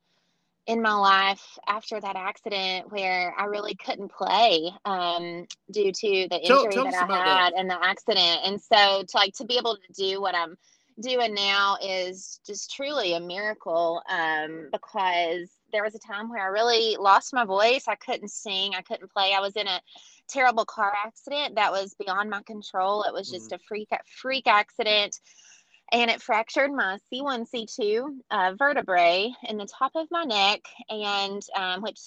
in 0.67 0.83
my 0.83 0.93
life 0.93 1.45
after 1.69 2.01
that 2.01 2.17
accident 2.17 2.91
where 2.91 3.33
I 3.39 3.45
really 3.45 3.77
couldn't 3.77 4.11
play 4.11 4.73
um, 4.85 5.47
due 5.71 5.93
to 5.93 6.11
the 6.33 6.41
injury 6.43 6.73
tell 6.73 6.89
us 6.89 6.95
that 6.95 7.11
I 7.11 7.17
had 7.17 7.53
that. 7.53 7.59
and 7.59 7.71
the 7.71 7.79
accident. 7.81 8.41
And 8.45 8.61
so, 8.61 9.05
to 9.09 9.17
like 9.17 9.35
to 9.37 9.45
be 9.45 9.57
able 9.57 9.77
to 9.77 9.93
do 9.95 10.21
what 10.21 10.35
I'm 10.35 10.59
doing 11.01 11.35
now 11.35 11.77
is 11.83 12.41
just 12.47 12.73
truly 12.75 13.15
a 13.15 13.21
miracle 13.21 14.03
um, 14.11 14.69
because 14.73 15.49
there 15.73 15.85
was 15.85 15.95
a 15.95 15.99
time 15.99 16.29
where 16.29 16.43
I 16.43 16.47
really 16.47 16.97
lost 16.99 17.33
my 17.33 17.45
voice. 17.45 17.85
I 17.89 17.95
couldn't 17.95 18.31
sing. 18.31 18.75
I 18.75 18.83
couldn't 18.83 19.13
play. 19.13 19.33
I 19.35 19.41
was 19.41 19.57
in 19.57 19.67
a 19.67 19.81
terrible 20.29 20.65
car 20.65 20.93
accident 21.07 21.55
that 21.55 21.73
was 21.73 21.95
beyond 21.95 22.31
my 22.31 22.43
control. 22.43 23.05
It 23.05 23.13
was 23.13 23.31
just 23.31 23.53
a 23.53 23.59
freak 23.59 23.89
freak 24.21 24.47
accident 24.47 25.21
and 25.93 26.11
it 26.11 26.23
fractured 26.23 26.73
my 26.73 26.99
C1, 27.11 27.49
C2 27.51 28.19
uh, 28.31 28.55
vertebrae 28.59 29.33
in 29.49 29.57
the 29.57 29.67
top 29.67 29.93
of 29.95 30.07
my 30.11 30.25
neck, 30.25 30.61
and 30.91 31.43
um, 31.57 31.83
which 31.83 31.99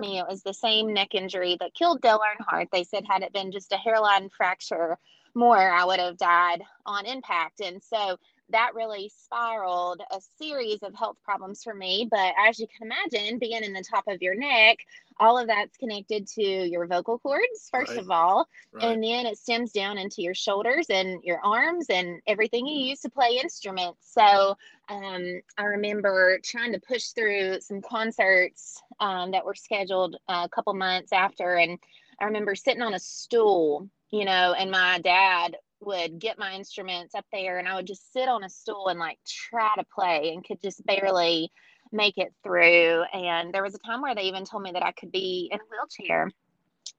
me 0.00 0.18
it 0.18 0.26
was 0.28 0.42
the 0.42 0.52
same 0.52 0.92
neck 0.92 1.14
injury 1.14 1.56
that 1.58 1.74
killed 1.74 2.02
Dale 2.02 2.20
Earnhardt. 2.20 2.68
They 2.70 2.84
said 2.84 3.04
had 3.08 3.22
it 3.22 3.32
been 3.32 3.50
just 3.50 3.72
a 3.72 3.76
hairline 3.76 4.28
fracture 4.28 4.98
more, 5.36 5.58
I 5.58 5.84
would 5.84 6.00
have 6.00 6.18
died 6.18 6.62
on 6.86 7.06
impact, 7.06 7.60
and 7.60 7.82
so 7.82 8.18
that 8.50 8.74
really 8.74 9.10
spiraled 9.16 10.02
a 10.10 10.20
series 10.38 10.82
of 10.82 10.94
health 10.94 11.18
problems 11.24 11.62
for 11.64 11.74
me. 11.74 12.08
But 12.10 12.34
as 12.38 12.58
you 12.60 12.66
can 12.68 12.88
imagine, 12.88 13.38
being 13.38 13.62
in 13.64 13.72
the 13.74 13.84
top 13.84 14.04
of 14.08 14.22
your 14.22 14.34
neck, 14.36 14.78
all 15.20 15.38
of 15.38 15.48
that's 15.48 15.76
connected 15.76 16.26
to 16.28 16.42
your 16.42 16.86
vocal 16.86 17.18
cords, 17.18 17.68
first 17.70 17.96
Right. 17.96 17.98
of 17.98 18.10
all, 18.10 18.48
right 18.72 18.82
and 18.82 19.02
then 19.02 19.26
it 19.26 19.38
stems 19.38 19.72
down 19.72 19.98
into 19.98 20.22
your 20.22 20.34
shoulders 20.34 20.86
and 20.90 21.22
your 21.24 21.40
arms 21.44 21.86
and 21.90 22.20
everything 22.26 22.66
you 22.66 22.88
use 22.90 23.00
to 23.00 23.10
play 23.10 23.38
instruments. 23.42 24.12
So 24.12 24.56
um, 24.88 25.40
I 25.58 25.64
remember 25.64 26.38
trying 26.44 26.72
to 26.72 26.80
push 26.80 27.08
through 27.08 27.60
some 27.60 27.80
concerts 27.82 28.82
um, 29.00 29.30
that 29.32 29.44
were 29.44 29.54
scheduled 29.54 30.16
a 30.28 30.48
couple 30.48 30.74
months 30.74 31.12
after. 31.12 31.56
And 31.56 31.78
I 32.20 32.24
remember 32.26 32.54
sitting 32.54 32.82
on 32.82 32.94
a 32.94 32.98
stool, 33.00 33.88
you 34.10 34.24
know, 34.24 34.54
and 34.58 34.70
my 34.70 35.00
dad 35.00 35.56
would 35.80 36.18
get 36.18 36.38
my 36.38 36.54
instruments 36.54 37.14
up 37.14 37.26
there 37.32 37.58
and 37.58 37.68
I 37.68 37.76
would 37.76 37.86
just 37.86 38.12
sit 38.12 38.28
on 38.28 38.44
a 38.44 38.48
stool 38.48 38.88
and 38.88 38.98
like 38.98 39.18
try 39.26 39.70
to 39.76 39.84
play 39.94 40.32
and 40.32 40.44
could 40.44 40.60
just 40.62 40.84
barely 40.86 41.50
make 41.92 42.16
it 42.16 42.32
through. 42.42 43.02
And 43.12 43.52
there 43.52 43.62
was 43.62 43.74
a 43.74 43.78
time 43.78 44.00
where 44.00 44.14
they 44.14 44.22
even 44.22 44.44
told 44.44 44.62
me 44.62 44.72
that 44.72 44.84
I 44.84 44.92
could 44.92 45.12
be 45.12 45.50
in 45.52 45.58
a 45.58 45.62
wheelchair 45.70 46.30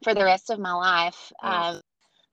for 0.03 0.13
the 0.13 0.23
rest 0.23 0.49
of 0.49 0.59
my 0.59 0.73
life. 0.73 1.31
Um, 1.41 1.81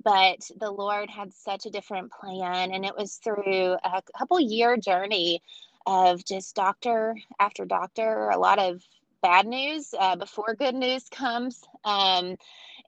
but 0.03 0.49
the 0.61 0.71
Lord 0.71 1.09
had 1.09 1.33
such 1.33 1.65
a 1.65 1.71
different 1.71 2.13
plan, 2.13 2.73
and 2.73 2.85
it 2.85 2.95
was 2.97 3.15
through 3.17 3.77
a 3.83 4.03
couple 4.19 4.39
year 4.39 4.77
journey 4.77 5.41
of 5.87 6.25
just 6.25 6.55
doctor 6.55 7.17
after 7.41 7.65
doctor, 7.65 8.29
a 8.29 8.39
lot 8.39 8.59
of 8.59 8.83
bad 9.23 9.47
news 9.47 9.95
uh, 9.99 10.17
before 10.17 10.55
good 10.55 10.75
news 10.75 11.09
comes, 11.11 11.65
um, 11.85 12.37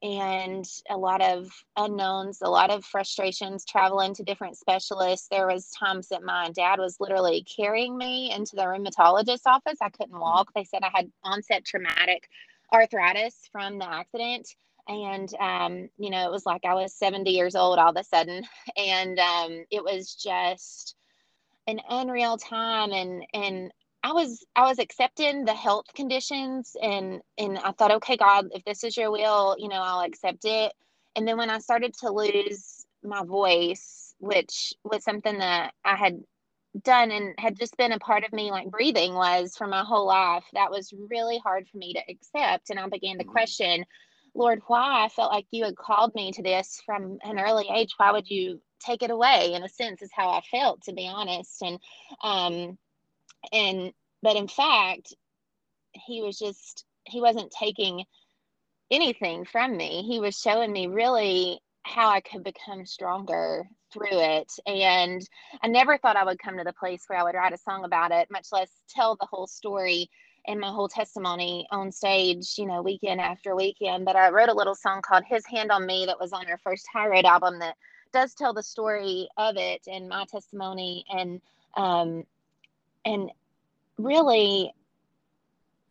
and 0.02 0.66
a 0.90 0.96
lot 0.96 1.22
of 1.22 1.48
unknowns, 1.76 2.40
a 2.42 2.48
lot 2.48 2.70
of 2.70 2.84
frustrations 2.84 3.64
traveling 3.64 4.14
to 4.14 4.22
different 4.22 4.56
specialists. 4.56 5.28
There 5.30 5.46
was 5.46 5.70
times 5.70 6.08
that 6.08 6.22
my 6.22 6.50
dad 6.54 6.78
was 6.78 6.96
literally 7.00 7.44
carrying 7.44 7.96
me 7.96 8.32
into 8.32 8.56
the 8.56 8.62
rheumatologist's 8.62 9.46
office. 9.46 9.78
I 9.80 9.88
couldn't 9.88 10.18
walk. 10.18 10.52
They 10.54 10.64
said 10.64 10.82
I 10.82 10.90
had 10.94 11.10
onset 11.24 11.64
traumatic 11.64 12.28
arthritis 12.72 13.48
from 13.52 13.78
the 13.78 13.88
accident 13.88 14.48
and 14.88 15.34
um, 15.40 15.88
you 15.98 16.10
know 16.10 16.26
it 16.26 16.30
was 16.30 16.46
like 16.46 16.64
i 16.64 16.74
was 16.74 16.94
70 16.94 17.30
years 17.30 17.54
old 17.54 17.78
all 17.78 17.90
of 17.90 17.96
a 17.96 18.04
sudden 18.04 18.44
and 18.76 19.18
um, 19.18 19.64
it 19.70 19.82
was 19.82 20.14
just 20.14 20.96
an 21.66 21.80
unreal 21.88 22.36
time 22.36 22.92
and 22.92 23.24
and 23.34 23.72
i 24.06 24.12
was 24.12 24.44
i 24.56 24.62
was 24.68 24.78
accepting 24.78 25.44
the 25.44 25.54
health 25.54 25.86
conditions 25.94 26.76
and 26.82 27.20
and 27.38 27.58
i 27.58 27.72
thought 27.72 27.90
okay 27.92 28.16
god 28.16 28.46
if 28.52 28.64
this 28.64 28.84
is 28.84 28.96
your 28.96 29.10
will 29.10 29.56
you 29.58 29.68
know 29.68 29.82
i'll 29.82 30.02
accept 30.06 30.44
it. 30.44 30.72
And 31.16 31.26
then 31.28 31.38
when 31.38 31.50
i 31.50 31.58
started 31.58 31.94
to 32.00 32.10
lose 32.12 32.86
my 33.02 33.24
voice 33.24 34.14
which 34.18 34.74
was 34.84 35.04
something 35.04 35.38
that 35.38 35.72
i 35.84 35.96
had 35.96 36.20
done 36.82 37.10
and 37.10 37.34
had 37.38 37.56
just 37.58 37.76
been 37.78 37.92
a 37.92 37.98
part 37.98 38.24
of 38.24 38.32
me 38.32 38.50
like 38.50 38.70
breathing 38.70 39.14
was 39.14 39.56
for 39.56 39.66
my 39.66 39.82
whole 39.82 40.06
life 40.06 40.44
that 40.54 40.70
was 40.70 40.92
really 41.10 41.38
hard 41.38 41.66
for 41.68 41.78
me 41.78 41.94
to 41.94 42.02
accept. 42.10 42.70
And 42.70 42.78
i 42.78 42.88
began 42.88 43.18
to 43.18 43.24
Mhm. 43.24 43.28
question 43.32 43.84
lord 44.34 44.60
why? 44.68 45.04
I 45.04 45.08
felt 45.08 45.32
like 45.32 45.46
you 45.50 45.64
had 45.64 45.76
called 45.76 46.14
me 46.14 46.32
to 46.32 46.42
this 46.42 46.82
from 46.86 47.18
an 47.24 47.38
early 47.40 47.68
age. 47.74 47.94
Why 47.96 48.12
would 48.12 48.30
you 48.30 48.60
take 48.80 49.02
it 49.02 49.10
away? 49.10 49.54
In 49.54 49.62
a 49.64 49.68
sense 49.68 50.02
is 50.02 50.10
how 50.14 50.30
i 50.30 50.42
felt 50.50 50.82
to 50.84 50.92
be 50.92 51.08
honest. 51.08 51.62
And 51.62 51.80
um 52.22 52.78
and 53.52 53.92
but 54.22 54.36
in 54.36 54.48
fact 54.48 55.14
he 55.92 56.22
was 56.22 56.38
just 56.38 56.84
he 57.04 57.20
wasn't 57.20 57.52
taking 57.52 58.04
anything 58.90 59.44
from 59.44 59.76
me. 59.76 60.02
He 60.08 60.20
was 60.20 60.38
showing 60.38 60.72
me 60.72 60.86
really 60.86 61.60
how 61.82 62.08
i 62.10 62.20
could 62.20 62.42
become 62.42 62.84
stronger 62.84 63.64
through 63.92 64.08
it. 64.10 64.52
And 64.66 65.22
I 65.62 65.68
never 65.68 65.98
thought 65.98 66.16
I 66.16 66.24
would 66.24 66.38
come 66.40 66.56
to 66.58 66.64
the 66.64 66.72
place 66.72 67.04
where 67.06 67.18
I 67.18 67.22
would 67.22 67.34
write 67.36 67.52
a 67.52 67.58
song 67.58 67.84
about 67.84 68.10
it, 68.10 68.28
much 68.30 68.48
less 68.52 68.70
tell 68.88 69.16
the 69.16 69.26
whole 69.26 69.46
story 69.46 70.10
and 70.48 70.60
my 70.60 70.68
whole 70.68 70.88
testimony 70.88 71.66
on 71.70 71.90
stage, 71.92 72.54
you 72.58 72.66
know, 72.66 72.82
weekend 72.82 73.20
after 73.20 73.54
weekend. 73.54 74.04
But 74.04 74.16
I 74.16 74.30
wrote 74.30 74.48
a 74.48 74.54
little 74.54 74.74
song 74.74 75.00
called 75.02 75.24
His 75.28 75.46
Hand 75.46 75.70
on 75.70 75.86
Me 75.86 76.06
that 76.06 76.20
was 76.20 76.32
on 76.32 76.48
our 76.48 76.58
first 76.58 76.86
High 76.92 77.08
Road 77.08 77.24
album 77.24 77.58
that 77.60 77.76
does 78.12 78.34
tell 78.34 78.52
the 78.52 78.62
story 78.62 79.28
of 79.36 79.56
it 79.56 79.82
and 79.86 80.08
my 80.08 80.24
testimony. 80.28 81.04
And 81.08 81.40
um 81.76 82.24
and 83.06 83.30
really 83.96 84.74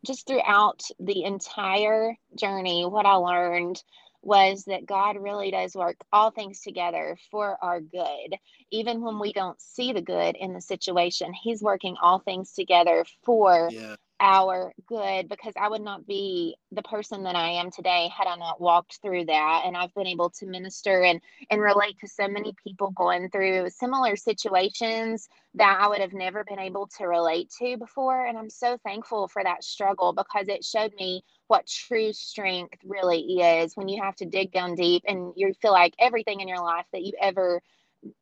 just 0.04 0.28
throughout 0.28 0.82
the 1.00 1.24
entire 1.24 2.14
journey 2.36 2.84
what 2.84 3.06
I 3.06 3.14
learned 3.14 3.82
was 4.22 4.64
that 4.64 4.86
God 4.86 5.16
really 5.20 5.50
does 5.50 5.74
work 5.74 5.96
all 6.12 6.30
things 6.30 6.60
together 6.60 7.16
for 7.30 7.56
our 7.62 7.80
good. 7.80 8.36
Even 8.72 9.00
when 9.00 9.20
we 9.20 9.32
don't 9.32 9.60
see 9.60 9.92
the 9.92 10.02
good 10.02 10.36
in 10.36 10.52
the 10.52 10.60
situation, 10.60 11.32
He's 11.32 11.62
working 11.62 11.96
all 12.02 12.18
things 12.18 12.52
together 12.52 13.04
for 13.24 13.70
yeah 13.72 13.96
our 14.20 14.72
good 14.86 15.28
because 15.28 15.54
I 15.60 15.68
would 15.68 15.82
not 15.82 16.06
be 16.06 16.56
the 16.72 16.82
person 16.82 17.24
that 17.24 17.36
I 17.36 17.50
am 17.50 17.70
today 17.70 18.08
had 18.16 18.26
I 18.26 18.36
not 18.36 18.60
walked 18.60 19.00
through 19.02 19.26
that. 19.26 19.62
And 19.66 19.76
I've 19.76 19.94
been 19.94 20.06
able 20.06 20.30
to 20.30 20.46
minister 20.46 21.02
and, 21.02 21.20
and 21.50 21.60
relate 21.60 21.98
to 22.00 22.08
so 22.08 22.28
many 22.28 22.54
people 22.64 22.92
going 22.92 23.30
through 23.30 23.68
similar 23.70 24.16
situations 24.16 25.28
that 25.54 25.78
I 25.80 25.88
would 25.88 26.00
have 26.00 26.12
never 26.12 26.44
been 26.44 26.58
able 26.58 26.88
to 26.98 27.06
relate 27.06 27.50
to 27.58 27.76
before. 27.76 28.26
And 28.26 28.38
I'm 28.38 28.50
so 28.50 28.78
thankful 28.84 29.28
for 29.28 29.42
that 29.42 29.64
struggle 29.64 30.12
because 30.12 30.48
it 30.48 30.64
showed 30.64 30.92
me 30.98 31.22
what 31.48 31.66
true 31.66 32.12
strength 32.12 32.78
really 32.84 33.20
is 33.20 33.76
when 33.76 33.88
you 33.88 34.02
have 34.02 34.16
to 34.16 34.26
dig 34.26 34.52
down 34.52 34.74
deep 34.74 35.02
and 35.06 35.32
you 35.36 35.52
feel 35.60 35.72
like 35.72 35.94
everything 35.98 36.40
in 36.40 36.48
your 36.48 36.62
life 36.62 36.86
that 36.92 37.02
you 37.02 37.12
ever 37.20 37.60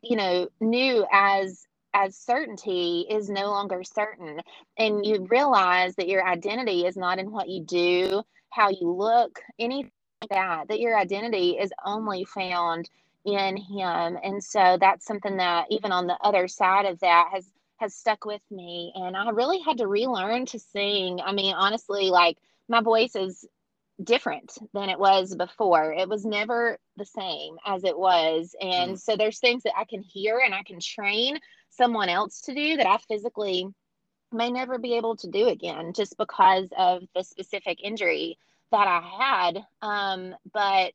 you 0.02 0.16
know 0.16 0.48
knew 0.60 1.04
as 1.12 1.66
as 1.94 2.16
certainty 2.16 3.06
is 3.08 3.30
no 3.30 3.50
longer 3.50 3.82
certain. 3.84 4.40
And 4.76 5.06
you 5.06 5.26
realize 5.30 5.94
that 5.96 6.08
your 6.08 6.26
identity 6.26 6.84
is 6.84 6.96
not 6.96 7.18
in 7.18 7.30
what 7.30 7.48
you 7.48 7.62
do, 7.62 8.22
how 8.50 8.68
you 8.68 8.92
look, 8.92 9.40
anything 9.58 9.92
like 10.20 10.30
that, 10.30 10.68
that 10.68 10.80
your 10.80 10.98
identity 10.98 11.52
is 11.52 11.72
only 11.84 12.24
found 12.24 12.90
in 13.24 13.56
him. 13.56 14.18
And 14.22 14.42
so 14.42 14.76
that's 14.80 15.06
something 15.06 15.38
that 15.38 15.66
even 15.70 15.92
on 15.92 16.06
the 16.06 16.18
other 16.20 16.48
side 16.48 16.84
of 16.84 17.00
that 17.00 17.28
has 17.32 17.48
has 17.78 17.94
stuck 17.94 18.24
with 18.24 18.42
me. 18.50 18.92
And 18.94 19.16
I 19.16 19.30
really 19.30 19.60
had 19.60 19.78
to 19.78 19.86
relearn 19.88 20.46
to 20.46 20.58
sing. 20.58 21.20
I 21.24 21.32
mean, 21.32 21.54
honestly, 21.54 22.10
like 22.10 22.38
my 22.68 22.80
voice 22.80 23.16
is 23.16 23.44
different 24.02 24.52
than 24.72 24.88
it 24.88 24.98
was 24.98 25.34
before. 25.34 25.92
It 25.92 26.08
was 26.08 26.24
never 26.24 26.78
the 26.96 27.04
same 27.04 27.56
as 27.64 27.84
it 27.84 27.96
was. 27.96 28.54
And 28.60 28.92
mm. 28.92 28.98
so 28.98 29.16
there's 29.16 29.38
things 29.38 29.62
that 29.64 29.76
I 29.76 29.84
can 29.84 30.02
hear 30.02 30.40
and 30.44 30.54
I 30.54 30.62
can 30.62 30.80
train, 30.80 31.38
someone 31.76 32.08
else 32.08 32.40
to 32.42 32.54
do 32.54 32.76
that 32.76 32.86
I 32.86 32.98
physically 33.08 33.66
may 34.32 34.50
never 34.50 34.78
be 34.78 34.96
able 34.96 35.16
to 35.16 35.30
do 35.30 35.48
again 35.48 35.92
just 35.94 36.16
because 36.18 36.68
of 36.76 37.02
the 37.14 37.22
specific 37.22 37.78
injury 37.82 38.38
that 38.72 38.86
I 38.86 39.00
had. 39.52 39.64
Um, 39.82 40.34
but, 40.52 40.94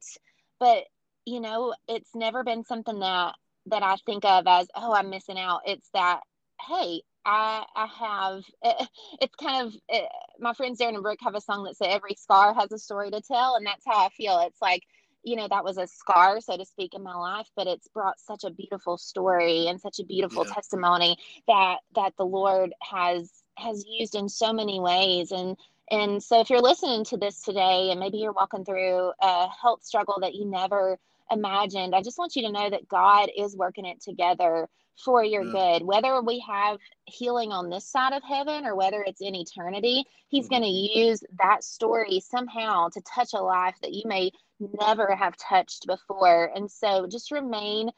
but, 0.60 0.84
you 1.26 1.40
know, 1.40 1.74
it's 1.88 2.14
never 2.14 2.44
been 2.44 2.64
something 2.66 3.00
that, 3.00 3.36
that 3.68 3.84
I 3.84 3.96
think 4.06 4.26
of 4.26 4.46
as, 4.48 4.68
oh, 4.76 4.94
I'm 4.94 5.10
missing 5.10 5.40
out. 5.40 5.62
It's 5.66 5.90
that, 5.94 6.22
hey, 6.68 7.02
I, 7.26 7.66
I 7.76 7.86
have, 7.86 8.44
it, 8.64 8.88
it's 9.22 9.36
kind 9.36 9.68
of, 9.68 9.74
it, 9.88 10.10
my 10.40 10.54
friends 10.54 10.80
Darin 10.80 10.96
and 10.96 11.04
Brooke 11.04 11.20
have 11.22 11.36
a 11.36 11.42
song 11.42 11.64
that 11.64 11.78
says 11.78 11.88
every 11.90 12.16
scar 12.16 12.54
has 12.54 12.72
a 12.72 12.78
story 12.78 13.12
to 13.12 13.22
tell. 13.22 13.56
And 13.56 13.66
that's 13.66 13.86
how 13.86 14.06
I 14.06 14.10
feel. 14.10 14.40
It's 14.40 14.62
like, 14.62 14.84
you 15.24 15.36
know 15.36 15.48
that 15.48 15.64
was 15.64 15.78
a 15.78 15.88
scar 15.88 16.40
so 16.40 16.58
to 16.58 16.66
speak 16.66 16.94
in 16.94 17.04
my 17.04 17.16
life 17.16 17.48
but 17.56 17.68
it's 17.68 17.88
brought 17.90 18.20
such 18.20 18.44
a 18.44 18.50
beautiful 18.50 18.98
story 18.98 19.68
and 19.68 19.80
such 19.80 20.00
a 20.00 20.06
beautiful 20.06 20.46
yeah. 20.46 20.54
testimony 20.54 21.18
that 21.48 21.78
that 21.96 22.14
the 22.18 22.26
lord 22.26 22.74
has 22.82 23.30
has 23.58 23.86
used 23.88 24.16
in 24.16 24.30
so 24.30 24.54
many 24.54 24.80
ways 24.80 25.32
and 25.32 25.58
and 25.92 26.22
so 26.22 26.40
if 26.40 26.50
you're 26.50 26.62
listening 26.62 27.04
to 27.04 27.18
this 27.18 27.42
today 27.42 27.90
and 27.92 28.00
maybe 28.00 28.18
you're 28.18 28.32
walking 28.32 28.64
through 28.64 29.12
a 29.22 29.48
health 29.62 29.84
struggle 29.84 30.20
that 30.22 30.36
you 30.36 30.46
never 30.46 30.98
imagined 31.32 31.94
i 31.94 32.02
just 32.02 32.18
want 32.18 32.36
you 32.36 32.42
to 32.44 32.52
know 32.52 32.70
that 32.70 32.88
god 32.88 33.30
is 33.38 33.56
working 33.56 33.86
it 33.86 34.02
together 34.02 34.68
for 35.04 35.24
your 35.24 35.44
yeah. 35.44 35.52
good 35.52 35.86
whether 35.86 36.22
we 36.22 36.44
have 36.48 36.78
healing 37.06 37.52
on 37.52 37.70
this 37.70 37.86
side 37.86 38.14
of 38.14 38.24
heaven 38.24 38.66
or 38.66 38.76
whether 38.76 39.02
it's 39.02 39.22
in 39.22 39.36
eternity 39.36 40.04
he's 40.28 40.46
mm-hmm. 40.46 40.62
going 40.62 40.64
to 40.64 41.00
use 41.00 41.24
that 41.38 41.64
story 41.64 42.20
somehow 42.20 42.90
to 42.90 43.02
touch 43.02 43.34
a 43.34 43.42
life 43.42 43.76
that 43.82 43.94
you 43.94 44.04
may 44.06 44.32
never 44.60 45.16
have 45.16 45.36
touched 45.38 45.88
before. 45.88 46.52
And 46.56 46.70
so 46.70 47.08
just 47.08 47.32
remain 47.32 47.92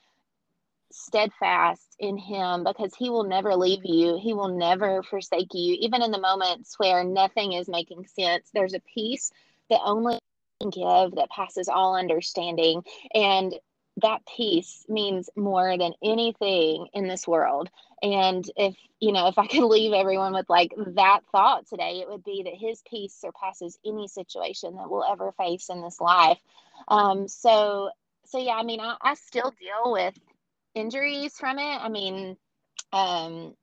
steadfast 0.91 1.95
in 1.99 2.17
him 2.17 2.63
because 2.63 2.93
he 2.95 3.09
will 3.09 3.23
never 3.23 3.55
leave 3.55 3.85
you. 3.85 4.19
He 4.21 4.33
will 4.33 4.49
never 4.49 5.03
forsake 5.03 5.53
you. 5.53 5.77
Even 5.79 6.01
in 6.01 6.11
the 6.11 6.19
moments 6.19 6.77
where 6.77 7.03
nothing 7.03 7.53
is 7.53 7.69
making 7.69 8.05
sense, 8.07 8.49
there's 8.53 8.73
a 8.73 8.81
peace 8.93 9.31
that 9.69 9.79
only 9.83 10.19
can 10.61 10.69
give 10.69 11.15
that 11.15 11.29
passes 11.29 11.67
all 11.67 11.95
understanding. 11.95 12.83
And 13.13 13.53
that 13.97 14.21
peace 14.25 14.85
means 14.87 15.29
more 15.35 15.77
than 15.77 15.93
anything 16.03 16.87
in 16.93 17.07
this 17.07 17.27
world. 17.27 17.69
And 18.01 18.43
if, 18.55 18.75
you 18.99 19.11
know, 19.11 19.27
if 19.27 19.37
I 19.37 19.47
could 19.47 19.65
leave 19.67 19.93
everyone 19.93 20.33
with 20.33 20.49
like 20.49 20.73
that 20.95 21.21
thought 21.31 21.67
today, 21.67 21.99
it 22.01 22.09
would 22.09 22.23
be 22.23 22.43
that 22.43 22.55
his 22.55 22.81
peace 22.89 23.13
surpasses 23.13 23.77
any 23.85 24.07
situation 24.07 24.75
that 24.75 24.89
we'll 24.89 25.03
ever 25.03 25.33
face 25.33 25.69
in 25.69 25.81
this 25.81 25.99
life. 25.99 26.39
Um, 26.87 27.27
so, 27.27 27.91
so 28.25 28.39
yeah, 28.39 28.55
I 28.55 28.63
mean, 28.63 28.79
I, 28.79 28.95
I 29.01 29.13
still 29.15 29.53
deal 29.59 29.91
with 29.91 30.15
injuries 30.73 31.37
from 31.37 31.59
it. 31.59 31.63
I 31.63 31.89
mean, 31.89 32.37
um, 32.93 33.55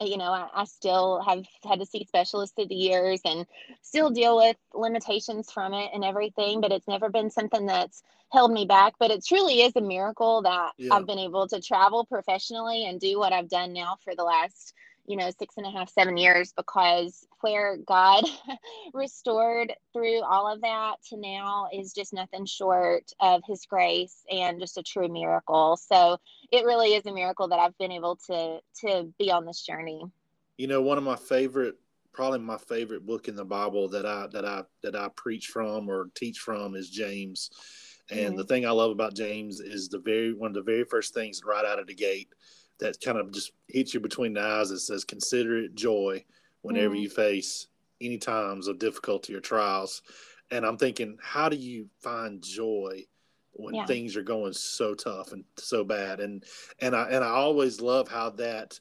you 0.00 0.16
know, 0.16 0.32
I, 0.32 0.48
I, 0.54 0.64
still 0.64 1.20
have 1.22 1.44
had 1.64 1.80
to 1.80 1.86
see 1.86 2.04
specialists 2.04 2.54
through 2.54 2.68
the 2.68 2.74
years 2.74 3.20
and 3.24 3.46
still 3.82 4.10
deal 4.10 4.36
with 4.36 4.56
limitations 4.72 5.50
from 5.50 5.74
it 5.74 5.90
and 5.92 6.04
everything, 6.04 6.60
but 6.60 6.72
it's 6.72 6.86
never 6.86 7.08
been 7.08 7.30
something 7.30 7.66
that's 7.66 8.02
held 8.30 8.52
me 8.52 8.64
back. 8.64 8.94
But 8.98 9.10
it 9.10 9.24
truly 9.24 9.62
is 9.62 9.74
a 9.76 9.80
miracle 9.80 10.42
that 10.42 10.72
yeah. 10.78 10.94
I've 10.94 11.06
been 11.06 11.18
able 11.18 11.48
to 11.48 11.60
travel 11.60 12.04
professionally 12.04 12.86
and 12.86 13.00
do 13.00 13.18
what 13.18 13.32
I've 13.32 13.48
done 13.48 13.72
now 13.72 13.96
for 14.04 14.14
the 14.14 14.24
last 14.24 14.74
you 15.08 15.16
know, 15.16 15.30
six 15.38 15.56
and 15.56 15.66
a 15.66 15.70
half, 15.70 15.90
seven 15.90 16.18
years 16.18 16.52
because 16.54 17.26
where 17.40 17.78
God 17.78 18.24
restored 18.92 19.72
through 19.92 20.22
all 20.22 20.52
of 20.52 20.60
that 20.60 20.96
to 21.08 21.16
now 21.16 21.68
is 21.72 21.94
just 21.94 22.12
nothing 22.12 22.44
short 22.44 23.10
of 23.18 23.42
His 23.46 23.64
grace 23.64 24.22
and 24.30 24.60
just 24.60 24.76
a 24.76 24.82
true 24.82 25.08
miracle. 25.08 25.78
So 25.78 26.18
it 26.52 26.64
really 26.64 26.94
is 26.94 27.06
a 27.06 27.12
miracle 27.12 27.48
that 27.48 27.58
I've 27.58 27.76
been 27.78 27.90
able 27.90 28.16
to 28.26 28.60
to 28.82 29.12
be 29.18 29.32
on 29.32 29.46
this 29.46 29.62
journey. 29.62 30.02
You 30.58 30.66
know, 30.66 30.82
one 30.82 30.98
of 30.98 31.04
my 31.04 31.16
favorite, 31.16 31.76
probably 32.12 32.40
my 32.40 32.58
favorite 32.58 33.06
book 33.06 33.28
in 33.28 33.34
the 33.34 33.44
Bible 33.46 33.88
that 33.88 34.04
I 34.04 34.26
that 34.32 34.44
I 34.44 34.64
that 34.82 34.94
I 34.94 35.08
preach 35.16 35.46
from 35.46 35.88
or 35.88 36.10
teach 36.14 36.38
from 36.38 36.74
is 36.74 36.90
James. 36.90 37.50
And 38.10 38.20
mm-hmm. 38.20 38.36
the 38.36 38.44
thing 38.44 38.66
I 38.66 38.70
love 38.70 38.90
about 38.90 39.14
James 39.14 39.60
is 39.60 39.88
the 39.88 40.00
very 40.00 40.34
one 40.34 40.50
of 40.50 40.54
the 40.54 40.62
very 40.62 40.84
first 40.84 41.14
things 41.14 41.40
right 41.44 41.64
out 41.64 41.78
of 41.78 41.86
the 41.86 41.94
gate 41.94 42.28
that 42.80 43.00
kind 43.00 43.18
of 43.18 43.32
just 43.32 43.52
hits 43.68 43.94
you 43.94 44.00
between 44.00 44.34
the 44.34 44.40
eyes 44.40 44.70
that 44.70 44.80
says 44.80 45.04
consider 45.04 45.58
it 45.58 45.74
joy 45.74 46.24
whenever 46.62 46.94
mm. 46.94 47.02
you 47.02 47.10
face 47.10 47.66
any 48.00 48.18
times 48.18 48.68
of 48.68 48.78
difficulty 48.78 49.34
or 49.34 49.40
trials 49.40 50.02
and 50.50 50.64
i'm 50.64 50.76
thinking 50.76 51.16
how 51.22 51.48
do 51.48 51.56
you 51.56 51.88
find 52.00 52.42
joy 52.42 53.02
when 53.52 53.74
yeah. 53.74 53.86
things 53.86 54.16
are 54.16 54.22
going 54.22 54.52
so 54.52 54.94
tough 54.94 55.32
and 55.32 55.44
so 55.56 55.82
bad 55.82 56.20
and 56.20 56.44
and 56.80 56.94
i 56.94 57.08
and 57.08 57.24
i 57.24 57.28
always 57.28 57.80
love 57.80 58.08
how 58.08 58.30
that 58.30 58.78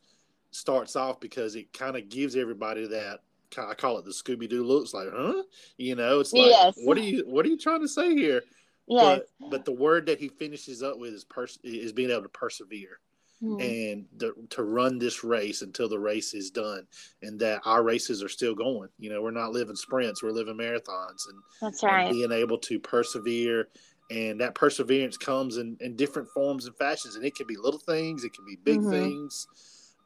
starts 0.52 0.96
off 0.96 1.20
because 1.20 1.56
it 1.56 1.74
kind 1.74 1.96
of 1.96 2.10
gives 2.10 2.36
everybody 2.36 2.88
that 2.88 3.20
I 3.58 3.74
call 3.76 3.98
it 3.98 4.06
the 4.06 4.12
Scooby 4.12 4.50
Doo 4.50 4.64
looks 4.64 4.94
like, 4.94 5.08
huh? 5.10 5.44
You 5.78 5.96
know, 5.96 6.20
it's 6.20 6.34
like, 6.34 6.48
yes. 6.48 6.76
what 6.84 6.98
are 6.98 7.02
you, 7.02 7.24
what 7.26 7.46
are 7.46 7.50
you 7.50 7.58
trying 7.58 7.82
to 7.82 7.88
say 7.88 8.14
here? 8.14 8.44
Yes. 8.88 9.22
But, 9.40 9.50
but 9.50 9.66
the 9.66 9.72
word 9.72 10.06
that 10.08 10.20
he 10.20 10.28
finishes 10.28 10.84
up 10.84 10.98
with 10.98 11.14
is 11.14 11.24
pers- 11.24 11.60
is 11.64 11.94
being 11.94 12.10
able 12.10 12.24
to 12.24 12.30
persevere 12.30 13.00
mm-hmm. 13.42 13.60
and 13.60 14.06
the, 14.18 14.34
to 14.50 14.64
run 14.64 14.98
this 14.98 15.24
race 15.24 15.62
until 15.62 15.90
the 15.90 16.00
race 16.00 16.34
is 16.34 16.50
done 16.50 16.86
and 17.22 17.40
that 17.40 17.62
our 17.66 17.84
races 17.84 18.24
are 18.24 18.30
still 18.30 18.56
going 18.56 18.90
you 19.00 19.10
know 19.10 19.22
we're 19.22 19.32
not 19.32 19.52
living 19.52 19.76
sprints 19.76 20.24
we're 20.24 20.32
living 20.32 20.58
marathons 20.58 21.28
and 21.30 21.42
that's 21.62 21.84
right 21.84 22.08
and 22.08 22.16
being 22.16 22.32
able 22.32 22.58
to 22.58 22.80
persevere 22.80 23.68
and 24.10 24.40
that 24.40 24.56
perseverance 24.56 25.18
comes 25.18 25.58
in, 25.58 25.76
in 25.82 25.96
different 25.96 26.30
forms 26.30 26.66
and 26.66 26.76
fashions 26.78 27.16
and 27.16 27.26
it 27.26 27.36
can 27.36 27.48
be 27.48 27.58
little 27.58 27.80
things 27.80 28.24
it 28.24 28.34
can 28.34 28.46
be 28.46 28.58
big 28.64 28.80
mm-hmm. 28.80 28.92
things 28.92 29.48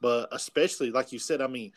but 0.02 0.28
especially 0.32 0.92
like 0.92 1.12
you 1.12 1.20
said 1.20 1.42
i 1.42 1.48
mean 1.48 1.72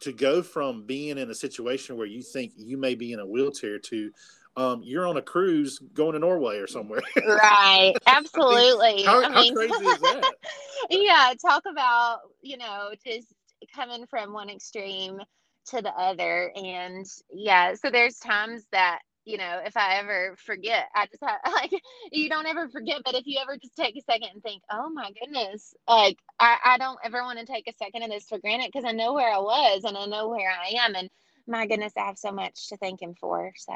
to 0.00 0.12
go 0.12 0.42
from 0.42 0.84
being 0.84 1.18
in 1.18 1.30
a 1.30 1.34
situation 1.34 1.96
where 1.96 2.06
you 2.06 2.22
think 2.22 2.52
you 2.56 2.76
may 2.76 2.94
be 2.94 3.12
in 3.12 3.20
a 3.20 3.26
wheelchair 3.26 3.78
to 3.78 4.10
um, 4.56 4.82
you're 4.84 5.06
on 5.06 5.16
a 5.16 5.22
cruise 5.22 5.80
going 5.94 6.12
to 6.12 6.18
Norway 6.18 6.58
or 6.58 6.66
somewhere. 6.66 7.02
right. 7.26 7.94
Absolutely. 8.06 9.02
How, 9.02 9.22
I 9.22 9.28
mean, 9.42 9.54
how 9.54 9.54
crazy 9.54 9.84
is 9.84 10.00
that? 10.00 10.32
yeah. 10.90 11.32
Talk 11.40 11.64
about, 11.70 12.20
you 12.40 12.56
know, 12.56 12.90
just 13.04 13.28
coming 13.74 14.06
from 14.06 14.32
one 14.32 14.50
extreme 14.50 15.18
to 15.66 15.82
the 15.82 15.90
other. 15.90 16.52
And 16.54 17.06
yeah, 17.32 17.74
so 17.74 17.90
there's 17.90 18.18
times 18.18 18.64
that, 18.70 19.00
you 19.24 19.38
know, 19.38 19.60
if 19.64 19.76
I 19.76 19.96
ever 19.96 20.36
forget, 20.44 20.86
I 20.94 21.06
just 21.06 21.24
have 21.24 21.40
like, 21.52 21.72
you 22.12 22.28
don't 22.28 22.46
ever 22.46 22.68
forget, 22.68 23.02
but 23.04 23.14
if 23.14 23.26
you 23.26 23.38
ever 23.40 23.56
just 23.56 23.74
take 23.74 23.96
a 23.96 24.02
second 24.02 24.28
and 24.34 24.42
think, 24.42 24.62
oh 24.70 24.90
my 24.90 25.10
goodness, 25.20 25.74
like, 25.88 26.18
I, 26.38 26.58
I 26.64 26.78
don't 26.78 26.98
ever 27.02 27.22
want 27.22 27.38
to 27.38 27.46
take 27.46 27.66
a 27.66 27.72
second 27.82 28.02
of 28.02 28.10
this 28.10 28.26
for 28.26 28.38
granted 28.38 28.70
because 28.72 28.84
I 28.86 28.92
know 28.92 29.14
where 29.14 29.32
I 29.32 29.38
was 29.38 29.82
and 29.84 29.96
I 29.96 30.06
know 30.06 30.28
where 30.28 30.50
I 30.50 30.84
am. 30.84 30.94
And 30.94 31.08
my 31.46 31.66
goodness, 31.66 31.92
I 31.96 32.06
have 32.06 32.18
so 32.18 32.32
much 32.32 32.68
to 32.68 32.76
thank 32.76 33.00
him 33.00 33.14
for. 33.18 33.52
So, 33.56 33.72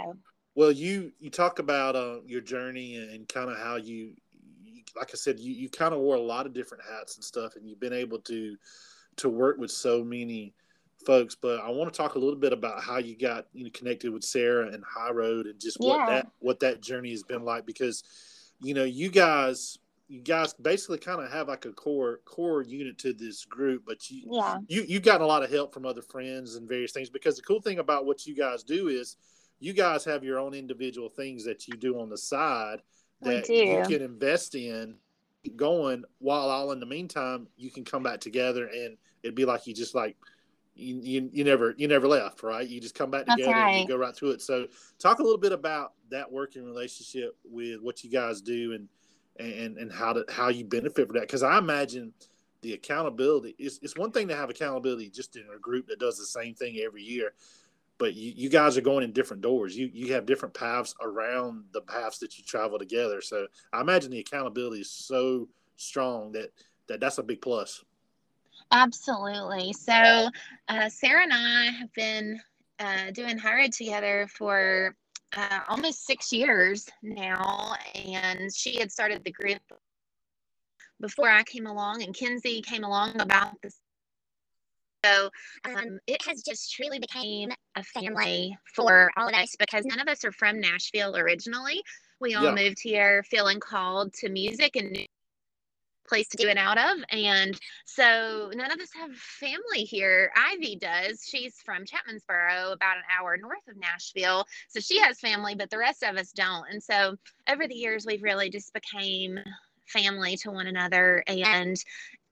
well, 0.59 0.73
you 0.73 1.13
you 1.21 1.31
talk 1.31 1.61
about 1.61 1.95
uh, 1.95 2.17
your 2.27 2.41
journey 2.41 2.97
and 2.97 3.29
kind 3.29 3.49
of 3.49 3.57
how 3.59 3.77
you, 3.77 4.15
you, 4.65 4.83
like 4.97 5.11
I 5.13 5.15
said, 5.15 5.39
you, 5.39 5.53
you 5.53 5.69
kind 5.69 5.95
of 5.95 6.01
wore 6.01 6.17
a 6.17 6.21
lot 6.21 6.47
of 6.47 6.53
different 6.53 6.83
hats 6.83 7.15
and 7.15 7.25
stuff, 7.25 7.55
and 7.55 7.65
you've 7.65 7.79
been 7.79 7.93
able 7.93 8.19
to 8.23 8.57
to 9.19 9.29
work 9.29 9.57
with 9.59 9.71
so 9.71 10.03
many 10.03 10.53
folks, 11.07 11.37
but 11.37 11.61
I 11.61 11.71
want 11.71 11.93
to 11.93 11.97
talk 11.97 12.17
a 12.17 12.19
little 12.19 12.41
bit 12.41 12.53
about 12.53 12.83
how 12.83 12.99
you 12.99 13.17
got 13.17 13.47
you 13.53 13.63
know 13.63 13.71
connected 13.73 14.13
with 14.13 14.25
Sarah 14.25 14.67
and 14.73 14.83
High 14.83 15.13
Road 15.13 15.47
and 15.47 15.61
just 15.61 15.79
what 15.79 16.01
Yeah. 16.01 16.07
that 16.07 16.27
what 16.41 16.59
that 16.59 16.81
journey 16.81 17.13
has 17.13 17.23
been 17.23 17.45
like 17.45 17.65
because 17.65 18.03
you 18.61 18.75
know 18.75 18.83
you 18.83 19.11
guys 19.11 19.79
you 20.09 20.23
guys 20.23 20.55
basically 20.55 20.99
kind 20.99 21.21
of 21.23 21.31
have 21.31 21.47
like 21.47 21.67
a 21.67 21.73
core 21.73 22.19
core 22.25 22.63
unit 22.63 22.99
to 22.99 23.13
this 23.13 23.45
group, 23.45 23.85
but 23.87 24.11
you 24.11 24.23
Yeah. 24.33 24.59
you 24.67 24.85
you've 24.89 25.05
gotten 25.05 25.23
a 25.23 25.27
lot 25.29 25.45
of 25.45 25.53
help 25.53 25.73
from 25.73 25.87
other 25.87 26.03
friends 26.03 26.57
and 26.57 26.69
various 26.69 26.91
things 26.91 27.11
because 27.11 27.37
the 27.37 27.43
cool 27.43 27.61
thing 27.61 27.79
about 27.79 28.07
what 28.07 28.27
you 28.27 28.35
guys 28.35 28.65
do 28.65 28.89
is 28.89 29.17
you 29.61 29.73
guys 29.73 30.05
have 30.05 30.25
your 30.25 30.39
own 30.39 30.55
individual 30.55 31.09
things 31.09 31.45
that 31.45 31.67
you 31.69 31.77
do 31.77 32.01
on 32.01 32.09
the 32.09 32.19
side 32.19 32.81
that 33.23 33.49
you 33.49 33.89
can 33.89 34.03
invest 34.03 34.55
in 34.55 34.95
going 35.57 36.05
while 36.19 36.51
all 36.51 36.73
in 36.73 36.81
the 36.81 36.87
meantime 36.87 37.49
you 37.57 37.71
can 37.71 37.85
come 37.85 38.03
back 38.03 38.21
together 38.21 38.67
and 38.67 38.97
it'd 39.23 39.35
be 39.35 39.45
like 39.45 39.67
you 39.67 39.75
just 39.75 39.95
like 39.95 40.17
you, 40.75 41.01
you, 41.03 41.31
you 41.33 41.45
never 41.45 41.75
you 41.77 41.89
never 41.89 42.07
left 42.07 42.43
right? 42.43 42.69
You 42.69 42.81
just 42.81 42.95
come 42.95 43.11
back 43.11 43.27
together 43.27 43.53
and 43.53 43.81
you 43.81 43.89
go 43.89 43.97
right 43.97 44.15
through 44.15 44.31
it. 44.31 44.43
So 44.43 44.69
talk 45.01 45.19
a 45.19 45.23
little 45.23 45.39
bit 45.39 45.53
about 45.53 45.95
that 46.11 46.31
working 46.31 46.65
relationship 46.65 47.37
with 47.45 47.81
what 47.81 48.05
you 48.05 48.11
guys 48.11 48.41
do 48.41 48.73
and 48.75 48.89
and 49.39 49.77
and 49.77 49.93
how 49.93 50.13
to 50.13 50.25
how 50.29 50.49
you 50.49 50.65
benefit 50.65 51.09
from 51.09 51.15
that. 51.15 51.23
Because 51.23 51.43
i 51.43 51.59
imagine 51.59 52.13
the 52.63 52.75
accountability 52.75 53.55
is 53.59 53.79
it's 53.83 53.97
one 53.97 54.11
thing 54.11 54.29
to 54.29 54.37
have 54.37 54.51
accountability 54.51 55.11
just 55.11 55.37
in 55.37 55.45
a 55.55 55.59
group 55.59 55.87
that 55.89 55.99
does 55.99 56.19
the 56.19 56.27
same 56.27 56.55
thing 56.55 56.79
every 56.79 57.03
year 57.03 57.33
but 57.99 58.15
you, 58.15 58.33
you 58.37 58.49
guys 58.49 58.77
are 58.77 58.83
going 58.83 59.05
in 59.05 59.13
different 59.13 59.43
doors 59.43 59.77
you 59.77 59.91
you 59.93 60.13
have 60.13 60.27
different 60.27 60.55
paths 60.55 60.95
around 61.03 61.65
the 61.73 61.81
paths 61.83 62.19
that 62.19 62.39
you 62.39 62.45
travel 62.45 62.79
together 62.79 63.21
so 63.21 63.47
i 63.73 63.81
imagine 63.81 64.11
the 64.11 64.21
accountability 64.21 64.81
is 64.81 64.91
so 64.91 65.49
strong 65.77 66.33
that 66.33 66.51
that 66.89 67.01
that's 67.01 67.19
a 67.19 67.23
big 67.23 67.41
plus 67.41 67.85
Absolutely. 68.71 69.73
So, 69.73 70.29
uh, 70.69 70.89
Sarah 70.89 71.23
and 71.23 71.33
I 71.33 71.71
have 71.71 71.93
been 71.95 72.39
uh, 72.79 73.11
doing 73.13 73.39
High 73.39 73.63
Road 73.63 73.73
together 73.73 74.29
for 74.37 74.95
uh, 75.37 75.61
almost 75.69 76.07
six 76.07 76.33
years 76.33 76.89
now, 77.03 77.75
and 77.95 78.55
she 78.55 78.79
had 78.79 78.93
started 78.93 79.25
the 79.25 79.33
group 79.33 79.63
before 81.01 81.31
I 81.31 81.43
came 81.45 81.67
along, 81.67 82.03
and 82.03 82.15
Kinsey 82.15 82.61
came 82.63 82.85
along 82.85 83.21
about 83.21 83.53
this. 83.63 83.79
So 85.05 85.31
um, 85.65 85.99
it 86.07 86.23
has 86.27 86.43
just 86.43 86.73
truly 86.73 86.99
became 86.99 87.51
a 87.77 87.83
family 87.83 88.57
for 88.75 89.11
all 89.17 89.29
of 89.29 89.35
us 89.35 89.55
because 89.59 89.85
none 89.85 90.01
of 90.01 90.09
us 90.09 90.25
are 90.25 90.33
from 90.33 90.61
Nashville 90.61 91.17
originally. 91.17 91.83
We 92.21 92.35
all 92.35 92.45
Yeah. 92.45 92.55
moved 92.55 92.81
here 92.83 93.23
feeling 93.25 93.61
called 93.61 94.13
to 94.15 94.29
music 94.29 94.75
and 94.75 94.91
knew 94.91 95.05
a 95.05 96.09
place 96.09 96.27
to 96.29 96.37
do 96.37 96.49
it 96.49 96.57
out 96.57 96.79
of. 96.79 97.05
And 97.11 97.59
so 97.85 98.51
none 98.55 98.73
of 98.73 98.81
us 98.81 98.89
have 98.95 99.15
family 99.15 99.85
here. 99.85 100.33
Ivy 100.37 100.77
does. 100.77 101.25
She's 101.25 101.55
from 101.65 101.85
Chapmansboro, 101.85 102.73
about 102.73 102.97
an 102.97 103.05
hour 103.17 103.37
north 103.37 103.69
of 103.69 103.77
Nashville. 103.77 104.47
So 104.69 104.81
she 104.81 104.99
has 104.99 105.21
family, 105.21 105.55
but 105.55 105.71
the 105.71 105.79
rest 105.79 106.03
of 106.03 106.17
us 106.17 106.33
don't. 106.33 106.65
And 106.71 106.83
so 106.83 107.17
over 107.49 107.69
the 107.69 107.75
years, 107.75 108.05
we've 108.05 108.23
really 108.23 108.51
just 108.51 108.73
became 108.75 109.39
family 109.89 110.37
to 110.39 110.51
one 110.51 110.67
another. 110.67 111.23
And 111.27 111.77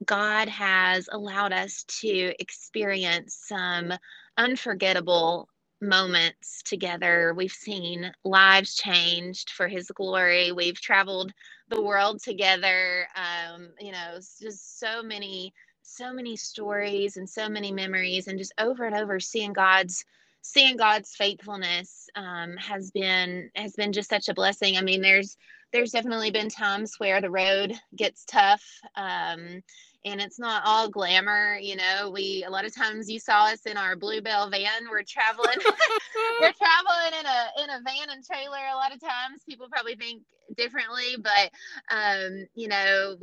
God 0.05 0.49
has 0.49 1.09
allowed 1.13 1.53
us 1.53 1.85
to 2.01 2.35
experience 2.41 3.39
some 3.47 3.93
unforgettable 4.37 5.49
moments 5.81 6.63
together. 6.65 7.35
We've 7.37 7.53
seen 7.53 8.13
lives 8.25 8.77
changed 8.77 9.51
for 9.51 9.69
His 9.69 9.91
glory. 9.91 10.53
We've 10.53 10.81
traveled 10.81 11.33
the 11.69 11.83
world 11.83 12.23
together. 12.23 13.09
Um, 13.17 13.71
you 13.81 13.93
know, 13.93 14.17
just 14.41 14.79
so 14.81 15.03
many, 15.03 15.55
so 15.83 16.13
many 16.13 16.37
stories 16.37 17.17
and 17.17 17.29
so 17.29 17.49
many 17.49 17.73
memories, 17.73 18.29
and 18.29 18.39
just 18.39 18.55
over 18.59 18.87
and 18.87 18.97
over 18.97 19.21
seeing 19.21 19.53
God's 19.53 20.05
seeing 20.43 20.77
God's 20.77 21.15
faithfulness 21.17 22.09
um, 22.17 22.57
has 22.59 22.91
been 22.91 23.51
has 23.55 23.75
been 23.75 23.93
just 23.93 24.11
such 24.11 24.29
a 24.29 24.35
blessing. 24.35 24.77
I 24.79 24.83
mean, 24.83 25.03
there's 25.03 25.37
there's 25.73 25.91
definitely 25.91 26.31
been 26.31 26.49
times 26.49 26.95
where 26.99 27.21
the 27.21 27.31
road 27.31 27.75
gets 27.95 28.25
tough. 28.25 28.63
Um, 28.95 29.63
and 30.05 30.21
it's 30.21 30.39
not 30.39 30.63
all 30.65 30.89
glamour, 30.89 31.59
you 31.61 31.75
know. 31.75 32.11
We 32.13 32.45
a 32.47 32.51
lot 32.51 32.65
of 32.65 32.75
times 32.75 33.11
you 33.11 33.19
saw 33.19 33.47
us 33.47 33.67
in 33.67 33.77
our 33.77 33.97
Bluebell 33.97 34.49
van. 34.51 34.89
We're 34.89 35.03
traveling, 35.03 35.59
we're 36.41 36.53
traveling 36.53 37.21
in 37.21 37.27
a 37.27 37.65
in 37.65 37.71
a 37.71 37.83
van 37.85 38.11
and 38.11 38.25
trailer. 38.25 38.59
A 38.73 38.77
lot 38.77 38.95
of 38.95 39.01
times 39.01 39.43
people 39.49 39.67
probably 39.69 39.97
think 39.97 40.23
differently, 40.57 41.17
but 41.21 41.51
um, 41.91 42.47
you 42.55 42.69
know, 42.69 43.17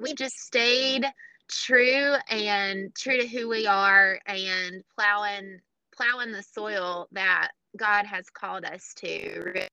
we 0.00 0.14
just 0.14 0.38
stayed 0.38 1.04
true 1.50 2.14
and 2.30 2.94
true 2.96 3.20
to 3.20 3.28
who 3.28 3.48
we 3.48 3.66
are 3.66 4.18
and 4.26 4.82
plowing 4.98 5.60
plowing 5.94 6.32
the 6.32 6.42
soil 6.42 7.08
that 7.12 7.50
God 7.76 8.06
has 8.06 8.30
called 8.30 8.64
us 8.64 8.94
to. 8.96 9.68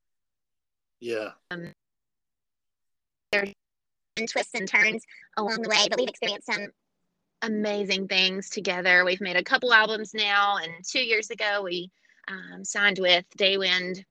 Yeah 1.02 1.32
and 1.52 1.74
twists 4.28 4.54
and 4.54 4.68
turns 4.68 5.04
along 5.38 5.62
the 5.62 5.70
way, 5.70 5.88
but 5.90 5.98
we've 6.00 6.10
experienced 6.10 6.48
some 6.48 6.68
amazing 7.42 8.08
things 8.08 8.50
together. 8.50 9.04
We've 9.06 9.22
made 9.22 9.38
a 9.38 9.44
couple 9.44 9.74
albums 9.74 10.14
now, 10.14 10.58
and 10.58 10.72
two 10.86 11.00
years 11.00 11.30
ago 11.30 11.62
we 11.64 11.92
um, 12.28 12.64
signed 12.64 13.00
with 13.00 13.26
Daywind 13.38 14.04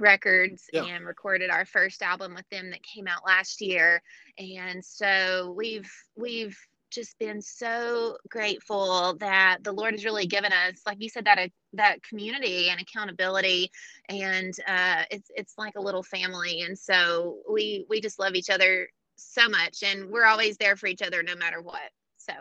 Records 0.00 0.64
Yeah. 0.72 0.84
and 0.84 1.06
recorded 1.06 1.50
our 1.50 1.64
first 1.64 2.02
album 2.02 2.34
with 2.34 2.48
them 2.50 2.70
that 2.70 2.82
came 2.82 3.06
out 3.08 3.26
last 3.26 3.60
year. 3.60 4.02
And 4.38 4.84
so 4.84 5.54
we've 5.56 5.90
we've 6.16 6.58
just 6.90 7.18
been 7.18 7.40
so 7.40 8.16
grateful 8.28 9.16
that 9.20 9.58
the 9.62 9.72
Lord 9.72 9.92
has 9.92 10.04
really 10.04 10.26
given 10.26 10.52
us, 10.52 10.80
like 10.86 11.00
you 11.00 11.08
said, 11.08 11.24
that 11.26 11.50
that 11.74 12.02
community 12.02 12.70
and 12.70 12.80
accountability, 12.80 13.70
and 14.08 14.54
uh, 14.66 15.04
it's 15.10 15.30
it's 15.34 15.54
like 15.58 15.74
a 15.76 15.80
little 15.80 16.02
family. 16.02 16.62
And 16.62 16.78
so 16.78 17.38
we 17.50 17.84
we 17.88 18.00
just 18.00 18.18
love 18.18 18.34
each 18.34 18.50
other 18.50 18.88
so 19.16 19.48
much, 19.48 19.82
and 19.82 20.10
we're 20.10 20.26
always 20.26 20.56
there 20.56 20.76
for 20.76 20.86
each 20.86 21.02
other 21.02 21.22
no 21.22 21.36
matter 21.36 21.60
what. 21.60 21.90
So 22.16 22.32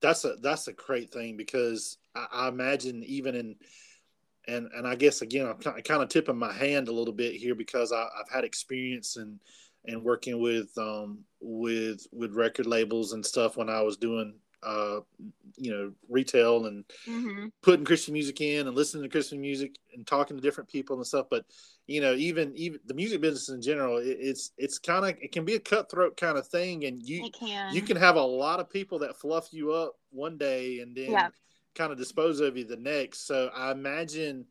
that's 0.00 0.24
a 0.24 0.36
that's 0.36 0.68
a 0.68 0.72
great 0.72 1.12
thing 1.12 1.36
because 1.36 1.98
I, 2.14 2.26
I 2.32 2.48
imagine 2.48 3.02
even 3.04 3.34
in 3.34 3.56
and 4.46 4.68
and 4.76 4.86
I 4.86 4.94
guess 4.94 5.22
again 5.22 5.46
I'm 5.46 5.58
kind 5.82 6.02
of 6.02 6.08
tipping 6.08 6.36
my 6.36 6.52
hand 6.52 6.88
a 6.88 6.92
little 6.92 7.14
bit 7.14 7.34
here 7.34 7.54
because 7.54 7.92
I, 7.92 8.02
I've 8.02 8.30
had 8.32 8.44
experience 8.44 9.16
and 9.16 9.40
and 9.86 10.02
working 10.02 10.40
with 10.40 10.76
um 10.78 11.18
with 11.40 12.06
with 12.12 12.32
record 12.32 12.66
labels 12.66 13.12
and 13.12 13.24
stuff 13.24 13.56
when 13.56 13.68
I 13.68 13.82
was 13.82 13.96
doing 13.96 14.34
uh 14.62 15.00
you 15.56 15.70
know 15.70 15.92
retail 16.08 16.66
and 16.66 16.84
mhm. 17.06 17.50
putting 17.62 17.84
Christian 17.84 18.14
music 18.14 18.40
in 18.40 18.66
and 18.66 18.76
listening 18.76 19.02
to 19.02 19.08
Christian 19.08 19.40
music 19.40 19.76
and 19.94 20.06
talking 20.06 20.36
to 20.36 20.42
different 20.42 20.70
people 20.70 20.96
and 20.96 21.06
stuff. 21.06 21.26
But 21.30 21.44
you 21.86 22.00
know, 22.00 22.14
even 22.14 22.56
even 22.56 22.80
the 22.86 22.94
music 22.94 23.20
business 23.20 23.50
in 23.50 23.60
general, 23.60 23.98
it, 23.98 24.16
it's 24.20 24.52
it's 24.56 24.78
kind 24.78 25.04
of 25.04 25.18
it 25.20 25.32
can 25.32 25.44
be 25.44 25.54
a 25.54 25.60
cutthroat 25.60 26.16
kind 26.16 26.38
of 26.38 26.46
thing, 26.48 26.84
and 26.86 27.02
you 27.02 27.30
can. 27.30 27.74
you 27.74 27.82
can 27.82 27.96
have 27.96 28.16
a 28.16 28.22
lot 28.22 28.58
of 28.60 28.70
people 28.70 28.98
that 29.00 29.16
fluff 29.16 29.48
you 29.52 29.72
up 29.72 29.96
one 30.10 30.38
day 30.38 30.80
and 30.80 30.96
then 30.96 31.10
Yeah. 31.10 31.28
kind 31.74 31.92
of 31.92 31.98
dispose 31.98 32.40
of 32.40 32.56
you 32.56 32.64
the 32.64 32.76
next. 32.76 33.26
So 33.26 33.50
I 33.54 33.70
imagine 33.70 34.46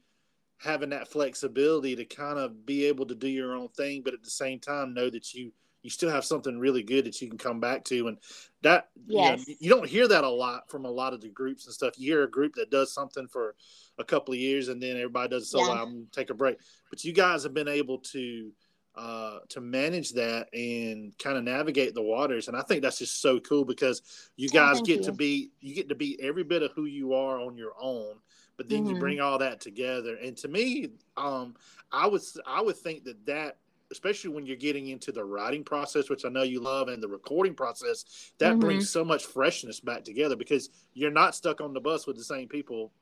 having 0.63 0.89
that 0.89 1.07
flexibility 1.07 1.95
to 1.95 2.05
kind 2.05 2.39
of 2.39 2.65
be 2.65 2.85
able 2.85 3.05
to 3.05 3.15
do 3.15 3.27
your 3.27 3.55
own 3.55 3.69
thing, 3.69 4.01
but 4.03 4.13
at 4.13 4.23
the 4.23 4.29
same 4.29 4.59
time 4.59 4.93
know 4.93 5.09
that 5.09 5.33
you 5.33 5.51
you 5.81 5.89
still 5.89 6.09
have 6.09 6.23
something 6.23 6.57
really 6.59 6.81
good 6.81 7.03
that 7.05 7.21
you 7.21 7.27
can 7.27 7.37
come 7.37 7.59
back 7.59 7.83
to, 7.83 8.07
and 8.07 8.17
that 8.61 8.87
Yes. 9.05 9.45
you, 9.45 9.53
know, 9.53 9.55
you 9.59 9.69
don't 9.69 9.89
hear 9.89 10.07
that 10.07 10.23
a 10.23 10.29
lot 10.29 10.69
from 10.69 10.85
a 10.85 10.89
lot 10.91 11.13
of 11.13 11.19
the 11.19 11.27
groups 11.29 11.65
and 11.65 11.73
stuff. 11.73 11.99
You 11.99 12.13
hear 12.13 12.23
a 12.23 12.31
group 12.31 12.55
that 12.55 12.71
does 12.71 12.93
something 12.93 13.27
for 13.27 13.55
a 13.97 14.03
couple 14.05 14.33
of 14.33 14.39
years 14.39 14.69
and 14.69 14.81
then 14.81 14.95
everybody 14.95 15.29
does 15.29 15.43
a 15.43 15.47
solo 15.47 15.73
Yeah. 15.73 15.79
album, 15.79 16.07
take 16.13 16.29
a 16.29 16.33
break. 16.33 16.57
But 16.89 17.03
you 17.03 17.11
guys 17.11 17.43
have 17.43 17.53
been 17.53 17.67
able 17.67 17.99
to 17.99 18.51
uh, 18.95 19.39
to 19.49 19.59
manage 19.59 20.11
that 20.11 20.47
and 20.53 21.17
kind 21.17 21.35
of 21.35 21.43
navigate 21.43 21.95
the 21.95 22.01
waters, 22.01 22.47
and 22.47 22.55
I 22.55 22.61
think 22.61 22.83
that's 22.83 22.99
just 22.99 23.21
so 23.21 23.39
cool 23.39 23.65
because 23.65 24.03
you 24.35 24.49
Oh, 24.49 24.53
guys 24.53 24.75
thank 24.75 24.87
get 24.87 24.97
you. 24.97 25.03
to 25.05 25.11
be 25.11 25.49
you 25.61 25.73
get 25.73 25.89
to 25.89 25.95
be 25.95 26.19
every 26.21 26.43
bit 26.43 26.61
of 26.61 26.71
who 26.73 26.85
you 26.85 27.13
are 27.13 27.39
on 27.39 27.57
your 27.57 27.73
own, 27.81 28.17
but 28.57 28.69
then 28.69 28.85
you 28.85 28.95
Mhm. 28.95 28.97
bring 28.97 29.19
all 29.19 29.37
that 29.39 29.59
together. 29.61 30.15
And 30.17 30.37
to 30.37 30.47
me, 30.47 30.89
um, 31.17 31.55
I 31.91 32.07
would 32.07 32.21
I 32.45 32.61
would 32.61 32.77
think 32.77 33.05
that 33.05 33.25
that 33.25 33.59
especially 33.91 34.31
when 34.33 34.45
you're 34.45 34.55
getting 34.57 34.87
into 34.87 35.11
the 35.11 35.23
writing 35.23 35.63
process, 35.63 36.09
which 36.09 36.25
I 36.25 36.29
know 36.29 36.41
you 36.43 36.59
love, 36.61 36.87
and 36.87 37.01
the 37.03 37.07
recording 37.07 37.53
process, 37.55 38.33
that 38.39 38.59
Mhm. 38.59 38.59
brings 38.59 38.89
so 38.89 39.05
much 39.05 39.25
freshness 39.25 39.79
back 39.81 40.03
together 40.03 40.35
because 40.35 40.69
you're 40.93 41.11
not 41.11 41.35
stuck 41.35 41.61
on 41.61 41.73
the 41.73 41.81
bus 41.81 42.07
with 42.07 42.17
the 42.17 42.23
same 42.23 42.47
people 42.49 42.93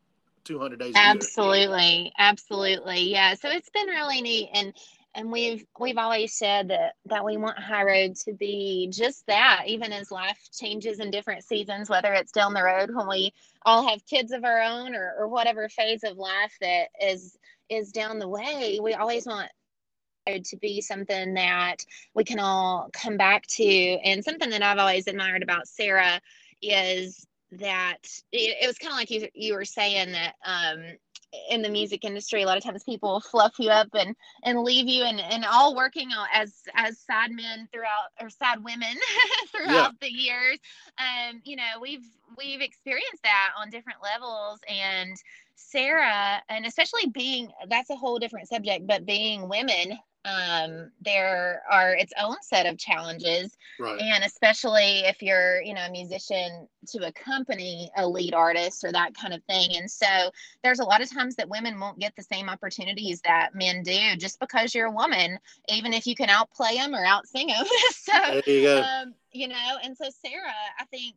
200 0.43 0.79
days. 0.79 0.95
Absolutely, 0.95 2.11
absolutely. 2.17 3.09
Yeah. 3.11 3.35
So 3.35 3.49
it's 3.49 3.69
been 3.69 3.87
really 3.87 4.21
neat 4.21 4.49
and 4.53 4.73
and 5.15 5.31
we've 5.31 5.65
we've 5.79 5.97
always 5.97 6.33
said 6.33 6.69
that 6.69 6.93
that 7.05 7.25
we 7.25 7.37
want 7.37 7.59
High 7.59 7.83
Road 7.83 8.15
to 8.25 8.33
be 8.33 8.89
just 8.91 9.25
that, 9.27 9.63
even 9.67 9.91
as 9.93 10.11
life 10.11 10.39
changes 10.57 10.99
in 10.99 11.11
different 11.11 11.43
seasons, 11.43 11.89
whether 11.89 12.13
it's 12.13 12.31
down 12.31 12.53
the 12.53 12.63
road 12.63 12.89
when 12.93 13.07
we 13.07 13.33
all 13.65 13.87
have 13.87 14.05
kids 14.05 14.31
of 14.31 14.43
our 14.43 14.61
own 14.61 14.95
or, 14.95 15.13
or 15.19 15.27
whatever 15.27 15.69
phase 15.69 16.03
of 16.03 16.17
life 16.17 16.55
that 16.61 16.87
is 17.01 17.37
is 17.69 17.91
down 17.91 18.19
the 18.19 18.27
way, 18.27 18.79
we 18.81 18.93
always 18.93 19.25
want 19.25 19.49
it 20.27 20.45
to 20.45 20.57
be 20.57 20.81
something 20.81 21.33
that 21.33 21.77
we 22.13 22.23
can 22.23 22.39
all 22.39 22.89
come 22.93 23.17
back 23.17 23.45
to. 23.47 23.65
And 23.65 24.23
something 24.23 24.49
that 24.51 24.63
I've 24.63 24.77
always 24.77 25.07
admired 25.07 25.43
about 25.43 25.67
Sarah 25.67 26.21
is 26.61 27.25
that 27.53 27.99
it, 28.31 28.57
it 28.61 28.67
was 28.67 28.77
kind 28.77 28.93
of 28.93 28.97
like 28.97 29.09
you 29.11 29.27
you 29.33 29.53
were 29.55 29.65
saying 29.65 30.13
that 30.13 30.35
um 30.45 30.83
in 31.49 31.61
the 31.61 31.69
music 31.69 32.03
industry 32.03 32.43
a 32.43 32.45
lot 32.45 32.57
of 32.57 32.63
times 32.63 32.83
people 32.83 33.19
fluff 33.21 33.53
you 33.57 33.69
up 33.69 33.87
and 33.93 34.15
and 34.43 34.61
leave 34.63 34.87
you 34.87 35.03
and 35.03 35.19
and 35.19 35.45
all 35.45 35.75
working 35.75 36.09
as 36.33 36.53
as 36.75 36.97
sad 36.99 37.31
men 37.31 37.67
throughout 37.71 38.09
or 38.19 38.29
sad 38.29 38.63
women 38.63 38.95
throughout 39.51 39.67
yeah. 39.69 39.89
the 40.01 40.11
years 40.11 40.57
um 40.97 41.41
you 41.43 41.55
know 41.55 41.79
we've 41.81 42.05
we've 42.37 42.61
experienced 42.61 43.23
that 43.23 43.51
on 43.57 43.69
different 43.69 43.99
levels 44.03 44.59
and 44.67 45.15
sarah 45.55 46.41
and 46.49 46.65
especially 46.65 47.07
being 47.07 47.49
that's 47.69 47.89
a 47.89 47.95
whole 47.95 48.19
different 48.19 48.47
subject 48.47 48.85
but 48.85 49.05
being 49.05 49.47
women 49.47 49.97
um, 50.25 50.91
there 51.01 51.63
are 51.69 51.93
its 51.93 52.13
own 52.21 52.35
set 52.41 52.65
of 52.65 52.77
challenges. 52.77 53.55
Right. 53.79 53.99
and 53.99 54.23
especially 54.23 54.99
if 54.99 55.23
you're 55.23 55.61
you 55.61 55.73
know 55.73 55.85
a 55.85 55.91
musician 55.91 56.67
to 56.89 57.07
accompany 57.07 57.89
a 57.97 58.07
lead 58.07 58.33
artist 58.33 58.83
or 58.83 58.91
that 58.91 59.15
kind 59.15 59.33
of 59.33 59.43
thing. 59.45 59.77
And 59.77 59.89
so 59.89 60.29
there's 60.63 60.79
a 60.79 60.85
lot 60.85 61.01
of 61.01 61.11
times 61.11 61.35
that 61.37 61.49
women 61.49 61.79
won't 61.79 61.99
get 61.99 62.13
the 62.15 62.23
same 62.23 62.49
opportunities 62.49 63.21
that 63.21 63.55
men 63.55 63.83
do 63.83 64.15
just 64.17 64.39
because 64.39 64.75
you're 64.75 64.87
a 64.87 64.91
woman 64.91 65.39
even 65.69 65.93
if 65.93 66.05
you 66.05 66.15
can 66.15 66.29
outplay 66.29 66.75
them 66.75 66.93
or 66.93 67.05
outsing 67.05 67.47
them 67.47 67.65
so 67.91 68.41
you, 68.45 68.69
um, 68.69 69.13
you 69.31 69.47
know 69.47 69.77
and 69.83 69.95
so 69.97 70.05
sarah 70.23 70.51
i 70.79 70.85
think 70.85 71.15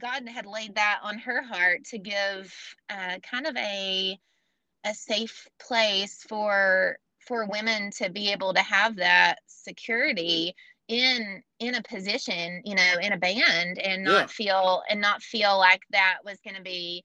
god 0.00 0.28
had 0.28 0.46
laid 0.46 0.74
that 0.74 1.00
on 1.02 1.18
her 1.18 1.42
heart 1.42 1.84
to 1.84 1.98
give 1.98 2.54
uh, 2.90 3.18
kind 3.30 3.46
of 3.46 3.56
a 3.56 4.18
a 4.84 4.94
safe 4.94 5.48
place 5.60 6.24
for 6.28 6.98
for 7.28 7.46
women 7.46 7.90
to 7.90 8.08
be 8.10 8.32
able 8.32 8.54
to 8.54 8.60
have 8.60 8.96
that 8.96 9.36
security 9.46 10.54
in 10.88 11.42
in 11.60 11.74
a 11.74 11.82
position 11.82 12.62
you 12.64 12.74
know 12.74 12.94
in 13.02 13.12
a 13.12 13.18
band 13.18 13.78
and 13.78 14.02
not 14.02 14.20
yeah. 14.20 14.26
feel 14.26 14.82
and 14.88 15.00
not 15.00 15.22
feel 15.22 15.58
like 15.58 15.82
that 15.90 16.16
was 16.24 16.40
going 16.40 16.56
to 16.56 16.62
be 16.62 17.04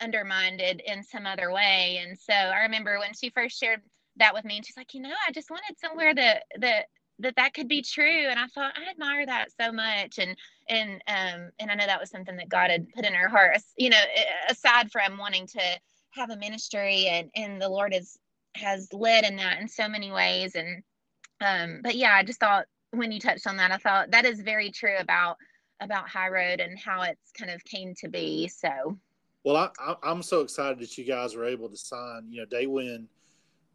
undermined 0.00 0.60
in 0.60 1.02
some 1.02 1.26
other 1.26 1.52
way. 1.52 2.00
And 2.06 2.16
so 2.16 2.32
i 2.32 2.62
remember 2.62 2.98
when 3.00 3.12
she 3.14 3.30
first 3.30 3.58
shared 3.58 3.80
that 4.16 4.32
with 4.32 4.44
me 4.44 4.56
and 4.56 4.66
she's 4.66 4.76
like 4.76 4.94
you 4.94 5.00
know 5.00 5.12
i 5.26 5.32
just 5.32 5.50
wanted 5.50 5.76
somewhere 5.78 6.14
that 6.14 6.44
that 6.60 6.86
that 7.18 7.34
that 7.34 7.52
could 7.52 7.66
be 7.66 7.82
true. 7.82 8.28
And 8.28 8.38
i 8.38 8.46
thought 8.46 8.74
i 8.76 8.88
admire 8.88 9.26
that 9.26 9.48
so 9.60 9.72
much. 9.72 10.18
And 10.20 10.36
and 10.68 11.02
um 11.08 11.50
and 11.58 11.70
i 11.70 11.74
know 11.74 11.86
that 11.86 12.00
was 12.00 12.10
something 12.10 12.36
that 12.36 12.48
god 12.48 12.70
had 12.70 12.88
put 12.94 13.04
in 13.04 13.14
her 13.14 13.28
heart 13.28 13.56
you 13.76 13.90
know 13.90 14.02
aside 14.48 14.92
from 14.92 15.18
wanting 15.18 15.48
to 15.48 15.62
have 16.10 16.30
a 16.30 16.36
ministry 16.36 17.06
and 17.08 17.30
and 17.34 17.60
the 17.60 17.68
lord 17.68 17.92
has 17.92 18.18
has 18.54 18.92
led 18.92 19.24
in 19.24 19.36
that 19.36 19.60
in 19.60 19.68
so 19.68 19.88
many 19.88 20.10
ways. 20.10 20.54
And 20.54 20.82
um 21.40 21.80
but 21.82 21.94
yeah 21.94 22.14
i 22.14 22.22
just 22.22 22.40
thought 22.40 22.66
when 22.90 23.12
you 23.12 23.20
touched 23.20 23.46
on 23.46 23.56
that 23.56 23.70
i 23.70 23.76
thought 23.76 24.10
that 24.10 24.24
is 24.24 24.40
very 24.40 24.70
true 24.70 24.96
about 24.98 25.36
about 25.80 26.08
high 26.08 26.28
road 26.28 26.60
and 26.60 26.78
how 26.78 27.02
it's 27.02 27.30
kind 27.38 27.52
of 27.52 27.62
came 27.64 27.94
to 27.94 28.08
be. 28.08 28.48
So 28.48 28.98
well 29.44 29.72
I, 29.78 29.94
i'm 30.02 30.22
so 30.22 30.40
excited 30.40 30.80
that 30.80 30.98
you 30.98 31.04
guys 31.04 31.36
were 31.36 31.44
able 31.44 31.68
to 31.68 31.76
sign 31.76 32.26
you 32.28 32.40
know 32.40 32.46
Daywind 32.46 33.06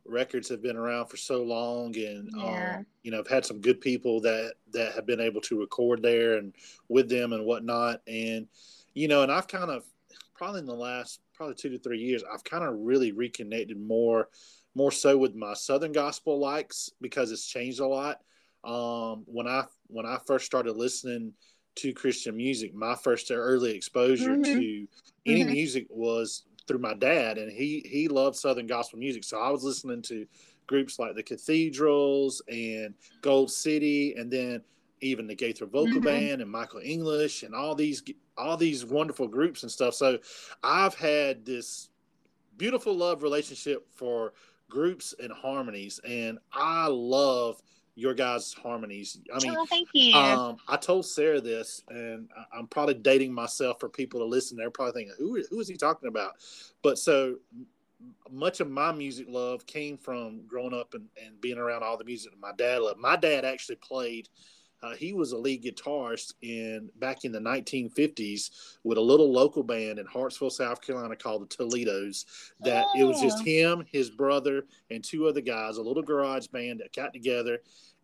records 0.05 0.49
have 0.49 0.61
been 0.61 0.75
around 0.75 1.07
for 1.07 1.15
so 1.15 1.41
long 1.43 1.95
and 1.95 2.29
yeah. 2.35 2.75
um, 2.79 2.85
you 3.03 3.11
know 3.11 3.19
i've 3.19 3.27
had 3.29 3.45
some 3.45 3.61
good 3.61 3.79
people 3.79 4.19
that 4.19 4.55
that 4.73 4.93
have 4.93 5.05
been 5.05 5.21
able 5.21 5.39
to 5.39 5.57
record 5.59 6.03
there 6.03 6.37
and 6.37 6.53
with 6.89 7.07
them 7.07 7.31
and 7.31 7.45
whatnot. 7.45 8.01
And 8.07 8.47
you 8.93 9.07
know 9.07 9.23
and 9.23 9.31
i've 9.31 9.47
kind 9.47 9.71
of 9.71 9.85
probably 10.35 10.59
in 10.59 10.65
the 10.65 10.73
last 10.73 11.21
probably 11.33 11.55
two 11.55 11.69
to 11.69 11.79
three 11.79 11.99
years 11.99 12.23
i've 12.33 12.43
kind 12.43 12.65
of 12.65 12.75
really 12.79 13.13
reconnected 13.13 13.79
more 13.79 14.27
more 14.75 14.91
so 14.91 15.17
with 15.17 15.35
my 15.35 15.53
Southern 15.53 15.91
gospel 15.91 16.39
likes 16.39 16.89
because 17.01 17.31
it's 17.31 17.45
changed 17.45 17.79
a 17.79 17.87
lot. 17.87 18.19
Um, 18.63 19.23
when 19.25 19.47
I 19.47 19.65
when 19.87 20.05
I 20.05 20.19
first 20.25 20.45
started 20.45 20.75
listening 20.75 21.33
to 21.75 21.93
Christian 21.93 22.37
music, 22.37 22.73
my 22.73 22.95
first 22.95 23.31
early 23.31 23.75
exposure 23.75 24.31
mm-hmm. 24.31 24.43
to 24.43 24.87
any 25.25 25.41
mm-hmm. 25.41 25.51
music 25.51 25.87
was 25.89 26.43
through 26.67 26.79
my 26.79 26.93
dad, 26.93 27.37
and 27.37 27.51
he 27.51 27.85
he 27.89 28.07
loved 28.07 28.37
Southern 28.37 28.67
gospel 28.67 28.99
music. 28.99 29.23
So 29.23 29.39
I 29.39 29.49
was 29.49 29.63
listening 29.63 30.01
to 30.03 30.25
groups 30.65 30.97
like 30.97 31.15
the 31.15 31.23
Cathedrals 31.23 32.41
and 32.47 32.93
Gold 33.21 33.51
City, 33.51 34.13
and 34.17 34.31
then 34.31 34.61
even 35.01 35.27
the 35.27 35.35
Gaither 35.35 35.65
Vocal 35.65 35.95
mm-hmm. 35.95 36.05
Band 36.05 36.41
and 36.41 36.49
Michael 36.49 36.81
English 36.83 37.43
and 37.43 37.53
all 37.53 37.75
these 37.75 38.01
all 38.37 38.57
these 38.57 38.85
wonderful 38.85 39.27
groups 39.27 39.63
and 39.63 39.71
stuff. 39.71 39.93
So 39.93 40.17
I've 40.63 40.95
had 40.95 41.45
this 41.45 41.89
beautiful 42.57 42.95
love 42.95 43.23
relationship 43.23 43.85
for 43.93 44.33
groups 44.73 45.13
and 45.21 45.31
harmonies, 45.31 45.99
and 46.03 46.39
I 46.51 46.87
love 46.87 47.61
your 47.95 48.15
guys' 48.15 48.53
harmonies. 48.53 49.19
I 49.31 49.39
mean, 49.39 49.55
oh, 49.55 49.65
thank 49.67 49.87
you. 49.93 50.15
Um, 50.15 50.57
I 50.67 50.77
told 50.77 51.05
Sarah 51.05 51.39
this, 51.39 51.83
and 51.89 52.27
I'm 52.51 52.65
probably 52.65 52.95
dating 52.95 53.31
myself 53.33 53.79
for 53.79 53.87
people 53.87 54.19
to 54.21 54.25
listen. 54.25 54.57
They're 54.57 54.71
probably 54.71 54.93
thinking, 54.93 55.15
"Who 55.19 55.43
who 55.49 55.59
is 55.59 55.67
he 55.67 55.77
talking 55.77 56.09
about?" 56.09 56.33
But 56.81 56.97
so 56.97 57.35
much 58.31 58.59
of 58.59 58.69
my 58.69 58.91
music 58.91 59.27
love 59.29 59.65
came 59.67 59.97
from 59.97 60.41
growing 60.47 60.73
up 60.73 60.95
and, 60.95 61.07
and 61.23 61.39
being 61.39 61.57
around 61.57 61.83
all 61.83 61.97
the 61.97 62.03
music 62.03 62.31
that 62.31 62.39
my 62.39 62.51
dad 62.57 62.81
loved. 62.81 62.99
My 62.99 63.15
dad 63.15 63.45
actually 63.45 63.75
played 63.77 64.27
uh, 64.83 64.93
he 64.95 65.13
was 65.13 65.31
a 65.31 65.37
lead 65.37 65.63
guitarist 65.63 66.33
in 66.41 66.89
back 66.99 67.23
in 67.23 67.31
the 67.31 67.39
1950s 67.39 68.49
with 68.83 68.97
a 68.97 69.01
little 69.01 69.31
local 69.31 69.63
band 69.63 69.97
in 69.97 70.05
Hartsville, 70.05 70.49
South 70.49 70.81
Carolina 70.81 71.15
called 71.15 71.41
the 71.41 71.55
Toledos. 71.55 72.25
That 72.59 72.85
oh. 72.93 72.99
it 72.99 73.03
was 73.05 73.21
just 73.21 73.39
oh. 73.39 73.45
him, 73.45 73.85
his 73.89 74.09
brother, 74.09 74.65
and 74.91 75.01
two 75.01 75.25
other 75.25 75.41
guys, 75.41 75.77
a 75.77 75.81
little 75.81 76.03
garage 76.03 76.47
band 76.47 76.81
that 76.81 76.93
got 76.93 77.13
together, 77.13 77.59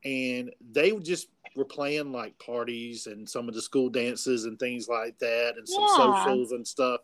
and 0.05 0.51
they 0.71 0.91
just 0.99 1.27
were 1.55 1.65
playing 1.65 2.13
like 2.13 2.39
parties 2.39 3.07
and 3.07 3.27
some 3.27 3.49
of 3.49 3.55
the 3.55 3.61
school 3.61 3.89
dances 3.89 4.45
and 4.45 4.57
things 4.57 4.87
like 4.87 5.19
that, 5.19 5.55
and 5.57 5.67
some 5.67 5.83
yeah. 5.83 5.95
socials 5.97 6.53
and 6.53 6.65
stuff. 6.65 7.01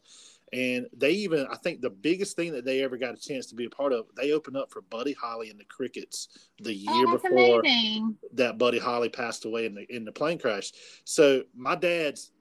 And 0.56 0.88
they 0.96 1.12
even, 1.12 1.46
I 1.52 1.58
think 1.58 1.82
the 1.82 1.90
biggest 1.90 2.38
thing 2.38 2.54
that 2.54 2.64
they 2.64 2.82
ever 2.82 2.96
got 2.96 3.14
a 3.14 3.18
chance 3.18 3.48
to 3.48 3.56
be 3.56 3.66
a 3.66 3.70
part 3.70 3.92
of, 3.92 4.06
they 4.16 4.32
opened 4.32 4.56
up 4.56 4.72
for 4.72 4.82
Buddy 4.84 5.12
Holly 5.12 5.50
and 5.50 5.60
the 5.60 5.66
Crickets 5.66 6.30
the 6.62 6.86
oh, 6.88 6.96
year 6.96 7.06
oh, 7.10 7.18
before 7.18 7.60
amazing. 7.60 8.16
that 8.34 8.58
Buddy 8.58 8.80
Holly 8.80 9.10
passed 9.10 9.44
away 9.44 9.66
in 9.66 9.76
the 9.76 9.86
in 9.94 10.06
the 10.06 10.14
plane 10.14 10.40
crash. 10.40 10.72
So 11.04 11.44
my 11.54 11.76
dad's 11.76 12.32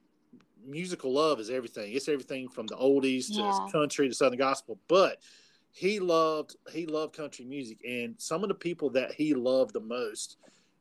musical 0.65 1.11
love 1.11 1.41
is 1.41 1.49
everything. 1.49 1.91
It's 1.91 2.07
everything 2.07 2.47
from 2.47 2.67
the 2.67 2.77
oldies 2.77 3.25
yeah. 3.27 3.51
to 3.51 3.71
country 3.71 4.07
to 4.07 4.15
southern 4.15 4.39
gospel. 4.39 4.79
But 4.87 5.17
he 5.71 5.99
loved 5.99 6.55
he 6.71 6.85
loved 6.85 7.17
country 7.17 7.43
music, 7.43 7.79
and 7.85 8.15
some 8.17 8.43
of 8.43 8.47
the 8.47 8.55
people 8.55 8.91
that 8.91 9.11
he 9.11 9.33
loved 9.33 9.73
the 9.73 9.81
most 9.81 10.37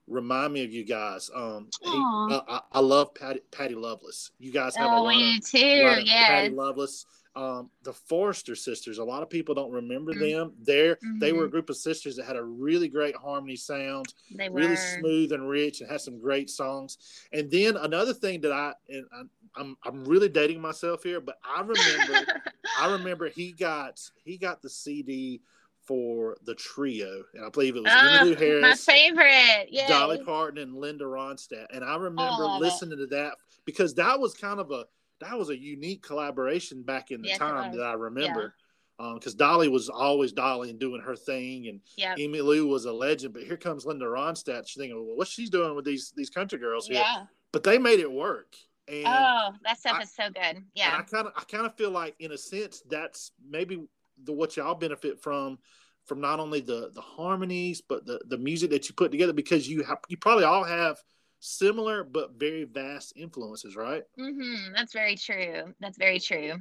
remind 0.06 0.52
me 0.52 0.62
of 0.62 0.72
you 0.72 0.84
guys. 0.84 1.30
Um, 1.34 1.68
he, 1.82 1.90
uh, 1.90 2.40
I, 2.46 2.60
I, 2.72 2.80
love 2.80 3.14
Patty, 3.14 3.40
Patty 3.50 3.74
Loveless. 3.74 4.30
You 4.38 4.52
guys 4.52 4.76
have 4.76 4.90
oh, 4.90 5.02
a 5.02 5.04
lot 5.04 5.36
of, 5.36 5.50
too. 5.50 5.58
Yeah, 6.04 6.26
Patty 6.26 6.54
Loveless 6.54 7.06
um, 7.36 7.70
the 7.82 7.92
Forester 7.92 8.54
sisters. 8.54 8.98
A 8.98 9.04
lot 9.04 9.22
of 9.22 9.30
people 9.30 9.54
don't 9.54 9.72
remember 9.72 10.12
mm-hmm. 10.12 10.30
them. 10.30 10.52
They're 10.62 10.96
mm-hmm. 10.96 11.18
they 11.18 11.32
were 11.32 11.40
a 11.40 11.42
mm-hmm. 11.44 11.52
group 11.52 11.70
of 11.70 11.76
sisters 11.76 12.16
that 12.16 12.26
had 12.26 12.36
a 12.36 12.42
really 12.42 12.88
great 12.88 13.16
harmony 13.16 13.56
sound, 13.56 14.14
they 14.34 14.48
really 14.48 14.70
were. 14.70 14.76
smooth 14.76 15.32
and 15.32 15.48
rich, 15.48 15.80
and 15.80 15.90
had 15.90 16.00
some 16.00 16.20
great 16.20 16.48
songs. 16.48 16.98
And 17.32 17.50
then 17.50 17.76
another 17.76 18.14
thing 18.14 18.40
that 18.42 18.52
I 18.52 18.72
and 18.88 19.06
I, 19.12 19.22
I'm 19.60 19.76
I'm 19.84 20.04
really 20.04 20.28
dating 20.28 20.60
myself 20.60 21.02
here, 21.02 21.20
but 21.20 21.38
I 21.44 21.60
remember 21.60 22.42
I 22.78 22.92
remember 22.92 23.28
he 23.28 23.52
got 23.52 24.00
he 24.24 24.38
got 24.38 24.62
the 24.62 24.70
CD 24.70 25.42
for 25.80 26.36
the 26.44 26.54
trio, 26.54 27.24
and 27.34 27.44
I 27.44 27.48
believe 27.50 27.76
it 27.76 27.82
was 27.82 27.92
uh, 27.92 28.20
Emmylou 28.22 28.38
Harris, 28.38 28.62
my 28.62 28.74
favorite, 28.74 29.68
yeah, 29.70 29.88
Dolly 29.88 30.22
Parton, 30.24 30.58
and 30.58 30.74
Linda 30.74 31.04
Ronstadt. 31.04 31.66
And 31.72 31.84
I 31.84 31.96
remember 31.96 32.44
listening 32.58 32.98
to 32.98 33.06
that 33.08 33.34
because 33.64 33.94
that 33.94 34.18
was 34.18 34.34
kind 34.34 34.60
of 34.60 34.70
a 34.70 34.84
that 35.20 35.38
was 35.38 35.50
a 35.50 35.58
unique 35.58 36.02
collaboration 36.02 36.82
back 36.82 37.10
in 37.10 37.22
the 37.22 37.28
yes, 37.28 37.38
time 37.38 37.76
that 37.76 37.82
I 37.82 37.94
remember. 37.94 38.54
Because 38.98 39.34
yeah. 39.38 39.46
um, 39.46 39.52
Dolly 39.52 39.68
was 39.68 39.88
always 39.88 40.32
Dolly 40.32 40.70
and 40.70 40.78
doing 40.78 41.00
her 41.00 41.16
thing, 41.16 41.66
and 41.66 41.80
yep. 41.96 42.16
Emmylou 42.16 42.68
was 42.68 42.84
a 42.84 42.92
legend. 42.92 43.34
But 43.34 43.42
here 43.42 43.56
comes 43.56 43.84
Linda 43.84 44.04
Ronstadt. 44.04 44.68
She's 44.68 44.76
thinking, 44.76 44.96
well, 44.96 45.16
what's 45.16 45.30
she's 45.30 45.50
doing 45.50 45.74
with 45.74 45.84
these 45.84 46.12
these 46.16 46.30
country 46.30 46.58
girls 46.58 46.86
here? 46.86 46.98
Yeah. 46.98 47.24
But 47.52 47.64
they 47.64 47.78
made 47.78 48.00
it 48.00 48.10
work. 48.10 48.54
And 48.86 49.06
oh, 49.06 49.50
that 49.64 49.78
stuff 49.78 49.96
I, 49.98 50.02
is 50.02 50.14
so 50.14 50.24
good. 50.30 50.62
Yeah. 50.74 50.96
I 50.98 51.02
kind 51.02 51.26
of 51.26 51.32
I 51.36 51.42
kind 51.44 51.66
of 51.66 51.74
feel 51.74 51.90
like, 51.90 52.14
in 52.20 52.32
a 52.32 52.38
sense, 52.38 52.82
that's 52.88 53.32
maybe 53.48 53.82
the 54.22 54.32
what 54.32 54.56
y'all 54.56 54.74
benefit 54.74 55.20
from 55.20 55.58
from 56.04 56.20
not 56.20 56.38
only 56.38 56.60
the 56.60 56.90
the 56.94 57.00
harmonies 57.00 57.80
but 57.80 58.06
the 58.06 58.20
the 58.28 58.38
music 58.38 58.70
that 58.70 58.88
you 58.88 58.94
put 58.94 59.10
together 59.10 59.32
because 59.32 59.68
you 59.68 59.82
have 59.82 59.98
you 60.08 60.16
probably 60.16 60.44
all 60.44 60.64
have 60.64 61.02
similar 61.44 62.04
but 62.04 62.32
very 62.38 62.64
vast 62.64 63.12
influences, 63.16 63.76
right? 63.76 64.02
Mm-hmm. 64.18 64.72
That's 64.74 64.94
very 64.94 65.14
true. 65.14 65.74
That's 65.80 65.98
very 65.98 66.18
true. 66.18 66.54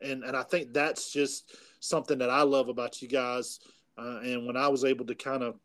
And 0.00 0.22
and 0.22 0.36
I 0.36 0.42
think 0.42 0.72
that's 0.72 1.12
just 1.12 1.56
something 1.80 2.18
that 2.18 2.30
I 2.30 2.42
love 2.42 2.68
about 2.68 3.02
you 3.02 3.08
guys. 3.08 3.58
Uh, 3.98 4.20
and 4.22 4.46
when 4.46 4.56
I 4.56 4.68
was 4.68 4.84
able 4.84 5.06
to 5.06 5.14
kind 5.14 5.42
of 5.42 5.56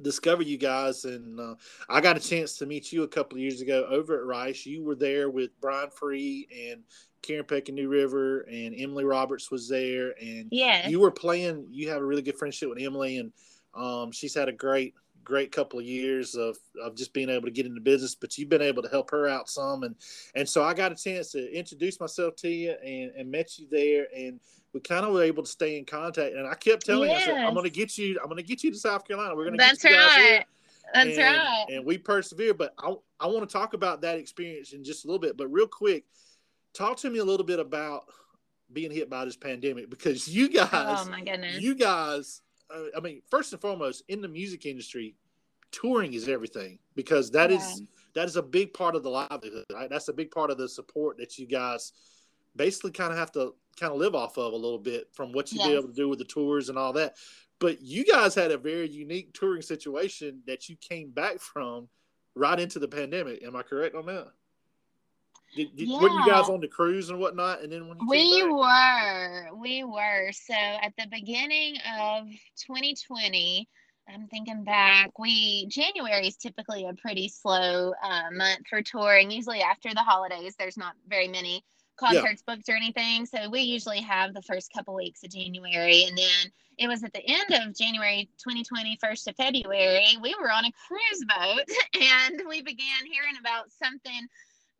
discover 0.00 0.42
you 0.42 0.56
guys, 0.56 1.04
and 1.04 1.38
uh, 1.38 1.54
I 1.88 2.00
got 2.00 2.16
a 2.16 2.20
chance 2.20 2.56
to 2.58 2.66
meet 2.66 2.92
you 2.92 3.02
a 3.02 3.08
couple 3.08 3.36
of 3.36 3.42
years 3.42 3.60
ago 3.60 3.86
over 3.88 4.18
at 4.18 4.26
Rice. 4.26 4.64
You 4.64 4.84
were 4.84 4.94
there 4.94 5.28
with 5.30 5.50
Brian 5.60 5.90
Free 5.90 6.48
and 6.70 6.82
Karen 7.20 7.44
Peck 7.44 7.68
and 7.68 7.76
New 7.76 7.88
River, 7.88 8.40
and 8.42 8.74
Emily 8.76 9.04
Roberts 9.04 9.50
was 9.50 9.68
there, 9.68 10.14
and 10.20 10.48
yeah, 10.50 10.88
you 10.88 11.00
were 11.00 11.10
playing. 11.10 11.66
You 11.70 11.90
have 11.90 12.00
a 12.00 12.04
really 12.04 12.22
good 12.22 12.38
friendship 12.38 12.70
with 12.70 12.80
Emily, 12.80 13.18
and 13.18 13.32
um, 13.74 14.10
she's 14.10 14.34
had 14.34 14.48
a 14.48 14.52
great 14.52 14.94
great 15.24 15.52
couple 15.52 15.78
of 15.78 15.84
years 15.84 16.34
of, 16.34 16.56
of 16.82 16.96
just 16.96 17.12
being 17.12 17.28
able 17.28 17.44
to 17.44 17.50
get 17.50 17.66
into 17.66 17.80
business, 17.80 18.14
but 18.14 18.36
you've 18.36 18.48
been 18.48 18.62
able 18.62 18.82
to 18.82 18.88
help 18.88 19.10
her 19.10 19.28
out 19.28 19.48
some. 19.48 19.82
And, 19.82 19.94
and 20.34 20.48
so 20.48 20.62
I 20.62 20.74
got 20.74 20.92
a 20.92 20.96
chance 20.96 21.32
to 21.32 21.52
introduce 21.52 22.00
myself 22.00 22.36
to 22.36 22.48
you 22.48 22.74
and, 22.84 23.12
and 23.16 23.30
met 23.30 23.58
you 23.58 23.66
there. 23.70 24.06
And 24.16 24.40
we 24.72 24.80
kind 24.80 25.04
of 25.04 25.12
were 25.12 25.22
able 25.22 25.42
to 25.42 25.48
stay 25.48 25.78
in 25.78 25.84
contact. 25.84 26.34
And 26.34 26.46
I 26.46 26.54
kept 26.54 26.86
telling 26.86 27.10
yes. 27.10 27.26
you, 27.26 27.34
I 27.34 27.44
I'm 27.44 27.54
going 27.54 27.64
to 27.64 27.70
get 27.70 27.98
you, 27.98 28.18
I'm 28.20 28.28
going 28.28 28.38
to 28.38 28.42
get 28.42 28.64
you 28.64 28.70
to 28.70 28.78
South 28.78 29.06
Carolina. 29.06 29.34
We're 29.34 29.44
going 29.44 29.58
to 29.58 29.64
That's 29.64 29.82
get 29.82 29.92
you 29.92 29.98
right. 29.98 30.28
Here. 30.28 30.44
That's 30.94 31.16
and, 31.16 31.18
right. 31.18 31.64
And 31.70 31.84
we 31.84 31.98
persevere. 31.98 32.54
But 32.54 32.74
I, 32.78 32.94
I 33.20 33.26
want 33.26 33.48
to 33.48 33.52
talk 33.52 33.74
about 33.74 34.02
that 34.02 34.18
experience 34.18 34.72
in 34.72 34.84
just 34.84 35.04
a 35.04 35.08
little 35.08 35.20
bit. 35.20 35.36
But 35.36 35.48
real 35.48 35.66
quick, 35.66 36.04
talk 36.74 36.96
to 36.98 37.10
me 37.10 37.18
a 37.18 37.24
little 37.24 37.46
bit 37.46 37.58
about 37.58 38.04
being 38.72 38.90
hit 38.90 39.10
by 39.10 39.24
this 39.24 39.36
pandemic 39.36 39.90
because 39.90 40.26
you 40.26 40.46
oh 40.46 40.66
guys, 40.66 41.06
oh 41.06 41.10
my 41.10 41.22
goodness, 41.22 41.60
you 41.60 41.74
guys, 41.74 42.40
uh, 42.74 42.96
I 42.96 43.00
mean, 43.00 43.22
first 43.30 43.52
and 43.52 43.60
foremost, 43.60 44.02
in 44.08 44.20
the 44.20 44.28
music 44.28 44.66
industry, 44.66 45.14
touring 45.70 46.12
is 46.12 46.28
everything 46.28 46.78
because 46.94 47.30
that 47.30 47.50
yeah. 47.50 47.56
is 47.56 47.82
that 48.14 48.26
is 48.26 48.36
a 48.36 48.42
big 48.42 48.74
part 48.74 48.94
of 48.94 49.02
the 49.02 49.10
livelihood. 49.10 49.64
Right? 49.72 49.88
That's 49.88 50.08
a 50.08 50.12
big 50.12 50.30
part 50.30 50.50
of 50.50 50.58
the 50.58 50.68
support 50.68 51.16
that 51.18 51.38
you 51.38 51.46
guys 51.46 51.92
basically 52.54 52.90
kind 52.90 53.12
of 53.12 53.18
have 53.18 53.32
to 53.32 53.54
kind 53.78 53.92
of 53.92 53.98
live 53.98 54.14
off 54.14 54.36
of 54.36 54.52
a 54.52 54.56
little 54.56 54.78
bit 54.78 55.08
from 55.12 55.32
what 55.32 55.50
you 55.52 55.58
yes. 55.58 55.68
be 55.68 55.74
able 55.74 55.88
to 55.88 55.94
do 55.94 56.08
with 56.08 56.18
the 56.18 56.24
tours 56.24 56.68
and 56.68 56.78
all 56.78 56.92
that. 56.92 57.16
But 57.58 57.80
you 57.80 58.04
guys 58.04 58.34
had 58.34 58.50
a 58.50 58.58
very 58.58 58.90
unique 58.90 59.32
touring 59.32 59.62
situation 59.62 60.42
that 60.46 60.68
you 60.68 60.76
came 60.76 61.10
back 61.10 61.38
from 61.38 61.88
right 62.34 62.58
into 62.58 62.78
the 62.78 62.88
pandemic. 62.88 63.42
Am 63.44 63.56
I 63.56 63.62
correct 63.62 63.94
on 63.94 64.06
that? 64.06 64.28
Did, 65.54 65.76
did, 65.76 65.88
yeah. 65.88 66.00
Weren't 66.00 66.14
you 66.14 66.26
guys 66.26 66.48
on 66.48 66.60
the 66.60 66.68
cruise 66.68 67.10
and 67.10 67.18
whatnot? 67.18 67.62
And 67.62 67.70
then 67.70 67.88
when 67.88 67.98
we 68.06 68.42
were, 68.44 69.48
we 69.54 69.84
were. 69.84 70.32
So 70.32 70.54
at 70.54 70.92
the 70.96 71.06
beginning 71.10 71.76
of 72.00 72.24
2020, 72.66 73.68
I'm 74.08 74.26
thinking 74.28 74.64
back. 74.64 75.18
We 75.18 75.66
January 75.66 76.26
is 76.26 76.36
typically 76.36 76.86
a 76.86 76.94
pretty 76.94 77.28
slow 77.28 77.92
uh, 78.02 78.30
month 78.32 78.66
for 78.68 78.82
touring. 78.82 79.30
Usually 79.30 79.60
after 79.60 79.90
the 79.90 80.00
holidays, 80.00 80.54
there's 80.58 80.76
not 80.76 80.94
very 81.06 81.28
many 81.28 81.62
concerts 81.96 82.42
yeah. 82.46 82.54
booked 82.54 82.68
or 82.68 82.74
anything. 82.74 83.26
So 83.26 83.48
we 83.50 83.60
usually 83.60 84.00
have 84.00 84.34
the 84.34 84.42
first 84.42 84.72
couple 84.72 84.94
weeks 84.94 85.22
of 85.22 85.30
January, 85.30 86.04
and 86.04 86.16
then 86.16 86.52
it 86.78 86.88
was 86.88 87.04
at 87.04 87.12
the 87.12 87.22
end 87.24 87.62
of 87.62 87.76
January 87.76 88.28
2020, 88.38 88.98
first 89.00 89.28
of 89.28 89.36
February. 89.36 90.16
We 90.20 90.34
were 90.40 90.50
on 90.50 90.64
a 90.64 90.72
cruise 90.88 91.24
boat, 91.28 91.68
and 92.00 92.42
we 92.48 92.62
began 92.62 93.04
hearing 93.04 93.36
about 93.38 93.70
something 93.70 94.26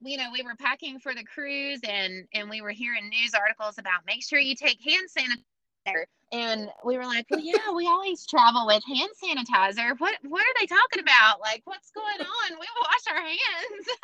you 0.04 0.16
know 0.16 0.30
we 0.32 0.42
were 0.42 0.56
packing 0.56 0.98
for 0.98 1.14
the 1.14 1.24
cruise 1.24 1.80
and 1.84 2.26
and 2.34 2.50
we 2.50 2.60
were 2.60 2.70
hearing 2.70 3.08
news 3.08 3.32
articles 3.34 3.78
about 3.78 4.00
make 4.06 4.22
sure 4.22 4.38
you 4.38 4.54
take 4.54 4.78
hand 4.80 5.08
sanitizer. 5.16 6.04
And 6.32 6.70
we 6.84 6.96
were 6.96 7.04
like 7.04 7.26
well 7.30 7.40
yeah 7.40 7.72
we 7.74 7.86
always 7.86 8.26
travel 8.26 8.66
with 8.66 8.82
hand 8.84 9.10
sanitizer. 9.22 9.98
What 9.98 10.14
what 10.22 10.42
are 10.42 10.60
they 10.60 10.66
talking 10.66 11.00
about? 11.00 11.40
Like 11.40 11.62
what's 11.64 11.90
going 11.90 12.20
on? 12.20 12.58
We 12.58 12.66
wash 12.80 13.14
our 13.14 13.22
hands. 13.22 13.86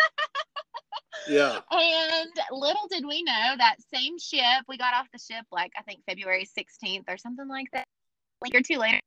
Yeah. 1.29 1.59
And 1.73 2.31
little 2.53 2.87
did 2.89 3.05
we 3.07 3.23
know 3.23 3.55
that 3.59 3.77
same 3.93 4.19
ship 4.19 4.65
we 4.69 4.79
got 4.79 4.95
off 4.95 5.09
the 5.13 5.19
ship 5.19 5.45
like 5.51 5.73
i 5.77 5.83
think 5.83 6.01
february 6.07 6.47
16th 6.47 7.05
or 7.09 7.17
something 7.17 7.49
like 7.49 7.67
that 7.73 7.83
a 7.83 8.45
week 8.45 8.55
or 8.55 8.63
two 8.63 8.79
later. 8.79 9.01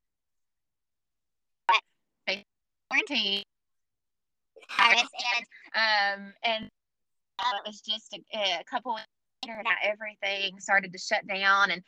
Quarantine 2.89 3.43
and 4.79 5.07
um 5.75 6.33
and 6.43 6.69
it 7.55 7.67
was 7.67 7.81
just 7.81 8.13
a, 8.13 8.59
a 8.59 8.63
couple 8.69 8.93
later 8.93 9.61
that 9.63 9.79
everything 9.83 10.59
started 10.59 10.91
to 10.93 10.99
shut 10.99 11.27
down 11.27 11.71
and 11.71 11.83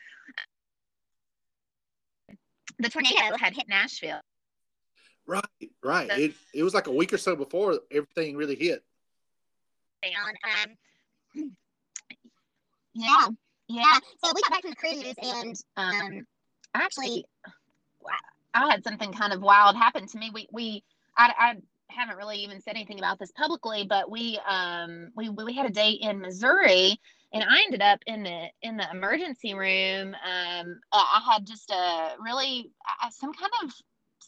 the 2.79 2.89
tornado 2.89 3.37
had 3.37 3.55
hit 3.55 3.67
Nashville. 3.67 4.21
Right, 5.25 5.43
right. 5.83 6.09
So, 6.11 6.17
it 6.17 6.33
it 6.53 6.63
was 6.63 6.73
like 6.73 6.87
a 6.87 6.91
week 6.91 7.13
or 7.13 7.17
so 7.17 7.35
before 7.35 7.79
everything 7.91 8.35
really 8.35 8.55
hit. 8.55 8.83
Um, 10.03 10.71
yeah, 12.93 13.27
yeah. 13.69 13.99
So 14.23 14.33
we 14.35 14.41
got 14.41 14.51
back 14.51 14.61
from 14.61 14.71
the 14.71 14.75
cruise, 14.75 15.13
and 15.17 15.55
um, 15.77 16.27
actually, 16.73 17.25
I 18.53 18.69
had 18.69 18.83
something 18.83 19.13
kind 19.13 19.31
of 19.31 19.41
wild 19.41 19.77
happen 19.77 20.07
to 20.07 20.17
me. 20.17 20.29
We 20.33 20.47
we 20.51 20.83
I, 21.17 21.33
I 21.37 21.55
haven't 21.95 22.17
really 22.17 22.37
even 22.37 22.61
said 22.61 22.75
anything 22.75 22.99
about 22.99 23.19
this 23.19 23.31
publicly, 23.31 23.85
but 23.87 24.09
we 24.09 24.39
um 24.47 25.09
we 25.15 25.29
we 25.29 25.53
had 25.53 25.65
a 25.65 25.73
date 25.73 26.01
in 26.01 26.19
Missouri 26.19 26.99
and 27.33 27.43
I 27.43 27.63
ended 27.63 27.81
up 27.81 27.99
in 28.05 28.23
the 28.23 28.47
in 28.61 28.77
the 28.77 28.85
emergency 28.91 29.53
room. 29.53 30.13
Um, 30.13 30.79
I 30.91 31.21
had 31.31 31.45
just 31.45 31.71
a 31.71 32.11
really 32.23 32.71
some 33.09 33.33
kind 33.33 33.51
of 33.63 33.73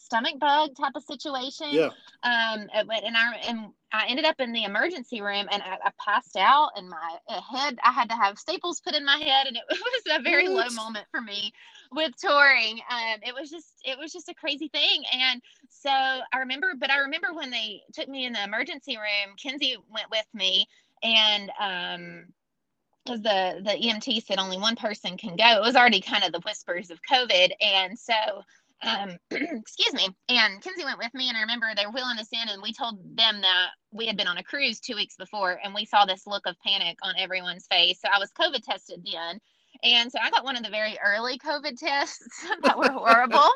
stomach 0.06 0.40
bug 0.40 0.76
type 0.80 0.94
of 0.96 1.04
situation. 1.04 1.68
Yeah. 1.72 1.90
Um, 2.24 2.68
and 2.74 3.18
I 3.18 3.36
and 3.48 3.68
I 3.92 4.06
ended 4.08 4.26
up 4.26 4.40
in 4.40 4.52
the 4.52 4.64
emergency 4.64 5.22
room 5.22 5.48
and 5.52 5.62
I, 5.62 5.78
I 5.84 5.92
passed 6.04 6.36
out 6.38 6.72
and 6.76 6.90
my 6.90 7.18
head. 7.52 7.78
I 7.84 7.92
had 7.92 8.10
to 8.10 8.16
have 8.16 8.38
staples 8.38 8.82
put 8.82 8.96
in 8.96 9.06
my 9.06 9.18
head, 9.18 9.48
and 9.48 9.58
it 9.58 9.64
was 9.70 10.20
a 10.20 10.22
very 10.22 10.48
low 10.48 10.70
moment 10.70 11.06
for 11.12 11.22
me 11.22 11.52
with 11.92 12.14
touring. 12.18 12.80
Um, 12.90 13.20
it 13.24 13.34
was 13.34 13.50
just 13.50 13.74
it 13.84 13.98
was 13.98 14.12
just 14.12 14.30
a 14.30 14.34
crazy 14.36 14.68
thing, 14.70 15.04
and 15.14 15.42
so 15.70 15.90
I 15.90 16.40
remember. 16.40 16.74
But 16.80 16.92
I 16.92 16.98
remember 16.98 17.34
when 17.34 17.52
they 17.52 17.82
took 17.94 18.08
me 18.08 18.26
in 18.26 18.34
the 18.34 18.44
emergency 18.44 18.98
room. 18.98 19.36
Kinsey 19.38 19.78
went 19.92 20.10
with 20.12 20.28
me, 20.34 20.68
and 21.04 21.52
um 21.60 22.26
because 23.06 23.22
the 23.22 23.62
the 23.64 23.72
EMT 23.72 24.26
said 24.26 24.40
only 24.40 24.58
one 24.58 24.76
person 24.76 25.18
can 25.18 25.36
go. 25.36 25.58
It 25.58 25.62
was 25.62 25.76
already 25.76 26.02
kind 26.02 26.24
of 26.24 26.32
the 26.32 26.42
whispers 26.42 26.90
of 26.90 27.00
COVID, 27.10 27.52
and 27.62 27.98
so 27.98 28.14
um, 28.86 29.18
excuse 29.32 29.94
me. 29.94 30.08
And 30.30 30.62
Kinsey 30.62 30.86
went 30.86 31.00
with 31.00 31.14
me, 31.14 31.30
and 31.30 31.38
I 31.38 31.42
remember 31.42 31.68
they 31.76 31.86
were 31.86 31.92
wheeling 31.92 32.20
us 32.20 32.30
in, 32.32 32.50
and 32.50 32.62
we 32.62 32.74
told 32.74 33.00
them 33.18 33.42
that 33.42 33.70
we 33.92 34.06
had 34.06 34.18
been 34.18 34.28
on 34.28 34.38
a 34.38 34.44
cruise 34.44 34.80
two 34.80 34.96
weeks 34.96 35.16
before, 35.18 35.60
and 35.64 35.74
we 35.74 35.86
saw 35.86 36.06
this 36.06 36.28
look 36.28 36.46
of 36.46 36.56
panic 36.66 36.98
on 37.04 37.16
everyone's 37.18 37.68
face. 37.68 38.00
So 38.02 38.10
I 38.14 38.20
was 38.20 38.32
COVID 38.40 38.64
tested 38.64 39.06
then, 39.12 39.40
and 39.84 40.12
so 40.12 40.20
I 40.22 40.30
got 40.30 40.44
one 40.44 40.56
of 40.56 40.64
the 40.64 40.70
very 40.70 40.98
early 41.04 41.38
COVID 41.38 41.78
tests 41.80 42.46
that 42.64 42.78
were 42.78 42.92
horrible. 42.92 43.50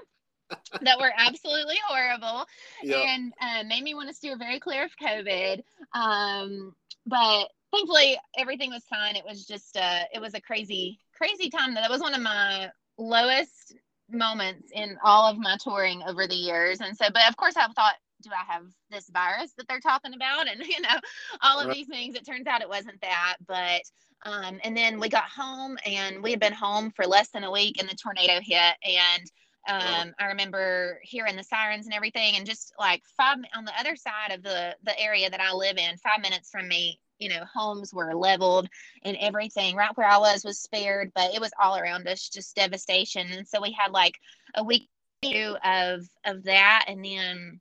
that 0.82 0.99
were 0.99 1.13
absolutely 1.15 1.75
horrible 1.88 2.43
yep. 2.82 3.05
and 3.05 3.32
uh, 3.39 3.63
made 3.67 3.84
me 3.84 3.93
want 3.93 4.09
to 4.09 4.15
steer 4.15 4.36
very 4.36 4.59
clear 4.59 4.84
of 4.84 4.91
COVID. 4.99 5.61
Um, 5.93 6.73
but 7.05 7.49
thankfully 7.71 8.17
everything 8.36 8.71
was 8.71 8.84
fine. 8.89 9.15
It 9.15 9.25
was 9.27 9.45
just 9.45 9.77
uh 9.77 10.01
it 10.11 10.19
was 10.19 10.34
a 10.34 10.41
crazy, 10.41 10.99
crazy 11.15 11.49
time. 11.49 11.75
That 11.75 11.89
was 11.89 12.01
one 12.01 12.15
of 12.15 12.21
my 12.21 12.69
lowest 12.97 13.75
moments 14.12 14.72
in 14.74 14.97
all 15.03 15.30
of 15.30 15.38
my 15.38 15.57
touring 15.62 16.03
over 16.03 16.28
the 16.28 16.36
years. 16.36 16.82
And 16.82 16.95
so, 16.95 17.05
but 17.14 17.28
of 17.28 17.38
course 17.38 17.55
I've 17.57 17.74
thought, 17.74 17.95
do 18.22 18.30
I 18.32 18.51
have 18.51 18.64
this 18.89 19.10
virus 19.10 19.53
that 19.57 19.68
they're 19.68 19.80
talking 19.80 20.14
about? 20.14 20.47
And 20.47 20.62
you 20.66 20.82
know, 20.82 20.99
all 21.41 21.60
of 21.60 21.68
right. 21.68 21.76
these 21.76 21.88
things. 21.88 22.16
It 22.16 22.26
turns 22.26 22.47
out 22.47 22.62
it 22.62 22.70
wasn't 22.70 23.01
that. 23.01 23.38
But 23.47 23.82
um, 24.26 24.60
and 24.64 24.76
then 24.76 24.99
we 24.99 25.07
got 25.07 25.24
home 25.24 25.78
and 25.86 26.22
we 26.22 26.32
had 26.32 26.39
been 26.41 26.53
home 26.53 26.91
for 26.91 27.05
less 27.05 27.30
than 27.30 27.45
a 27.45 27.51
week 27.51 27.78
and 27.80 27.88
the 27.88 27.95
tornado 27.95 28.39
hit 28.43 28.76
and 28.84 29.32
um, 29.68 30.16
I 30.20 30.28
remember 30.28 30.99
hearing 31.03 31.36
the 31.36 31.43
sirens 31.43 31.86
and 31.86 31.93
everything, 31.93 32.36
and 32.36 32.45
just 32.45 32.74
like 32.80 33.03
five 33.16 33.38
on 33.55 33.66
the 33.66 33.80
other 33.80 33.95
side 33.95 34.32
of 34.32 34.41
the 34.41 34.76
the 34.84 34.99
area 34.99 35.30
that 35.30 35.41
I 35.41 35.53
live 35.53 35.78
in, 35.78 35.97
five 35.97 36.22
minutes 36.22 36.49
from 36.49 36.68
me, 36.68 36.99
you 37.20 37.30
know, 37.30 37.43
homes 37.53 37.93
were 37.93 38.15
leveled 38.15 38.67
and 39.03 39.17
everything. 39.20 39.76
Right 39.76 39.95
where 39.95 40.07
I 40.07 40.17
was 40.17 40.43
was 40.43 40.59
spared, 40.59 41.11
but 41.13 41.34
it 41.34 41.41
was 41.41 41.51
all 41.61 41.78
around 41.78 42.07
us, 42.07 42.30
just 42.30 42.55
devastation. 42.55 43.28
And 43.32 43.47
so 43.47 43.61
we 43.61 43.72
had 43.72 43.91
like 43.91 44.15
a 44.55 44.63
week 44.63 44.89
of 45.24 46.07
of 46.26 46.43
that, 46.43 46.86
and 46.88 47.03
then 47.03 47.59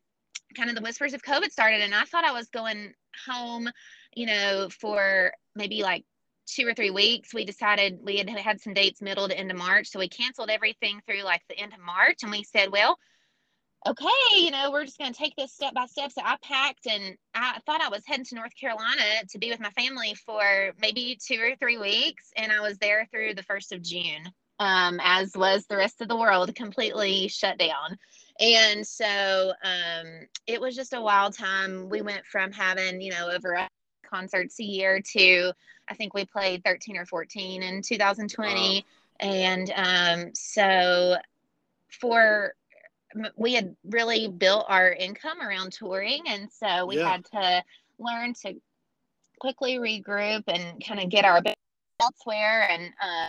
kind 0.57 0.71
of 0.71 0.77
the 0.77 0.83
whispers 0.83 1.15
of 1.15 1.23
COVID 1.23 1.51
started. 1.51 1.83
And 1.83 1.95
I 1.95 2.05
thought 2.05 2.25
I 2.25 2.33
was 2.33 2.49
going 2.49 2.93
home, 3.27 3.69
you 4.15 4.27
know, 4.27 4.69
for 4.71 5.33
maybe 5.55 5.83
like 5.83 6.05
two 6.47 6.67
or 6.67 6.75
three 6.75 6.91
weeks. 6.91 7.35
We 7.35 7.45
decided 7.45 7.99
we 8.03 8.17
had 8.17 8.29
had 8.31 8.61
some 8.61 8.75
dates 8.75 9.03
middle 9.03 9.29
to 9.29 9.39
end 9.39 9.51
of 9.51 9.59
March, 9.59 9.89
so 9.89 9.99
we 9.99 10.09
canceled 10.09 10.51
everything 10.51 11.01
through 11.07 11.23
like 11.23 11.43
the 11.49 11.59
end 11.59 11.75
of 11.75 11.81
March, 11.81 12.23
and 12.23 12.31
we 12.31 12.45
said, 12.45 12.73
well 12.73 12.99
okay, 13.87 14.37
you 14.37 14.51
know, 14.51 14.71
we're 14.71 14.85
just 14.85 14.99
going 14.99 15.13
to 15.13 15.19
take 15.19 15.37
this 15.37 15.53
step 15.53 15.75
by 15.75 15.87
step. 15.87 16.13
So 16.13 16.21
I 16.25 16.37
packed 16.43 16.87
and 16.87 17.17
I 17.35 17.59
thought 17.65 17.81
I 17.81 17.89
was 17.89 18.03
heading 18.07 18.25
to 18.27 18.35
North 18.35 18.55
Carolina 18.59 19.03
to 19.31 19.39
be 19.39 19.51
with 19.51 19.61
my 19.61 19.71
family 19.71 20.15
for 20.27 20.73
maybe 20.81 21.19
two 21.25 21.41
or 21.41 21.57
three 21.57 21.79
weeks. 21.79 22.31
And 22.37 22.51
I 22.51 22.61
was 22.61 22.79
there 22.79 23.07
through 23.11 23.35
the 23.35 23.45
1st 23.45 23.73
of 23.73 23.83
June, 23.83 24.33
um, 24.59 25.01
as 25.03 25.37
was 25.37 25.67
the 25.67 25.77
rest 25.77 26.01
of 26.01 26.09
the 26.09 26.17
world, 26.17 26.55
completely 26.55 27.29
shut 27.29 27.59
down. 27.59 27.97
And 28.41 28.87
so 28.87 29.53
um, 29.63 30.27
it 30.47 30.61
was 30.61 30.75
just 30.75 30.93
a 30.93 31.01
wild 31.01 31.37
time. 31.37 31.89
We 31.89 32.03
went 32.03 32.25
from 32.27 32.53
having, 32.53 33.01
you 33.01 33.13
know, 33.13 33.31
over 33.31 33.67
concerts 34.05 34.59
a 34.61 34.65
year 34.65 35.01
to 35.13 35.53
I 35.91 35.95
think 35.95 36.15
we 36.15 36.25
played 36.25 36.65
13 36.65 36.97
or 36.97 37.07
14 37.07 37.63
in 37.63 37.83
2020. 37.83 38.85
Wow. 39.21 39.29
And 39.29 39.73
um, 39.75 40.31
so 40.35 41.17
for 41.89 42.55
we 43.37 43.55
had 43.55 43.75
really 43.85 44.29
built 44.29 44.67
our 44.69 44.93
income 44.93 45.41
around 45.41 45.73
touring 45.73 46.23
and 46.29 46.49
so 46.53 46.87
we 46.87 46.99
yeah. 46.99 47.11
had 47.11 47.25
to 47.25 47.63
learn 47.99 48.35
to 48.35 48.55
quickly 49.41 49.77
regroup 49.77 50.43
and 50.47 50.85
kind 50.85 51.01
of 51.01 51.09
get 51.09 51.25
our 51.25 51.41
elsewhere 52.01 52.69
and 52.71 52.93
uh, 53.03 53.29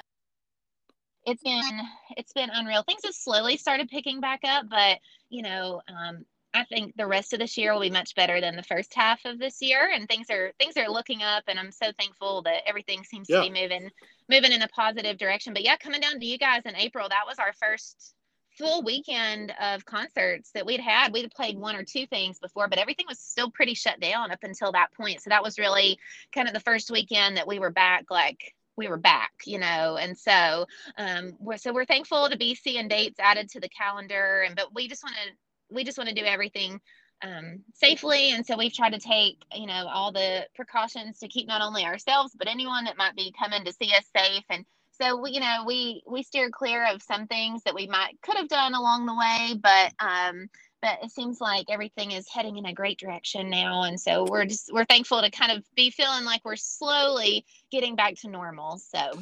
it's 1.26 1.44
been 1.44 1.80
it's 2.18 2.34
been 2.34 2.50
unreal 2.54 2.84
things 2.84 3.02
have 3.04 3.14
slowly 3.14 3.58
started 3.58 3.88
picking 3.90 4.20
back 4.20 4.42
up 4.44 4.66
but 4.70 4.98
you 5.30 5.42
know 5.42 5.82
um, 5.88 6.26
I 6.54 6.64
think 6.64 6.96
the 6.96 7.06
rest 7.06 7.34
of 7.34 7.40
this 7.40 7.58
year 7.58 7.74
will 7.74 7.82
be 7.82 7.92
much 7.92 8.16
better 8.16 8.42
than 8.42 8.56
the 8.56 8.64
first 8.64 8.94
half 8.96 9.24
of 9.26 9.38
this 9.38 9.62
year, 9.62 9.92
and 9.94 10.08
things 10.08 10.32
are 10.32 10.52
things 10.60 10.78
are 10.78 10.90
looking 10.90 11.22
up, 11.22 11.44
and 11.48 11.60
I'm 11.60 11.72
so 11.72 11.92
thankful 12.00 12.42
that 12.44 12.68
everything 12.68 13.04
seems 13.04 13.28
yeah. 13.30 13.44
to 13.44 13.50
be 13.52 13.62
moving 13.62 13.90
moving 14.30 14.52
in 14.52 14.62
a 14.62 14.68
positive 14.70 15.18
direction. 15.18 15.54
But 15.54 15.64
yeah, 15.64 15.78
coming 15.78 16.02
down 16.02 16.20
to 16.20 16.26
you 16.26 16.38
guys 16.38 16.64
in 16.66 16.76
April, 16.76 17.08
that 17.08 17.24
was 17.28 17.38
our 17.38 17.54
first 17.54 18.16
full 18.60 18.84
weekend 18.84 19.54
of 19.62 19.86
concerts 19.86 20.52
that 20.52 20.66
we'd 20.66 20.82
had. 20.82 21.14
We'd 21.14 21.32
played 21.32 21.58
one 21.58 21.76
or 21.76 21.84
two 21.84 22.06
things 22.06 22.40
before, 22.40 22.68
but 22.68 22.78
everything 22.78 23.06
was 23.08 23.20
still 23.20 23.50
pretty 23.50 23.74
shut 23.74 24.00
down 24.00 24.32
up 24.32 24.44
until 24.44 24.74
that 24.74 24.94
point. 24.94 25.22
So 25.22 25.30
that 25.30 25.44
was 25.44 25.58
really 25.58 25.98
kind 26.36 26.48
of 26.48 26.54
the 26.54 26.60
first 26.60 26.92
weekend 26.92 27.38
that 27.38 27.48
we 27.48 27.58
were 27.58 27.72
back, 27.72 28.06
like 28.12 28.54
we 28.76 28.88
were 28.88 28.98
back, 28.98 29.32
you 29.46 29.60
know. 29.60 29.98
And 29.98 30.18
so, 30.18 30.66
um, 30.98 31.34
we're 31.40 31.58
so 31.58 31.74
we're 31.74 31.86
thankful 31.86 32.30
to 32.30 32.38
be 32.38 32.54
seeing 32.54 32.88
dates 32.90 33.20
added 33.20 33.50
to 33.52 33.60
the 33.60 33.70
calendar, 33.70 34.44
and 34.46 34.56
but 34.56 34.76
we 34.76 34.88
just 34.88 35.04
want 35.04 35.16
to 35.16 35.74
we 35.74 35.84
just 35.84 35.98
want 35.98 36.10
to 36.10 36.16
do 36.16 36.26
everything 36.26 36.82
um, 37.22 37.62
safely. 37.74 38.32
And 38.32 38.46
so 38.46 38.58
we've 38.58 38.74
tried 38.74 38.94
to 38.94 39.00
take, 39.00 39.38
you 39.54 39.68
know, 39.68 39.88
all 39.88 40.12
the 40.12 40.48
precautions 40.56 41.20
to 41.20 41.28
keep 41.28 41.48
not 41.48 41.62
only 41.62 41.86
ourselves, 41.86 42.34
but 42.38 42.48
anyone 42.48 42.86
that 42.86 42.98
might 42.98 43.16
be 43.16 43.34
coming 43.38 43.66
to 43.66 43.74
see 43.74 43.92
us 43.94 44.06
safe. 44.16 44.44
And 44.50 44.66
so, 45.02 45.22
we, 45.22 45.32
you 45.32 45.40
know, 45.40 45.64
we, 45.66 46.04
we 46.08 46.24
steer 46.24 46.50
clear 46.50 46.86
of 46.88 47.02
some 47.02 47.28
things 47.28 47.64
that 47.64 47.76
we 47.76 47.88
might 47.88 48.20
could 48.22 48.38
have 48.38 48.48
done 48.48 48.74
along 48.74 49.06
the 49.06 49.16
way, 49.16 49.60
but, 49.62 49.94
um, 50.00 50.50
but 50.82 51.00
it 51.04 51.12
seems 51.12 51.42
like 51.42 51.66
everything 51.70 52.12
is 52.12 52.28
heading 52.30 52.58
in 52.58 52.66
a 52.66 52.74
great 52.74 53.00
direction 53.00 53.50
now. 53.50 53.84
And 53.84 54.00
so 54.00 54.26
we're 54.30 54.46
just, 54.46 54.72
we're 54.74 54.86
thankful 54.86 55.22
to 55.22 55.30
kind 55.30 55.52
of 55.52 55.64
be 55.76 55.90
feeling 55.90 56.26
like 56.26 56.42
we're 56.46 56.56
slowly 56.56 57.46
getting 57.72 57.96
back 57.96 58.16
to 58.22 58.30
normal. 58.30 58.78
So, 58.78 59.20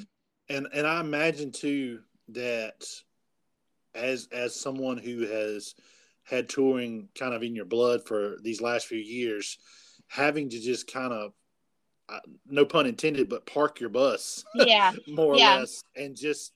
and, 0.50 0.68
and 0.74 0.86
I 0.86 1.00
imagine 1.00 1.52
too 1.52 2.00
that 2.30 2.86
as, 3.96 4.28
as 4.32 4.56
someone 4.56 4.98
who 4.98 5.26
has, 5.26 5.76
had 6.24 6.50
touring 6.50 7.08
kind 7.18 7.34
of 7.34 7.42
in 7.42 7.56
your 7.56 7.64
blood 7.64 8.06
for 8.06 8.36
these 8.44 8.60
last 8.60 8.86
few 8.88 8.98
years, 8.98 9.58
having 10.08 10.50
to 10.50 10.60
just 10.60 10.92
kind 10.92 11.14
of, 11.14 11.32
Uh, 12.10 12.20
no 12.48 12.66
pun 12.66 12.86
intended, 12.86 13.28
but 13.28 13.46
park 13.46 13.80
your 13.80 13.90
bus, 13.90 14.44
yeah, 14.56 14.94
more 15.08 15.34
or 15.34 15.38
less, 15.38 15.84
and 15.96 16.16
just 16.16 16.54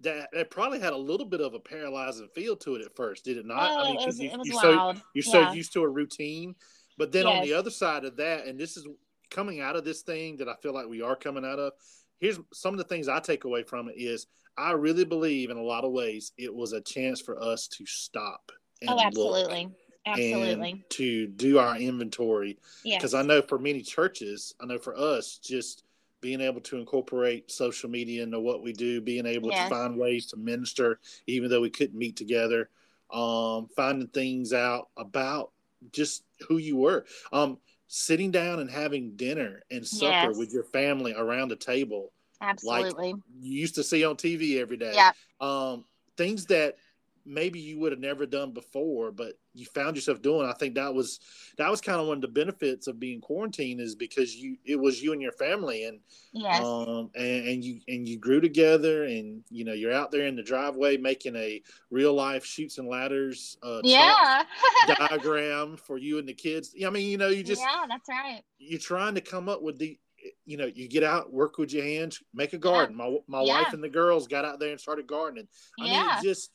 that 0.00 0.28
it 0.32 0.50
probably 0.50 0.80
had 0.80 0.92
a 0.92 0.96
little 0.96 1.26
bit 1.26 1.40
of 1.40 1.54
a 1.54 1.60
paralyzing 1.60 2.28
feel 2.34 2.56
to 2.56 2.74
it 2.74 2.84
at 2.84 2.94
first, 2.94 3.24
did 3.24 3.38
it 3.38 3.46
not? 3.46 3.70
Oh, 3.70 3.78
I 3.78 3.84
mean, 3.84 3.98
because 3.98 4.18
you, 4.18 4.30
are 4.30 4.60
so 4.60 4.94
you're 5.14 5.24
yeah. 5.24 5.48
so 5.48 5.52
used 5.52 5.72
to 5.72 5.82
a 5.82 5.88
routine, 5.88 6.54
but 6.98 7.10
then 7.10 7.26
yes. 7.26 7.36
on 7.36 7.44
the 7.44 7.54
other 7.54 7.70
side 7.70 8.04
of 8.04 8.16
that, 8.16 8.46
and 8.46 8.60
this 8.60 8.76
is 8.76 8.86
coming 9.30 9.60
out 9.60 9.76
of 9.76 9.84
this 9.84 10.02
thing 10.02 10.36
that 10.36 10.48
I 10.48 10.54
feel 10.62 10.74
like 10.74 10.88
we 10.88 11.00
are 11.00 11.16
coming 11.16 11.44
out 11.44 11.58
of. 11.58 11.72
Here's 12.20 12.38
some 12.52 12.74
of 12.74 12.78
the 12.78 12.84
things 12.84 13.08
I 13.08 13.18
take 13.18 13.44
away 13.44 13.62
from 13.62 13.88
it 13.88 13.94
is 13.96 14.26
I 14.58 14.72
really 14.72 15.04
believe 15.04 15.50
in 15.50 15.56
a 15.56 15.62
lot 15.62 15.84
of 15.84 15.92
ways 15.92 16.32
it 16.36 16.54
was 16.54 16.72
a 16.72 16.80
chance 16.82 17.20
for 17.20 17.42
us 17.42 17.66
to 17.68 17.86
stop 17.86 18.52
oh, 18.88 19.00
absolutely. 19.00 19.70
Absolutely. 20.04 20.84
to 20.90 21.26
do 21.28 21.58
our 21.58 21.76
inventory. 21.76 22.58
Because 22.84 23.14
I 23.14 23.22
know 23.22 23.42
for 23.42 23.58
many 23.58 23.82
churches, 23.82 24.54
I 24.60 24.66
know 24.66 24.78
for 24.78 24.96
us, 24.96 25.38
just 25.38 25.84
being 26.20 26.40
able 26.40 26.60
to 26.60 26.78
incorporate 26.78 27.50
social 27.50 27.90
media 27.90 28.22
into 28.22 28.40
what 28.40 28.62
we 28.62 28.72
do, 28.72 29.00
being 29.00 29.26
able 29.26 29.50
yes. 29.50 29.68
to 29.68 29.74
find 29.74 29.98
ways 29.98 30.26
to 30.26 30.36
minister, 30.36 31.00
even 31.26 31.50
though 31.50 31.60
we 31.60 31.70
couldn't 31.70 31.98
meet 31.98 32.16
together, 32.16 32.70
um, 33.12 33.68
finding 33.76 34.08
things 34.08 34.52
out 34.52 34.88
about 34.96 35.50
just 35.92 36.24
who 36.48 36.58
you 36.58 36.76
were. 36.76 37.04
Um, 37.32 37.58
sitting 37.88 38.30
down 38.30 38.58
and 38.60 38.70
having 38.70 39.14
dinner 39.16 39.62
and 39.70 39.86
supper 39.86 40.30
yes. 40.30 40.38
with 40.38 40.50
your 40.50 40.64
family 40.64 41.12
around 41.14 41.48
the 41.48 41.56
table. 41.56 42.10
Absolutely. 42.40 43.12
Like 43.12 43.22
you 43.40 43.60
used 43.60 43.74
to 43.74 43.82
see 43.82 44.02
on 44.04 44.16
TV 44.16 44.58
every 44.60 44.78
day. 44.78 44.92
Yeah. 44.94 45.12
Um, 45.40 45.84
things 46.16 46.46
that 46.46 46.76
maybe 47.24 47.60
you 47.60 47.78
would 47.78 47.92
have 47.92 48.00
never 48.00 48.26
done 48.26 48.52
before, 48.52 49.12
but 49.12 49.34
you 49.54 49.66
found 49.66 49.96
yourself 49.96 50.22
doing. 50.22 50.48
I 50.48 50.52
think 50.54 50.74
that 50.74 50.92
was 50.92 51.20
that 51.58 51.70
was 51.70 51.80
kind 51.80 52.00
of 52.00 52.06
one 52.06 52.18
of 52.18 52.22
the 52.22 52.28
benefits 52.28 52.86
of 52.86 52.98
being 52.98 53.20
quarantined 53.20 53.80
is 53.80 53.94
because 53.94 54.34
you 54.34 54.56
it 54.64 54.76
was 54.76 55.02
you 55.02 55.12
and 55.12 55.20
your 55.20 55.32
family 55.32 55.84
and 55.84 56.00
yes. 56.32 56.62
um 56.62 57.10
and, 57.14 57.48
and 57.48 57.64
you 57.64 57.80
and 57.88 58.08
you 58.08 58.18
grew 58.18 58.40
together 58.40 59.04
and 59.04 59.42
you 59.50 59.64
know 59.64 59.72
you're 59.72 59.92
out 59.92 60.10
there 60.10 60.26
in 60.26 60.36
the 60.36 60.42
driveway 60.42 60.96
making 60.96 61.36
a 61.36 61.62
real 61.90 62.14
life 62.14 62.44
Chutes 62.44 62.78
and 62.78 62.88
Ladders 62.88 63.56
uh 63.62 63.80
yeah 63.84 64.44
diagram 64.98 65.76
for 65.76 65.98
you 65.98 66.18
and 66.18 66.28
the 66.28 66.34
kids. 66.34 66.74
I 66.84 66.90
mean, 66.90 67.08
you 67.08 67.18
know, 67.18 67.28
you 67.28 67.42
just 67.42 67.62
yeah, 67.62 67.84
that's 67.88 68.08
right. 68.08 68.42
You're 68.58 68.80
trying 68.80 69.14
to 69.14 69.20
come 69.20 69.48
up 69.48 69.62
with 69.62 69.78
the 69.78 69.98
you 70.44 70.56
know, 70.56 70.66
you 70.66 70.88
get 70.88 71.02
out, 71.02 71.32
work 71.32 71.58
with 71.58 71.72
your 71.72 71.84
hands, 71.84 72.22
make 72.34 72.52
a 72.52 72.58
garden. 72.58 72.96
Yeah. 72.98 73.04
My 73.04 73.40
my 73.40 73.42
yeah. 73.42 73.62
wife 73.62 73.72
and 73.72 73.82
the 73.82 73.88
girls 73.88 74.26
got 74.26 74.44
out 74.44 74.60
there 74.60 74.70
and 74.70 74.80
started 74.80 75.06
gardening. 75.06 75.48
I 75.80 75.86
yeah. 75.86 75.92
mean, 75.92 76.22
just 76.22 76.50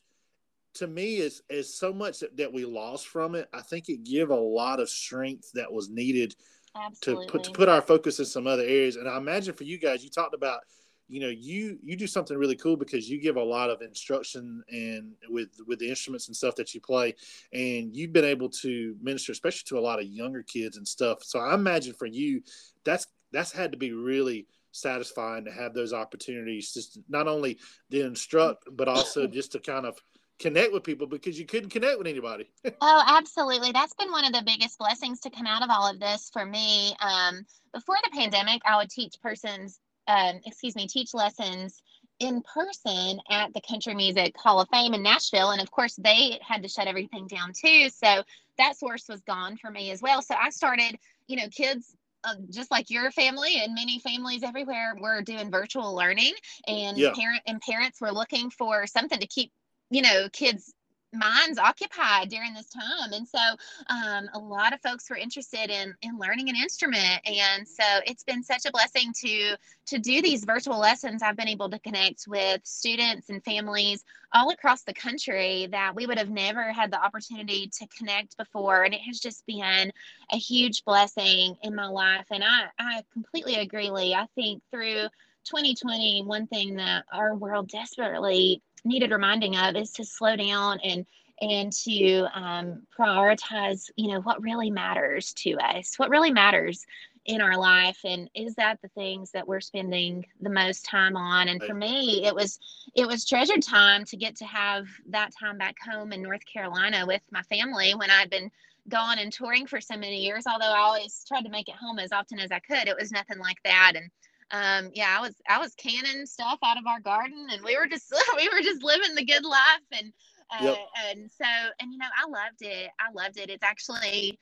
to 0.78 0.88
me 0.88 1.18
is 1.18 1.42
is 1.50 1.74
so 1.74 1.94
much 1.94 2.20
that, 2.20 2.38
that 2.38 2.52
we 2.52 2.66
lost 2.66 3.08
from 3.08 3.36
it. 3.36 3.50
I 3.54 3.62
think 3.62 3.90
it 3.90 4.04
gave 4.04 4.30
a 4.30 4.36
lot 4.36 4.80
of 4.80 4.90
strength 4.90 5.52
that 5.54 5.72
was 5.72 5.90
needed 5.90 6.36
Absolutely. 6.76 7.26
to 7.26 7.32
put 7.32 7.44
to 7.44 7.52
put 7.52 7.70
our 7.70 7.82
focus 7.82 8.20
in 8.20 8.26
some 8.26 8.48
other 8.48 8.64
areas. 8.64 8.96
And 8.96 9.08
I 9.08 9.18
imagine 9.18 9.54
for 9.54 9.64
you 9.64 9.78
guys, 9.78 10.04
you 10.04 10.10
talked 10.10 10.36
about, 10.36 10.60
you 11.08 11.20
know, 11.20 11.30
you 11.30 11.80
you 11.84 11.96
do 11.96 12.08
something 12.08 12.38
really 12.38 12.56
cool 12.56 12.78
because 12.78 13.10
you 13.10 13.20
give 13.20 13.38
a 13.38 13.44
lot 13.44 13.70
of 13.70 13.82
instruction 13.82 14.64
and 14.70 15.14
with 15.30 15.50
with 15.66 15.80
the 15.80 15.90
instruments 15.90 16.28
and 16.28 16.36
stuff 16.36 16.56
that 16.56 16.74
you 16.74 16.82
play, 16.82 17.16
and 17.54 17.96
you've 17.96 18.14
been 18.14 18.26
able 18.26 18.50
to 18.50 18.96
minister, 19.02 19.32
especially 19.32 19.66
to 19.68 19.80
a 19.80 19.82
lot 19.82 20.00
of 20.00 20.06
younger 20.06 20.44
kids 20.44 20.78
and 20.78 20.88
stuff. 20.88 21.24
So 21.24 21.40
I 21.40 21.54
imagine 21.54 21.94
for 21.94 22.08
you, 22.08 22.42
that's 22.84 23.08
that's 23.32 23.52
had 23.52 23.72
to 23.72 23.78
be 23.78 23.92
really 23.94 24.48
satisfying 24.72 25.44
to 25.46 25.52
have 25.52 25.74
those 25.74 25.94
opportunities 25.94 26.74
just 26.74 27.00
not 27.10 27.28
only 27.28 27.58
to 27.90 28.06
instruct 28.06 28.64
but 28.74 28.88
also 28.88 29.26
just 29.28 29.52
to 29.52 29.60
kind 29.60 29.86
of 29.86 29.98
connect 30.40 30.72
with 30.72 30.84
people 30.84 31.08
because 31.08 31.40
you 31.40 31.46
couldn't 31.46 31.70
connect 31.70 31.98
with 31.98 32.08
anybody. 32.08 32.50
oh, 32.82 33.04
absolutely. 33.08 33.72
That's 33.72 33.94
been 33.96 34.12
one 34.12 34.26
of 34.26 34.34
the 34.34 34.44
biggest 34.46 34.78
blessings 34.78 35.20
to 35.22 35.30
come 35.30 35.48
out 35.48 35.64
of 35.64 35.70
all 35.70 35.90
of 35.90 36.00
this 36.00 36.30
for 36.32 36.46
me. 36.46 36.96
Um, 37.02 37.46
before 37.74 37.98
the 38.04 38.18
pandemic, 38.18 38.62
I 38.66 38.78
would 38.78 38.90
teach 38.90 39.16
persons, 39.22 39.80
um, 40.08 40.40
excuse 40.46 40.76
me, 40.76 40.88
teach 40.88 41.14
lessons 41.14 41.82
in 42.20 42.42
person 42.42 43.20
at 43.30 43.54
the 43.54 43.62
Country 43.62 43.94
Music 43.94 44.36
Hall 44.38 44.60
of 44.60 44.70
Fame 44.70 44.94
in 44.94 45.04
Nashville. 45.04 45.52
And 45.52 45.62
of 45.62 45.72
course, 45.72 45.96
they 45.96 46.40
had 46.42 46.64
to 46.64 46.70
shut 46.70 46.88
everything 46.88 47.28
down 47.28 47.54
too. 47.54 47.90
So 47.90 48.24
that 48.58 48.78
source 48.78 49.08
was 49.08 49.22
gone 49.22 49.58
for 49.58 49.70
me 49.70 49.92
as 49.92 50.02
well. 50.02 50.22
So 50.22 50.36
I 50.36 50.50
started, 50.50 50.98
you 51.28 51.38
know, 51.38 51.48
kids 51.50 51.96
uh, 52.24 52.34
just 52.50 52.72
like 52.72 52.90
your 52.90 53.12
family 53.12 53.62
and 53.62 53.76
many 53.76 54.00
families 54.00 54.44
everywhere 54.44 54.96
were 55.00 55.22
doing 55.22 55.52
virtual 55.52 55.96
learning 55.96 56.34
and 56.68 56.98
yeah. 56.98 57.12
parent 57.16 57.42
and 57.46 57.62
parents 57.62 58.02
were 58.02 58.12
looking 58.12 58.50
for 58.50 58.88
something 58.88 59.20
to 59.20 59.28
keep 59.28 59.52
you 59.90 60.02
know 60.02 60.28
kids 60.32 60.74
minds 61.14 61.58
occupied 61.58 62.30
during 62.30 62.54
this 62.54 62.68
time. 62.70 63.14
And 63.14 63.28
so 63.28 63.40
um, 63.88 64.30
a 64.34 64.40
lot 64.40 64.74
of 64.74 64.82
folks 64.82 65.10
were 65.10 65.16
interested 65.16 65.70
in 65.70 65.96
in 66.02 66.18
learning 66.18 66.50
an 66.50 66.56
instrument. 66.56 67.22
And 67.26 67.68
so 67.68 67.84
it's 68.06 68.24
been 68.24 68.44
such 68.44 68.66
a 68.66 68.72
blessing 68.72 69.14
to 69.22 69.56
to 69.88 70.00
do 70.00 70.22
these 70.22 70.44
virtual 70.44 70.80
lessons. 70.80 71.22
I've 71.22 71.38
been 71.38 71.48
able 71.48 71.70
to 71.70 71.80
connect 71.80 72.26
with 72.28 72.62
students 72.64 73.30
and 73.30 73.44
families 73.44 74.04
all 74.34 74.50
across 74.52 74.84
the 74.84 74.94
country 74.94 75.68
that 75.72 75.96
we 75.96 76.06
would 76.06 76.18
have 76.18 76.30
never 76.30 76.72
had 76.74 76.92
the 76.92 77.02
opportunity 77.04 77.70
to 77.80 77.88
connect 77.88 78.38
before. 78.38 78.84
And 78.84 78.94
it 78.94 79.02
has 79.02 79.20
just 79.20 79.46
been 79.46 79.92
a 80.32 80.38
huge 80.38 80.84
blessing 80.84 81.56
in 81.62 81.76
my 81.76 81.88
life. 81.88 82.28
And 82.32 82.44
i 82.44 82.68
i 82.80 83.04
completely 83.14 83.56
agree 83.56 83.90
lee. 83.90 84.14
I 84.14 84.28
think 84.36 84.62
through 84.72 85.08
2020 85.46 86.24
one 86.26 86.46
thing 86.48 86.76
that 86.76 87.06
our 87.14 87.34
world 87.34 87.70
desperately 87.70 88.62
needed 88.88 89.12
reminding 89.12 89.56
of 89.56 89.76
is 89.76 89.92
to 89.92 90.06
slow 90.06 90.36
down 90.36 90.80
and 90.84 91.06
and 91.40 91.72
to 91.72 92.26
um, 92.34 92.82
prioritize 92.98 93.90
you 93.96 94.12
know 94.12 94.22
what 94.22 94.42
really 94.42 94.72
matters 94.72 95.34
to 95.34 95.52
us 95.58 95.98
what 95.98 96.10
really 96.10 96.32
matters 96.32 96.86
in 97.28 97.42
our 97.42 97.58
life 97.58 98.00
and 98.06 98.30
is 98.34 98.56
that 98.56 98.80
the 98.82 98.88
things 98.90 99.32
that 99.32 99.46
we're 99.46 99.60
spending 99.60 100.26
the 100.42 100.50
most 100.50 100.86
time 100.86 101.18
on? 101.18 101.50
And 101.50 101.62
for 101.62 101.74
me 101.74 102.26
it 102.26 102.34
was 102.34 102.58
it 102.96 103.06
was 103.06 103.26
treasured 103.26 103.62
time 103.62 104.06
to 104.06 104.18
get 104.18 104.36
to 104.38 104.46
have 104.46 104.88
that 105.10 105.32
time 105.38 105.58
back 105.58 105.76
home 105.86 106.14
in 106.14 106.24
north 106.24 106.42
carolina 106.52 107.06
with 107.06 107.22
my 107.32 107.42
family 107.44 107.94
when 107.96 108.10
i'd 108.10 108.30
been 108.30 108.50
gone 108.88 109.20
and 109.20 109.34
touring 109.34 109.68
for 109.68 109.82
so 109.82 109.98
many 109.98 110.24
years 110.24 110.46
although 110.48 110.72
i 110.72 110.80
always 110.80 111.26
tried 111.28 111.44
to 111.44 111.50
make 111.50 111.68
it 111.68 111.76
home 111.76 112.00
as 112.00 112.14
often 112.14 112.40
as 112.40 112.52
i 112.52 112.60
could. 112.60 112.88
It 112.88 112.98
was 112.98 113.12
nothing 113.12 113.40
like 113.40 113.62
that. 113.66 113.94
And 113.96 114.10
um, 114.52 114.92
yeah, 114.94 115.18
I 115.18 115.22
was 115.22 115.36
I 115.50 115.60
was 115.60 115.74
canning 115.76 116.26
stuff 116.26 116.60
out 116.64 116.78
of 116.78 116.88
our 116.88 117.00
garden, 117.00 117.48
and 117.52 117.64
we 117.64 117.78
were 117.78 117.88
just 117.88 118.06
we 118.38 118.50
were 118.50 118.62
just 118.62 118.84
living 118.84 119.16
the 119.16 119.26
good 119.26 119.44
life, 119.44 119.88
and 119.92 120.14
uh, 120.52 120.64
yep. 120.64 120.78
and 121.10 121.30
so 121.32 121.46
and 121.80 121.92
you 121.92 121.98
know 121.98 122.08
I 122.18 122.30
loved 122.30 122.62
it. 122.62 122.90
I 123.00 123.12
loved 123.14 123.38
it. 123.38 123.50
It's 123.50 123.64
actually 123.64 124.40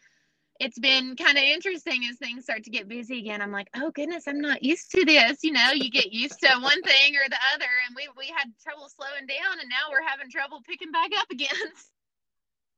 it's 0.59 0.79
been 0.79 1.15
kind 1.17 1.37
of 1.37 1.43
interesting 1.43 2.03
as 2.09 2.17
things 2.17 2.43
start 2.43 2.63
to 2.63 2.69
get 2.69 2.87
busy 2.87 3.19
again. 3.19 3.41
I'm 3.41 3.51
like, 3.51 3.67
oh 3.75 3.91
goodness, 3.91 4.23
I'm 4.27 4.39
not 4.39 4.63
used 4.63 4.89
to 4.91 5.03
this. 5.03 5.43
You 5.43 5.51
know, 5.51 5.71
you 5.73 5.89
get 5.89 6.13
used 6.13 6.39
to 6.41 6.49
one 6.61 6.81
thing 6.83 7.15
or 7.15 7.27
the 7.27 7.39
other, 7.53 7.71
and 7.87 7.95
we 7.95 8.07
we 8.17 8.27
had 8.27 8.47
trouble 8.63 8.87
slowing 8.89 9.27
down, 9.27 9.59
and 9.59 9.69
now 9.69 9.91
we're 9.91 10.07
having 10.07 10.29
trouble 10.29 10.61
picking 10.67 10.91
back 10.91 11.11
up 11.17 11.29
again. 11.31 11.49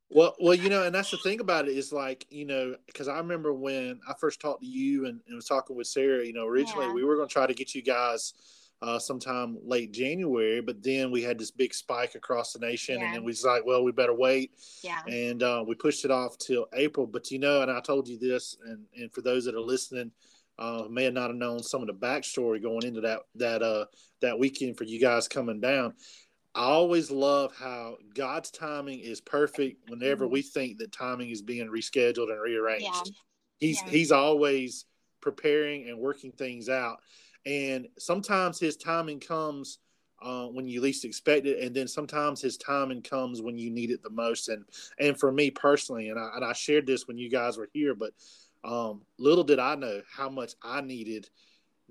Well, 0.10 0.36
well, 0.40 0.56
you 0.56 0.70
know, 0.70 0.84
and 0.84 0.96
that's 0.96 1.12
the 1.12 1.18
thing 1.18 1.42
about 1.42 1.68
it 1.68 1.78
is 1.78 1.92
like, 1.92 2.26
you 2.30 2.46
know, 2.46 2.76
because 2.86 3.08
I 3.10 3.18
remember 3.18 3.54
when 3.54 4.00
I 4.08 4.14
first 4.14 4.40
talked 4.40 4.62
to 4.62 4.68
you 4.68 5.06
and, 5.06 5.20
and 5.28 5.36
was 5.36 5.46
talking 5.46 5.76
with 5.76 5.88
Sarah, 5.88 6.26
you 6.26 6.34
know, 6.34 6.46
originally 6.46 6.88
yeah. 6.88 6.94
we 6.94 7.04
were 7.04 7.18
going 7.18 7.28
to 7.28 7.34
try 7.34 7.46
to 7.46 7.54
get 7.54 7.76
you 7.76 7.82
guys 7.82 8.34
uh, 8.82 9.00
sometime 9.00 9.58
late 9.64 9.92
January, 9.92 10.62
but 10.62 10.82
then 10.84 11.12
we 11.12 11.22
had 11.22 11.38
this 11.38 11.52
big 11.52 11.74
spike 11.74 12.16
across 12.16 12.54
the 12.54 12.60
nation, 12.60 13.00
Yeah. 13.00 13.06
and 13.08 13.16
then 13.16 13.24
we 13.24 13.32
was 13.32 13.44
like, 13.44 13.66
well, 13.66 13.84
we 13.84 13.92
better 13.92 14.14
wait, 14.14 14.52
Yeah. 14.84 15.02
and 15.08 15.42
uh, 15.44 15.64
we 15.68 15.76
pushed 15.76 16.06
it 16.06 16.12
off 16.12 16.38
till 16.38 16.68
April. 16.74 17.08
But 17.08 17.32
you 17.32 17.40
know, 17.40 17.62
and 17.62 17.72
I 17.72 17.82
told 17.82 18.08
you 18.08 18.18
this, 18.20 18.56
and 18.66 18.86
and 18.96 19.12
for 19.12 19.22
those 19.22 19.46
that 19.46 19.56
are 19.56 19.60
listening, 19.62 20.12
uh, 20.60 20.84
may 20.90 21.06
have 21.06 21.14
not 21.14 21.30
have 21.30 21.36
known 21.36 21.64
some 21.64 21.82
of 21.82 21.88
the 21.88 21.94
backstory 21.94 22.62
going 22.62 22.84
into 22.84 23.02
that 23.02 23.22
that 23.36 23.64
uh 23.64 23.86
that 24.22 24.38
weekend 24.38 24.78
for 24.78 24.84
you 24.84 25.00
guys 25.00 25.28
coming 25.28 25.60
down. 25.60 25.94
I 26.58 26.62
always 26.64 27.12
love 27.12 27.56
how 27.56 27.98
God's 28.16 28.50
timing 28.50 29.00
is 29.00 29.22
perfect 29.22 29.88
whenever 29.90 30.26
Mhm. 30.26 30.32
we 30.32 30.42
think 30.42 30.80
that 30.80 30.92
timing 30.92 31.30
is 31.30 31.44
being 31.44 31.68
rescheduled 31.68 32.32
and 32.32 32.42
rearranged. 32.42 32.84
Yeah. 32.84 33.04
He's 33.60 33.82
Yeah. 33.84 33.92
he's 33.92 34.12
always 34.12 34.86
preparing 35.22 35.88
and 35.88 36.00
working 36.00 36.32
things 36.32 36.68
out. 36.68 37.02
And 37.46 37.88
sometimes 38.00 38.60
his 38.60 38.76
timing 38.76 39.20
comes 39.20 39.78
uh, 40.20 40.48
when 40.48 40.68
you 40.68 40.82
least 40.82 41.06
expect 41.06 41.46
it, 41.46 41.60
and 41.60 41.76
then 41.76 41.88
sometimes 41.88 42.42
his 42.42 42.58
timing 42.58 43.04
comes 43.04 43.40
when 43.40 43.56
you 43.60 43.70
need 43.70 43.92
it 43.92 44.02
the 44.02 44.10
most. 44.10 44.50
And 44.50 44.66
and 44.98 45.18
for 45.20 45.32
me 45.32 45.52
personally, 45.52 46.10
and 46.10 46.20
I, 46.20 46.32
and 46.34 46.44
I 46.44 46.54
shared 46.54 46.88
this 46.88 47.08
when 47.08 47.20
you 47.20 47.30
guys 47.30 47.56
were 47.56 47.70
here, 47.72 47.94
but 47.94 48.14
um, 48.64 49.06
little 49.20 49.44
did 49.44 49.60
I 49.60 49.76
know 49.76 50.02
how 50.10 50.28
much 50.28 50.56
I 50.64 50.82
needed 50.82 51.30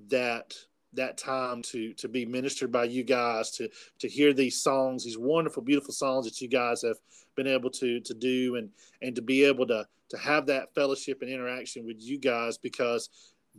that 0.08 0.56
that 0.92 1.18
time 1.18 1.62
to 1.62 1.92
to 1.94 2.08
be 2.08 2.24
ministered 2.24 2.72
by 2.72 2.84
you 2.84 3.02
guys 3.04 3.50
to 3.50 3.68
to 3.98 4.08
hear 4.08 4.32
these 4.32 4.62
songs 4.62 5.04
these 5.04 5.18
wonderful 5.18 5.62
beautiful 5.62 5.92
songs 5.92 6.24
that 6.24 6.40
you 6.40 6.48
guys 6.48 6.82
have 6.82 6.96
been 7.34 7.46
able 7.46 7.70
to 7.70 8.00
to 8.00 8.14
do 8.14 8.56
and 8.56 8.70
and 9.02 9.14
to 9.14 9.22
be 9.22 9.44
able 9.44 9.66
to 9.66 9.86
to 10.08 10.16
have 10.16 10.46
that 10.46 10.72
fellowship 10.74 11.20
and 11.22 11.30
interaction 11.30 11.84
with 11.84 11.96
you 12.00 12.18
guys 12.18 12.56
because 12.56 13.10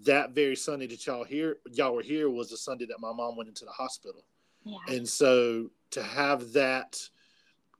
that 0.05 0.31
very 0.31 0.55
Sunday 0.55 0.87
that 0.87 1.05
y'all 1.05 1.23
here 1.23 1.57
y'all 1.71 1.93
were 1.93 2.01
here 2.01 2.29
was 2.29 2.49
the 2.49 2.57
Sunday 2.57 2.85
that 2.85 2.99
my 2.99 3.11
mom 3.13 3.35
went 3.35 3.49
into 3.49 3.65
the 3.65 3.71
hospital 3.71 4.23
Yeah. 4.63 4.77
and 4.87 5.07
so 5.07 5.69
to 5.91 6.01
have 6.03 6.53
that 6.53 6.99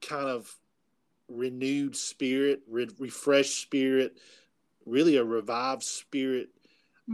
kind 0.02 0.28
of 0.28 0.54
renewed 1.30 1.96
spirit 1.96 2.62
re- 2.68 2.88
refreshed 3.00 3.62
spirit 3.62 4.18
really 4.86 5.18
a 5.18 5.24
revived 5.24 5.84
spirit 5.84 6.50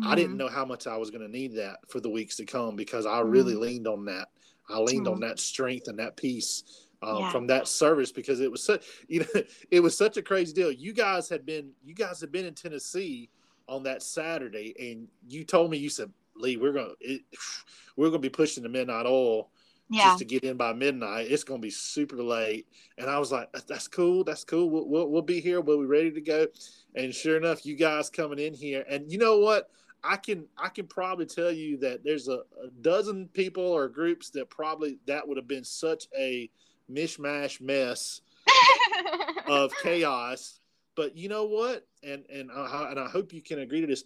I 0.02 0.16
didn't 0.16 0.36
Mhm. 0.36 0.40
know 0.40 0.48
how 0.48 0.66
much 0.66 0.88
I 0.88 0.98
was 0.98 1.12
going 1.12 1.22
to 1.22 1.28
need 1.32 1.54
that 1.56 1.88
for 1.88 2.00
the 2.00 2.10
weeks 2.10 2.36
to 2.38 2.46
come 2.46 2.76
because 2.76 3.06
I 3.06 3.20
really 3.20 3.54
Mm. 3.54 3.60
leaned 3.60 3.88
on 3.88 4.06
that. 4.06 4.30
I 4.68 4.80
leaned 4.80 5.08
on 5.08 5.18
Mm. 5.18 5.22
that 5.28 5.40
strength 5.40 5.88
and 5.88 6.00
that 6.00 6.16
peace 6.18 6.64
um, 7.04 7.20
Yeah. 7.20 7.32
from 7.32 7.48
that 7.48 7.68
service 7.68 8.14
because 8.14 8.40
it 8.40 8.50
was 8.50 8.64
such 8.64 8.86
you 9.10 9.20
know 9.20 9.26
it 9.72 9.82
was 9.82 9.98
such 9.98 10.16
a 10.16 10.22
crazy 10.22 10.54
deal. 10.54 10.72
You 10.72 10.94
guys 10.94 11.28
had 11.28 11.46
been 11.46 11.74
you 11.84 11.94
guys 11.94 12.22
had 12.22 12.32
been 12.32 12.46
in 12.46 12.56
Tennessee 12.56 13.30
on 13.68 13.84
that 13.84 14.02
Saturday, 14.02 14.74
and 14.80 15.10
you 15.28 15.44
told 15.44 15.70
me 15.70 15.78
you 15.78 15.90
said 15.90 16.12
Lee, 16.38 16.56
we're 16.56 16.72
gonna 16.72 16.94
it, 17.02 17.22
we're 17.98 18.08
gonna 18.08 18.20
be 18.20 18.30
pushing 18.30 18.64
the 18.64 18.70
midnight 18.70 19.06
oil 19.06 19.52
Yeah. 19.90 20.06
just 20.06 20.20
to 20.20 20.26
get 20.26 20.46
in 20.46 20.56
by 20.56 20.72
midnight. 20.72 21.30
It's 21.30 21.44
gonna 21.44 21.60
be 21.60 21.70
super 21.70 22.24
late, 22.24 22.68
and 22.98 23.10
I 23.10 23.20
was 23.20 23.34
like, 23.34 23.52
that's 23.68 23.90
cool, 23.90 24.24
that's 24.24 24.46
cool. 24.46 24.70
We'll, 24.70 24.88
we'll 24.88 25.10
we'll 25.10 25.22
be 25.24 25.42
here. 25.42 25.60
We'll 25.60 25.82
be 25.82 25.86
ready 25.86 26.10
to 26.12 26.22
go. 26.22 26.48
And 26.96 27.14
sure 27.14 27.36
enough, 27.36 27.66
you 27.66 27.76
guys 27.76 28.10
coming 28.10 28.40
in 28.40 28.54
here, 28.54 28.86
and 28.88 29.12
you 29.12 29.18
know 29.18 29.40
what? 29.40 29.70
I 30.04 30.18
can 30.18 30.46
I 30.58 30.70
can 30.70 30.88
probably 30.88 31.26
tell 31.26 31.52
you 31.52 31.78
that 31.78 32.04
there's 32.04 32.28
a, 32.28 32.42
a 32.64 32.70
dozen 32.82 33.28
people 33.30 33.64
or 33.64 33.88
groups 33.88 34.30
that 34.32 34.50
probably 34.50 34.98
that 35.08 35.28
would 35.28 35.38
have 35.38 35.48
been 35.48 35.64
such 35.64 36.08
a 36.18 36.50
mishmash 36.92 37.62
mess 37.62 38.22
of 39.48 39.74
chaos. 39.82 40.60
But 40.96 41.16
you 41.18 41.30
know 41.30 41.46
what? 41.46 41.88
And 42.04 42.26
and 42.30 42.52
I, 42.52 42.90
and 42.92 43.00
I 43.00 43.08
hope 43.08 43.34
you 43.34 43.42
can 43.42 43.60
agree 43.60 43.82
to 43.82 43.88
this. 43.88 44.04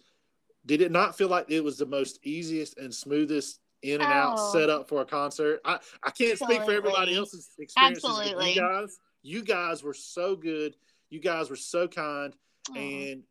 Did 0.66 0.80
it 0.82 0.92
not 0.92 1.16
feel 1.16 1.28
like 1.28 1.46
it 1.50 1.62
was 1.64 1.78
the 1.78 1.86
most 1.86 2.18
easiest 2.22 2.78
and 2.78 2.94
smoothest 2.94 3.60
in 3.82 4.00
and 4.00 4.12
out 4.12 4.34
Oh. 4.38 4.52
setup 4.52 4.88
for 4.88 5.02
a 5.02 5.04
concert? 5.04 5.60
I 5.64 5.78
I 6.02 6.10
can't 6.10 6.38
speak 6.38 6.62
for 6.64 6.72
everybody 6.72 7.16
else's 7.16 7.48
experiences. 7.58 8.04
Absolutely. 8.04 8.52
You 8.54 8.60
guys, 8.60 8.98
you 9.22 9.42
guys 9.42 9.82
were 9.82 9.94
so 9.94 10.36
good. 10.36 10.76
You 11.10 11.20
guys 11.20 11.50
were 11.50 11.56
so 11.56 11.88
kind 11.88 12.34
and 12.76 13.22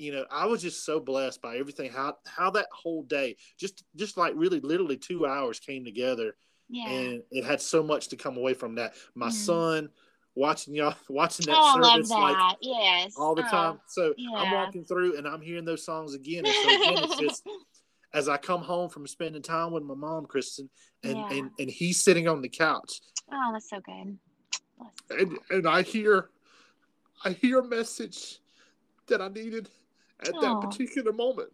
you 0.00 0.12
know 0.12 0.24
i 0.30 0.46
was 0.46 0.62
just 0.62 0.84
so 0.84 0.98
blessed 0.98 1.42
by 1.42 1.56
everything 1.58 1.90
how 1.90 2.16
how 2.26 2.50
that 2.50 2.66
whole 2.72 3.02
day 3.02 3.36
just 3.58 3.84
just 3.96 4.16
like 4.16 4.32
really 4.34 4.60
literally 4.60 4.96
two 4.96 5.26
hours 5.26 5.60
came 5.60 5.84
together 5.84 6.34
yeah. 6.68 6.88
and 6.88 7.22
it 7.30 7.44
had 7.44 7.60
so 7.60 7.82
much 7.82 8.08
to 8.08 8.16
come 8.16 8.36
away 8.36 8.54
from 8.54 8.74
that 8.76 8.94
my 9.14 9.28
Mhm. 9.28 9.32
son 9.32 9.88
watching 10.34 10.74
y'all 10.74 10.94
watching 11.10 11.46
that 11.46 11.56
oh, 11.58 11.72
I 11.76 11.78
love 11.78 11.92
service 11.92 12.08
that. 12.08 12.18
like 12.18 12.56
yes. 12.62 13.14
all 13.16 13.34
the 13.34 13.42
Oh, 13.44 13.50
time 13.50 13.80
so 13.86 14.14
i'm 14.36 14.50
walking 14.52 14.84
through 14.84 15.18
and 15.18 15.28
i'm 15.28 15.42
hearing 15.42 15.64
those 15.66 15.84
songs 15.84 16.14
again 16.14 16.44
and 16.46 16.54
so 16.54 16.68
again 16.68 17.04
it's 17.04 17.18
just 17.20 17.42
as 18.14 18.28
i 18.28 18.36
come 18.38 18.62
home 18.62 18.88
from 18.88 19.06
spending 19.06 19.42
time 19.42 19.70
with 19.72 19.82
my 19.82 19.94
mom 19.94 20.24
kristen 20.26 20.70
and 21.04 21.16
Yeah. 21.18 21.32
and, 21.32 21.50
and 21.58 21.70
he's 21.70 22.02
sitting 22.02 22.26
on 22.26 22.40
the 22.40 22.48
couch 22.48 23.00
oh, 23.32 23.50
that's 23.52 23.68
so 23.68 23.80
good. 23.80 24.18
Bless. 24.78 25.20
and 25.20 25.38
and 25.50 25.68
I 25.68 25.82
hear 25.82 26.30
I 27.22 27.30
hear 27.32 27.58
a 27.58 27.64
message 27.64 28.38
that 29.08 29.20
I 29.20 29.28
needed 29.28 29.68
at 30.22 30.34
Aw. 30.34 30.40
that 30.40 30.68
particular 30.68 31.12
moment. 31.12 31.50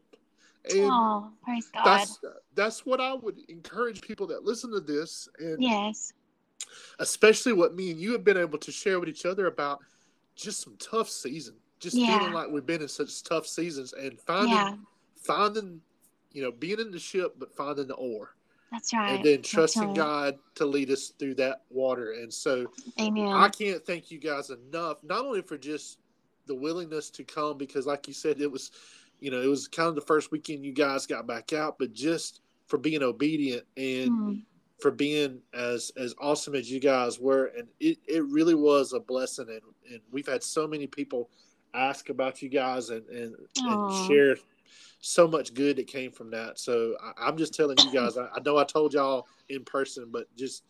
And 0.71 0.91
oh, 0.91 1.31
praise 1.45 1.69
God. 1.73 1.85
that's 1.85 2.19
that's 2.55 2.85
what 2.85 3.01
I 3.01 3.15
would 3.15 3.39
encourage 3.49 4.01
people 4.01 4.27
that 4.29 4.45
listen 4.45 4.73
to 4.73 4.81
this 4.81 5.29
and 5.39 5.63
yes. 5.63 6.13
especially 6.99 7.53
what 7.53 7.77
me 7.77 7.93
and 7.93 8.01
you 8.01 8.13
have 8.13 8.25
been 8.25 8.37
able 8.37 8.59
to 8.59 8.73
share 8.73 8.99
with 8.99 9.09
each 9.09 9.27
other 9.27 9.47
about 9.47 9.81
just 10.35 10.63
some 10.63 10.77
tough 10.79 11.09
season. 11.09 11.55
Just 11.79 11.97
Yeah. 11.97 12.19
feeling 12.19 12.35
like 12.35 12.49
we've 12.51 12.67
been 12.67 12.83
in 12.83 12.89
such 12.89 13.23
tough 13.23 13.47
seasons 13.47 13.93
and 13.93 14.21
finding 14.21 14.51
Yeah. 14.51 14.77
finding 15.17 15.81
you 16.33 16.43
know, 16.43 16.51
being 16.53 16.79
in 16.81 16.91
the 16.91 16.99
ship 16.99 17.35
but 17.39 17.55
finding 17.55 17.87
the 17.87 17.95
oar. 17.95 18.35
That's 18.73 18.93
right. 18.93 19.15
And 19.15 19.25
then 19.25 19.43
trusting 19.43 19.89
right. 19.89 19.97
God 19.97 20.39
to 20.57 20.67
lead 20.67 20.91
us 20.91 21.13
through 21.19 21.37
that 21.37 21.63
water. 21.71 22.13
And 22.13 22.33
so 22.33 22.67
Amen. 23.01 23.29
I 23.29 23.49
can't 23.49 23.85
thank 23.87 24.11
you 24.11 24.19
guys 24.19 24.51
enough, 24.51 24.99
not 25.03 25.25
only 25.25 25.41
for 25.43 25.57
just 25.57 25.99
the 26.47 26.55
willingness 26.55 27.11
to 27.11 27.25
come, 27.25 27.59
because 27.59 27.87
like 27.87 28.09
you 28.09 28.15
said, 28.15 28.41
it 28.41 28.51
was, 28.51 28.71
you 29.21 29.31
know, 29.31 29.41
it 29.41 29.49
was 29.49 29.69
kind 29.69 29.89
of 29.89 29.95
the 29.95 30.01
first 30.01 30.31
weekend 30.31 30.65
you 30.65 30.73
guys 30.73 31.07
got 31.07 31.27
back 31.27 31.53
out, 31.53 31.79
but 31.79 31.93
just 31.93 32.41
for 32.67 32.79
being 32.79 33.03
obedient 33.03 33.65
and 33.77 34.11
Mm. 34.11 34.43
for 34.81 34.91
being 34.91 35.41
as 35.55 35.91
as 35.97 36.15
awesome 36.21 36.55
as 36.55 36.71
you 36.71 36.81
guys 36.81 37.19
were. 37.19 37.47
And 37.57 37.67
it, 37.81 37.99
it 38.07 38.25
really 38.25 38.55
was 38.55 38.93
a 38.93 39.01
blessing. 39.01 39.49
And, 39.49 39.63
and 39.91 40.01
we've 40.11 40.27
had 40.27 40.43
so 40.43 40.67
many 40.67 40.87
people 40.87 41.31
ask 41.73 42.09
about 42.11 42.43
you 42.43 42.49
guys 42.49 42.91
and, 42.91 43.07
and, 43.09 43.35
and 43.65 43.93
share 43.93 44.37
so 45.01 45.29
much 45.29 45.55
good 45.55 45.77
that 45.77 45.87
came 45.87 46.11
from 46.11 46.31
that. 46.31 46.59
So 46.59 46.97
I, 47.03 47.29
I'm 47.29 47.37
just 47.37 47.55
telling 47.55 47.79
you 47.79 47.91
guys, 47.93 48.17
I, 48.19 48.29
I 48.35 48.41
know 48.45 48.59
I 48.59 48.65
told 48.65 48.95
y'all 48.95 49.29
in 49.49 49.65
person, 49.65 50.09
but 50.11 50.27
just 50.37 50.65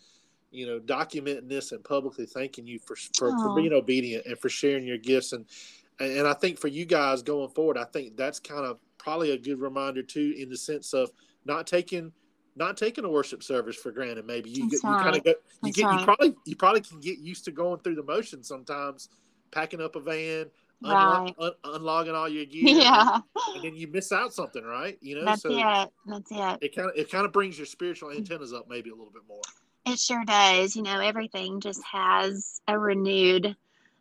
you 0.56 0.66
know, 0.66 0.80
documenting 0.80 1.48
this 1.48 1.72
and 1.72 1.84
publicly 1.84 2.24
thanking 2.26 2.66
you 2.66 2.78
for 2.78 2.96
for, 3.16 3.30
for 3.38 3.54
being 3.54 3.72
obedient 3.74 4.24
and 4.26 4.38
for 4.38 4.48
sharing 4.48 4.86
your 4.86 4.98
gifts 4.98 5.32
and 5.32 5.44
and 6.00 6.26
I 6.26 6.34
think 6.34 6.58
for 6.58 6.68
you 6.68 6.84
guys 6.84 7.22
going 7.22 7.48
forward, 7.50 7.78
I 7.78 7.84
think 7.84 8.16
that's 8.16 8.38
kind 8.38 8.66
of 8.66 8.78
probably 8.98 9.30
a 9.30 9.38
good 9.38 9.58
reminder 9.60 10.02
too, 10.02 10.34
in 10.36 10.50
the 10.50 10.56
sense 10.56 10.92
of 10.92 11.10
not 11.46 11.66
taking 11.66 12.12
not 12.54 12.76
taking 12.76 13.04
a 13.04 13.08
worship 13.10 13.42
service 13.42 13.76
for 13.76 13.90
granted. 13.92 14.26
Maybe 14.26 14.50
you 14.50 14.68
get, 14.70 14.82
you 14.82 14.88
kind 14.90 15.16
of 15.16 15.24
go 15.24 15.30
you 15.30 15.36
That's 15.62 15.76
get 15.76 15.92
you 15.92 16.04
probably 16.04 16.34
you 16.46 16.56
probably 16.56 16.80
can 16.80 17.00
get 17.00 17.18
used 17.18 17.44
to 17.46 17.50
going 17.52 17.80
through 17.80 17.94
the 17.96 18.02
motions 18.02 18.48
sometimes, 18.48 19.08
packing 19.50 19.80
up 19.82 19.94
a 19.96 20.00
van, 20.00 20.46
unlo- 20.84 21.24
Right. 21.24 21.34
un- 21.38 21.52
unlogging 21.64 22.14
all 22.14 22.28
your 22.28 22.44
gear, 22.52 22.62
Yeah. 22.68 23.18
and 23.54 23.64
then 23.64 23.74
you 23.74 23.88
miss 23.88 24.10
out 24.12 24.32
something, 24.34 24.64
right? 24.64 24.98
You 25.00 25.16
know, 25.16 25.24
That's 25.24 25.42
so 25.42 25.50
it. 25.50 25.88
That's 26.06 26.30
it. 26.30 26.58
it 26.66 26.74
kind 26.76 26.90
of 26.90 26.96
it 26.96 27.10
kind 27.10 27.24
of 27.26 27.32
brings 27.32 27.56
your 27.58 27.66
spiritual 27.66 28.10
antennas 28.10 28.52
up 28.52 28.66
maybe 28.68 28.90
a 28.90 28.94
little 28.94 29.12
bit 29.12 29.22
more. 29.28 29.40
It 29.86 30.00
sure 30.00 30.24
does. 30.24 30.74
You 30.74 30.82
know, 30.82 31.00
everything 31.00 31.60
just 31.60 31.80
has 31.84 32.60
a 32.66 32.76
renewed, 32.78 33.56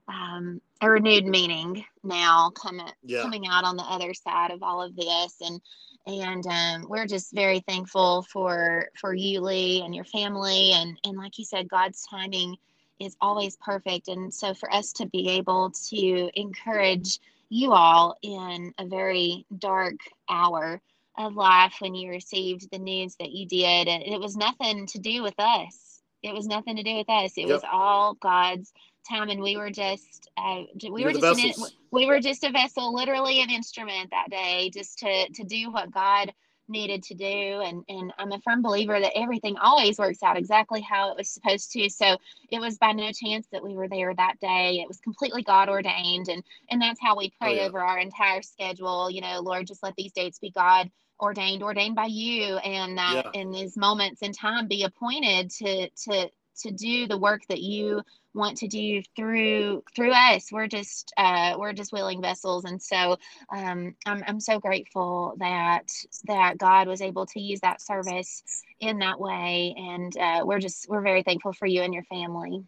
um, 0.08 0.60
a 0.82 0.90
renewed 0.90 1.26
meaning 1.26 1.86
now 2.04 2.50
coming 2.50 2.88
Yeah. 3.04 3.22
coming 3.22 3.48
out 3.48 3.64
on 3.66 3.78
the 3.78 3.84
other 3.84 4.14
side 4.14 4.52
of 4.52 4.64
all 4.64 4.82
of 4.82 4.96
this, 4.96 5.42
and 5.42 5.62
and 6.08 6.46
um, 6.48 6.90
we're 6.90 7.06
just 7.06 7.34
very 7.34 7.60
thankful 7.62 8.24
for 8.24 8.90
for 9.00 9.14
you, 9.14 9.42
Lee, 9.42 9.82
and 9.84 9.94
your 9.94 10.06
family, 10.06 10.72
and 10.74 11.00
and 11.04 11.18
like 11.18 11.38
you 11.38 11.46
said, 11.46 11.70
God's 11.70 12.04
timing 12.10 12.58
is 13.00 13.16
always 13.22 13.58
perfect, 13.58 14.08
and 14.08 14.34
so 14.34 14.56
for 14.56 14.74
us 14.74 14.92
to 14.94 15.06
be 15.06 15.30
able 15.30 15.72
to 15.90 16.30
encourage 16.34 17.20
you 17.50 17.74
all 17.74 18.18
in 18.24 18.74
a 18.80 18.88
very 18.88 19.46
dark 19.60 19.96
hour 20.30 20.82
of 21.18 21.36
life 21.36 21.76
when 21.80 21.96
you 21.96 22.10
received 22.10 22.70
the 22.72 22.80
news 22.80 23.16
that 23.20 23.32
you 23.32 23.48
did 23.48 23.88
and 23.88 24.04
it 24.04 24.20
was 24.20 24.36
nothing 24.36 24.86
to 24.88 25.00
do 25.00 25.24
with 25.24 25.36
us 25.40 26.02
it 26.24 26.34
was 26.34 26.48
nothing 26.48 26.76
to 26.76 26.84
do 26.84 26.96
with 26.96 27.10
us 27.10 27.34
it 27.38 27.48
was 27.48 27.64
all 27.72 28.14
god's 28.16 28.72
time 29.08 29.30
and 29.30 29.42
we 29.42 29.56
were 29.56 29.70
just 29.70 30.30
uh, 30.38 30.62
we 30.90 31.02
You 31.02 31.08
were 31.08 31.14
were 31.14 31.20
just 31.20 31.40
an, 31.40 31.68
we 31.92 32.06
were 32.06 32.20
just 32.20 32.44
a 32.44 32.52
vessel 32.52 32.94
literally 32.94 33.42
an 33.42 33.50
instrument 33.50 34.10
that 34.12 34.30
day 34.30 34.72
just 34.74 35.00
to 35.00 35.30
to 35.30 35.44
do 35.44 35.72
what 35.72 35.92
god 35.92 36.34
needed 36.68 37.04
to 37.04 37.14
do. 37.14 37.26
And, 37.26 37.84
and 37.88 38.14
I'm 38.18 38.32
a 38.32 38.40
firm 38.42 38.62
believer 38.62 39.00
that 39.00 39.18
everything 39.18 39.58
always 39.58 39.98
works 39.98 40.24
out 40.24 40.38
exactly 40.38 40.82
how 40.82 41.12
it 41.12 41.18
was 41.18 41.30
supposed 41.30 41.72
to. 41.74 41.90
So 41.90 42.18
it 42.50 42.60
was 42.60 42.78
by 42.78 42.92
no 42.92 43.12
chance 43.12 43.48
that 43.52 43.64
we 43.64 43.76
were 43.76 43.88
there 43.88 44.14
that 44.14 44.40
day. 44.40 44.80
It 44.82 44.88
was 44.88 45.00
completely 45.00 45.44
God 45.44 45.70
ordained. 45.70 46.28
And, 46.30 46.44
and 46.70 46.82
that's 46.82 47.02
how 47.02 47.18
we 47.18 47.34
pray 47.40 47.60
oh, 47.60 47.62
yeah. 47.62 47.68
over 47.68 47.80
our 47.80 48.00
entire 48.00 48.42
schedule. 48.42 49.10
You 49.10 49.22
know, 49.22 49.42
Lord, 49.42 49.68
just 49.68 49.84
let 49.84 49.96
these 49.96 50.14
dates 50.14 50.40
be 50.40 50.52
God 50.52 50.90
ordained, 51.20 51.64
ordained 51.64 51.96
by 51.96 52.06
you. 52.06 52.58
And 52.58 52.98
that 52.98 53.26
yeah. 53.34 53.42
in 53.42 53.52
these 53.52 53.78
moments 53.78 54.22
in 54.22 54.32
time 54.32 54.68
be 54.68 54.84
appointed 54.84 55.52
to, 55.52 55.90
to, 55.90 56.30
to 56.62 56.72
do 56.72 57.08
the 57.08 57.18
work 57.18 57.42
that 57.50 57.62
you 57.62 58.02
want 58.34 58.58
to 58.58 58.68
do 58.68 59.02
through 59.16 59.82
through 59.96 60.12
us 60.12 60.52
we're 60.52 60.68
just 60.68 61.14
uh, 61.18 61.56
we're 61.58 61.74
just 61.74 61.94
willing 61.94 62.22
vessels 62.22 62.66
and 62.66 62.82
so 62.82 63.18
um, 63.56 63.96
I'm, 64.06 64.24
I'm 64.28 64.40
so 64.40 64.60
grateful 64.60 65.36
that 65.40 65.88
that 66.26 66.58
god 66.58 66.88
was 66.88 67.02
able 67.02 67.26
to 67.28 67.40
use 67.40 67.62
that 67.62 67.82
service 67.82 68.44
in 68.82 69.00
that 69.00 69.20
way 69.20 69.74
and 69.78 70.16
uh, 70.18 70.42
we're 70.44 70.60
just 70.60 70.88
we're 70.90 71.02
very 71.02 71.24
thankful 71.24 71.54
for 71.54 71.66
you 71.66 71.82
and 71.82 71.94
your 71.94 72.04
family 72.04 72.66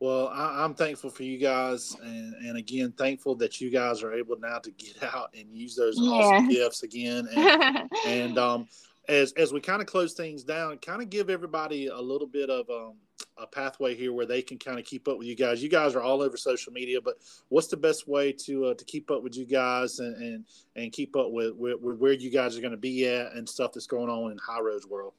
well, 0.00 0.28
I, 0.28 0.64
am 0.64 0.74
thankful 0.74 1.10
for 1.10 1.24
you 1.24 1.36
guys, 1.36 1.94
and, 2.02 2.34
and 2.34 2.56
again, 2.56 2.92
thankful 2.92 3.34
that 3.36 3.60
you 3.60 3.68
guys 3.68 4.02
are 4.02 4.14
able 4.14 4.38
now 4.38 4.58
to 4.58 4.70
get 4.70 5.02
out 5.14 5.34
and 5.38 5.52
use 5.52 5.76
those 5.76 5.96
yeah. 5.98 6.10
awesome 6.10 6.48
gifts 6.48 6.82
again. 6.82 7.28
And, 7.36 7.90
and 8.06 8.38
um, 8.38 8.68
as 9.08 9.32
as 9.32 9.52
we 9.52 9.60
kind 9.60 9.82
of 9.82 9.86
close 9.86 10.14
things 10.14 10.42
down, 10.42 10.78
kind 10.78 11.02
of 11.02 11.10
give 11.10 11.28
everybody 11.28 11.88
a 11.88 12.00
little 12.00 12.26
bit 12.26 12.48
of 12.48 12.68
um, 12.70 12.94
a 13.36 13.46
pathway 13.46 13.94
here 13.94 14.14
where 14.14 14.26
they 14.26 14.40
can 14.40 14.58
kind 14.58 14.78
of 14.78 14.86
keep 14.86 15.06
up 15.06 15.18
with 15.18 15.26
you 15.26 15.34
guys. 15.34 15.62
You 15.62 15.68
guys 15.68 15.94
are 15.94 16.02
all 16.02 16.22
over 16.22 16.36
social 16.38 16.72
media, 16.72 17.00
but 17.00 17.16
what's 17.48 17.68
the 17.68 17.76
best 17.76 18.08
way 18.08 18.32
to 18.32 18.66
uh, 18.66 18.74
to 18.74 18.84
keep 18.86 19.10
up 19.10 19.22
with 19.22 19.36
you 19.36 19.44
guys 19.44 19.98
and 19.98 20.16
and, 20.16 20.44
and 20.76 20.92
keep 20.92 21.14
up 21.14 21.30
with, 21.30 21.54
with, 21.56 21.78
with 21.80 21.98
where 21.98 22.12
you 22.12 22.30
guys 22.30 22.56
are 22.56 22.62
going 22.62 22.70
to 22.70 22.78
be 22.78 23.06
at 23.06 23.32
and 23.34 23.46
stuff 23.46 23.72
that's 23.72 23.86
going 23.86 24.08
on 24.08 24.32
in 24.32 24.38
High 24.38 24.60
Roads 24.60 24.86
world? 24.86 25.12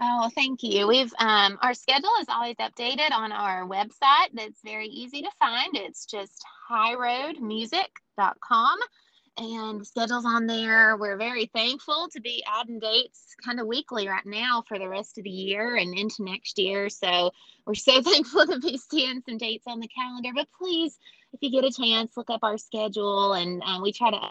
Oh, 0.00 0.30
thank 0.34 0.62
you. 0.62 0.88
We've 0.88 1.12
um, 1.18 1.58
our 1.62 1.74
schedule 1.74 2.12
is 2.20 2.28
always 2.28 2.56
updated 2.56 3.12
on 3.12 3.32
our 3.32 3.66
website. 3.66 4.30
That's 4.32 4.60
very 4.64 4.88
easy 4.88 5.22
to 5.22 5.30
find. 5.38 5.76
It's 5.76 6.06
just 6.06 6.42
highroadmusic.com 6.70 8.78
and 9.38 9.86
schedules 9.86 10.26
on 10.26 10.46
there. 10.46 10.96
We're 10.96 11.16
very 11.16 11.50
thankful 11.54 12.08
to 12.12 12.20
be 12.20 12.44
adding 12.46 12.78
dates 12.78 13.34
kind 13.44 13.60
of 13.60 13.66
weekly 13.66 14.08
right 14.08 14.26
now 14.26 14.62
for 14.66 14.78
the 14.78 14.88
rest 14.88 15.18
of 15.18 15.24
the 15.24 15.30
year 15.30 15.76
and 15.76 15.96
into 15.96 16.24
next 16.24 16.58
year. 16.58 16.88
So 16.88 17.30
we're 17.66 17.74
so 17.74 18.02
thankful 18.02 18.46
to 18.46 18.58
be 18.58 18.78
seeing 18.78 19.22
some 19.26 19.38
dates 19.38 19.64
on 19.66 19.80
the 19.80 19.88
calendar. 19.88 20.30
But 20.34 20.48
please, 20.58 20.98
if 21.32 21.40
you 21.42 21.50
get 21.50 21.64
a 21.64 21.72
chance, 21.72 22.16
look 22.16 22.30
up 22.30 22.40
our 22.42 22.58
schedule 22.58 23.32
and 23.32 23.62
uh, 23.64 23.80
we 23.82 23.92
try 23.92 24.10
to 24.10 24.30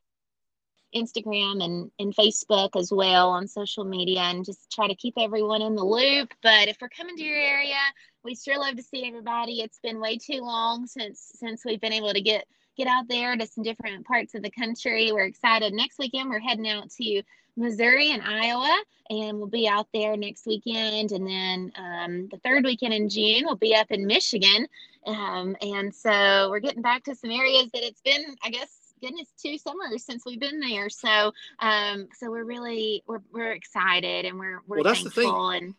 Instagram 0.96 1.64
and, 1.64 1.92
and 2.00 2.16
Facebook 2.16 2.76
as 2.76 2.92
well 2.92 3.30
on 3.30 3.48
social 3.48 3.84
media 3.84 4.22
and 4.22 4.46
just 4.46 4.72
try 4.72 4.88
to 4.88 4.96
keep 4.96 5.14
everyone 5.18 5.62
in 5.62 5.76
the 5.76 5.84
loop. 5.84 6.34
But 6.42 6.68
if 6.68 6.78
we're 6.82 6.90
coming 6.90 7.16
to 7.18 7.24
your 7.24 7.38
area, 7.38 7.76
we 8.24 8.36
sure 8.36 8.60
love 8.60 8.76
to 8.76 8.84
see 8.84 9.08
everybody. 9.08 9.62
It's 9.62 9.80
been 9.80 10.00
way 10.00 10.18
too 10.18 10.42
long 10.42 10.88
since 10.88 11.32
since 11.36 11.64
we've 11.66 11.82
been 11.82 11.94
able 11.94 12.14
to 12.14 12.22
get 12.22 12.46
get 12.78 12.88
out 12.88 13.08
there 13.08 13.36
to 13.36 13.46
some 13.46 13.64
different 13.64 14.06
parts 14.06 14.36
of 14.36 14.44
the 14.44 14.52
country. 14.52 15.12
We're 15.12 15.26
excited. 15.26 15.74
Next 15.74 16.00
weekend, 16.00 16.30
we're 16.30 16.40
heading 16.40 16.70
out 16.70 16.90
to 16.92 17.22
Missouri 17.58 18.12
and 18.12 18.22
Iowa, 18.24 18.82
and 19.10 19.38
we'll 19.38 19.48
be 19.48 19.68
out 19.68 19.88
there 19.94 20.16
next 20.16 20.46
weekend. 20.46 21.12
And 21.12 21.28
then 21.28 21.72
um, 21.76 22.30
the 22.32 22.40
third 22.44 22.64
weekend 22.64 22.94
in 22.94 23.10
June, 23.10 23.44
we'll 23.46 23.56
be 23.56 23.76
up 23.76 23.92
in 23.92 24.08
Michigan. 24.08 24.68
Um, 25.06 25.56
and 25.62 25.94
so 25.94 26.50
we're 26.50 26.60
getting 26.60 26.82
back 26.82 27.04
to 27.06 27.16
some 27.16 27.32
areas 27.32 27.70
that 27.74 27.84
it's 27.84 28.02
been, 28.02 28.36
I 28.44 28.50
guess, 28.52 28.70
goodness, 29.02 29.28
two 29.42 29.58
summers 29.58 30.06
since 30.06 30.24
we've 30.26 30.40
been 30.40 30.60
there. 30.60 30.90
So, 30.90 31.34
um, 31.60 32.08
so 32.18 32.30
we're 32.30 32.46
really 32.46 33.04
we're 33.08 33.22
we're 33.34 33.52
excited 33.52 34.26
and 34.26 34.40
we're 34.40 34.62
we're 34.68 34.78
well, 34.78 34.84
that's 34.84 35.02
thankful 35.02 35.50
and 35.50 35.74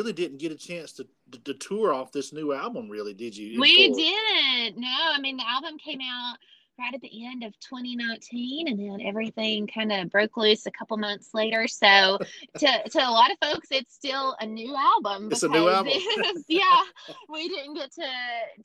really 0.00 0.12
didn't 0.12 0.38
get 0.38 0.52
a 0.52 0.56
chance 0.56 0.92
to, 0.92 1.06
to, 1.32 1.38
to 1.44 1.54
tour 1.54 1.92
off 1.92 2.12
this 2.12 2.32
new 2.32 2.52
album, 2.52 2.88
really, 2.88 3.14
did 3.14 3.36
you? 3.36 3.60
We 3.60 3.92
didn't. 3.92 4.80
No, 4.80 4.88
I 4.88 5.20
mean 5.20 5.36
the 5.36 5.48
album 5.48 5.78
came 5.78 6.00
out 6.00 6.36
right 6.78 6.94
at 6.94 7.00
the 7.00 7.26
end 7.26 7.44
of 7.44 7.52
2019 7.60 8.68
and 8.68 8.78
then 8.78 9.06
everything 9.06 9.66
kind 9.66 9.92
of 9.92 10.10
broke 10.10 10.36
loose 10.36 10.66
a 10.66 10.70
couple 10.70 10.96
months 10.96 11.30
later. 11.32 11.68
So 11.68 12.18
to, 12.58 12.88
to 12.90 12.98
a 12.98 13.10
lot 13.10 13.30
of 13.30 13.38
folks 13.42 13.68
it's 13.70 13.94
still 13.94 14.36
a 14.40 14.46
new 14.46 14.74
album 14.74 15.28
it's 15.30 15.42
a 15.42 15.48
new 15.48 15.68
album. 15.68 15.92
yeah 16.48 16.82
we 17.28 17.48
didn't 17.48 17.74
get 17.74 17.92
to 17.92 18.08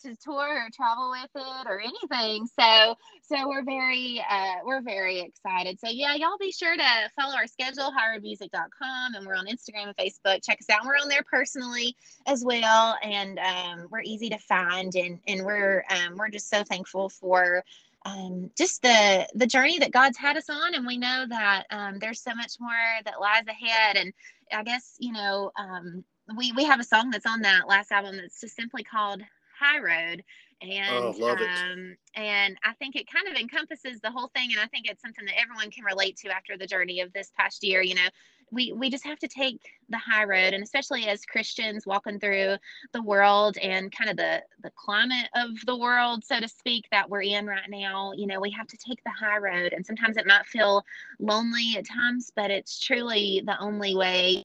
to 0.02 0.16
tour 0.16 0.66
or 0.66 0.70
travel 0.74 1.12
with 1.12 1.30
it 1.36 1.68
or 1.68 1.80
anything. 1.80 2.48
So 2.60 2.96
so 3.22 3.48
we're 3.48 3.64
very 3.64 4.24
uh 4.30 4.56
we're 4.66 4.82
very 4.82 5.20
excited. 5.20 5.80
So 5.80 5.90
yeah 5.90 6.16
y'all 6.16 6.38
be 6.40 6.52
sure 6.52 6.76
to 6.76 7.10
follow 7.20 7.36
our 7.36 7.48
schedule 7.48 7.92
highroadmusic.com 7.92 9.16
and 9.16 9.26
we're 9.26 9.36
on 9.36 9.48
instagram 9.48 9.88
and 9.88 9.98
facebook. 9.98 10.44
Check 10.44 10.60
us 10.60 10.70
out. 10.70 10.86
We're 10.86 10.96
on 10.96 11.10
there 11.10 11.24
personally 11.30 11.96
as 12.26 12.44
well 12.44 12.98
and 13.04 13.40
um, 13.40 13.88
we're 13.92 14.02
easy 14.02 14.30
to 14.30 14.38
find 14.38 14.94
and 14.96 15.20
and 15.28 15.46
we're 15.46 15.84
um, 15.90 16.18
we're 16.18 16.30
just 16.30 16.50
so 16.50 16.64
thankful 16.64 17.10
for 17.10 17.64
um, 18.06 18.50
just 18.58 18.82
the 18.82 19.28
the 19.36 19.48
journey 19.48 19.80
that 19.80 19.92
God's 19.92 20.18
had 20.18 20.38
us 20.38 20.50
on, 20.50 20.74
and 20.74 20.86
we 20.86 20.98
know 20.98 21.26
that 21.28 21.64
um, 21.70 22.00
there's 22.00 22.22
so 22.22 22.34
much 22.34 22.54
more 22.60 22.72
that 23.06 23.20
lies 23.20 23.44
ahead. 23.48 23.98
And 23.98 24.14
I 24.52 24.64
guess 24.64 24.96
you 25.00 25.12
know 25.12 25.52
um, 25.58 26.04
we 26.38 26.52
we 26.54 26.64
have 26.64 26.80
a 26.80 26.86
song 26.86 27.10
that's 27.10 27.26
on 27.26 27.42
that 27.42 27.68
last 27.68 27.92
album 27.92 28.18
that's 28.18 28.40
just 28.40 28.56
simply 28.56 28.84
called 28.84 29.22
High 29.60 29.80
Road, 29.80 30.24
and 30.62 31.16
oh, 31.20 31.38
um, 31.38 31.98
and 32.16 32.58
I 32.64 32.74
think 32.80 32.96
it 32.96 33.12
kind 33.12 33.28
of 33.28 33.40
encompasses 33.40 34.00
the 34.02 34.12
whole 34.12 34.30
thing, 34.36 34.50
and 34.52 34.62
I 34.62 34.68
think 34.68 34.90
it's 34.90 35.02
something 35.02 35.26
that 35.26 35.40
everyone 35.40 35.72
can 35.72 35.84
relate 35.84 36.18
to 36.18 36.30
after 36.30 36.58
the 36.58 36.68
journey 36.68 37.02
of 37.02 37.12
this 37.14 37.32
past 37.38 37.64
year. 37.64 37.82
You 37.82 37.96
know, 37.96 38.08
we 38.52 38.72
we 38.72 38.90
just 38.90 39.06
have 39.06 39.20
to 39.20 39.28
take 39.28 39.62
the 39.90 39.98
high 39.98 40.24
road 40.24 40.54
and 40.54 40.64
especially 40.64 41.08
as 41.08 41.26
christians 41.26 41.86
walking 41.86 42.20
through 42.20 42.56
the 42.94 43.02
world 43.02 43.58
and 43.58 43.92
kind 43.92 44.10
of 44.10 44.18
the 44.18 44.42
the 44.64 44.72
climate 44.72 45.30
of 45.36 45.50
the 45.66 45.78
world 45.78 46.24
so 46.24 46.40
to 46.40 46.48
speak 46.48 46.86
that 46.92 47.10
we're 47.10 47.22
in 47.22 47.46
right 47.48 47.70
now 47.70 48.12
you 48.16 48.28
know 48.28 48.40
we 48.40 48.52
have 48.52 48.68
to 48.68 48.78
take 48.78 49.04
the 49.04 49.12
high 49.12 49.38
road. 49.38 49.74
And 49.74 49.86
sometimes 49.86 50.18
it 50.18 50.28
might 50.28 50.46
feel 50.46 50.84
lonely 51.20 51.76
at 51.78 51.86
times 51.88 52.32
but 52.36 52.52
it's 52.52 52.80
truly 52.80 53.42
the 53.46 53.60
only 53.60 53.96
way 53.96 54.44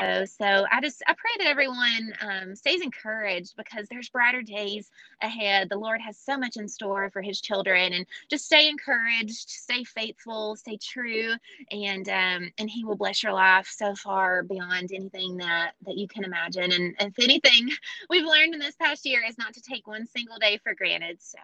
so 0.00 0.66
I 0.70 0.80
just 0.80 1.02
I 1.06 1.14
pray 1.14 1.30
that 1.38 1.46
everyone 1.46 2.14
um, 2.20 2.56
stays 2.56 2.80
encouraged 2.80 3.54
because 3.56 3.86
there's 3.88 4.08
brighter 4.08 4.40
days 4.40 4.90
ahead. 5.22 5.68
The 5.68 5.76
Lord 5.76 6.00
has 6.00 6.16
so 6.16 6.38
much 6.38 6.56
in 6.56 6.68
store 6.68 7.10
for 7.10 7.20
His 7.20 7.40
children, 7.40 7.92
and 7.92 8.06
just 8.30 8.46
stay 8.46 8.68
encouraged, 8.68 9.48
stay 9.50 9.84
faithful, 9.84 10.56
stay 10.56 10.78
true, 10.78 11.34
and 11.70 12.08
um, 12.08 12.50
and 12.58 12.70
He 12.70 12.84
will 12.84 12.96
bless 12.96 13.22
your 13.22 13.32
life 13.32 13.70
so 13.70 13.94
far 13.94 14.42
beyond 14.42 14.90
anything 14.92 15.36
that 15.38 15.72
that 15.86 15.96
you 15.96 16.08
can 16.08 16.24
imagine. 16.24 16.72
And 16.72 16.94
if 16.98 17.18
anything 17.18 17.70
we've 18.10 18.24
learned 18.24 18.54
in 18.54 18.60
this 18.60 18.76
past 18.76 19.04
year 19.04 19.22
is 19.26 19.36
not 19.38 19.54
to 19.54 19.60
take 19.60 19.86
one 19.86 20.06
single 20.06 20.38
day 20.38 20.58
for 20.62 20.74
granted. 20.74 21.18
So, 21.20 21.38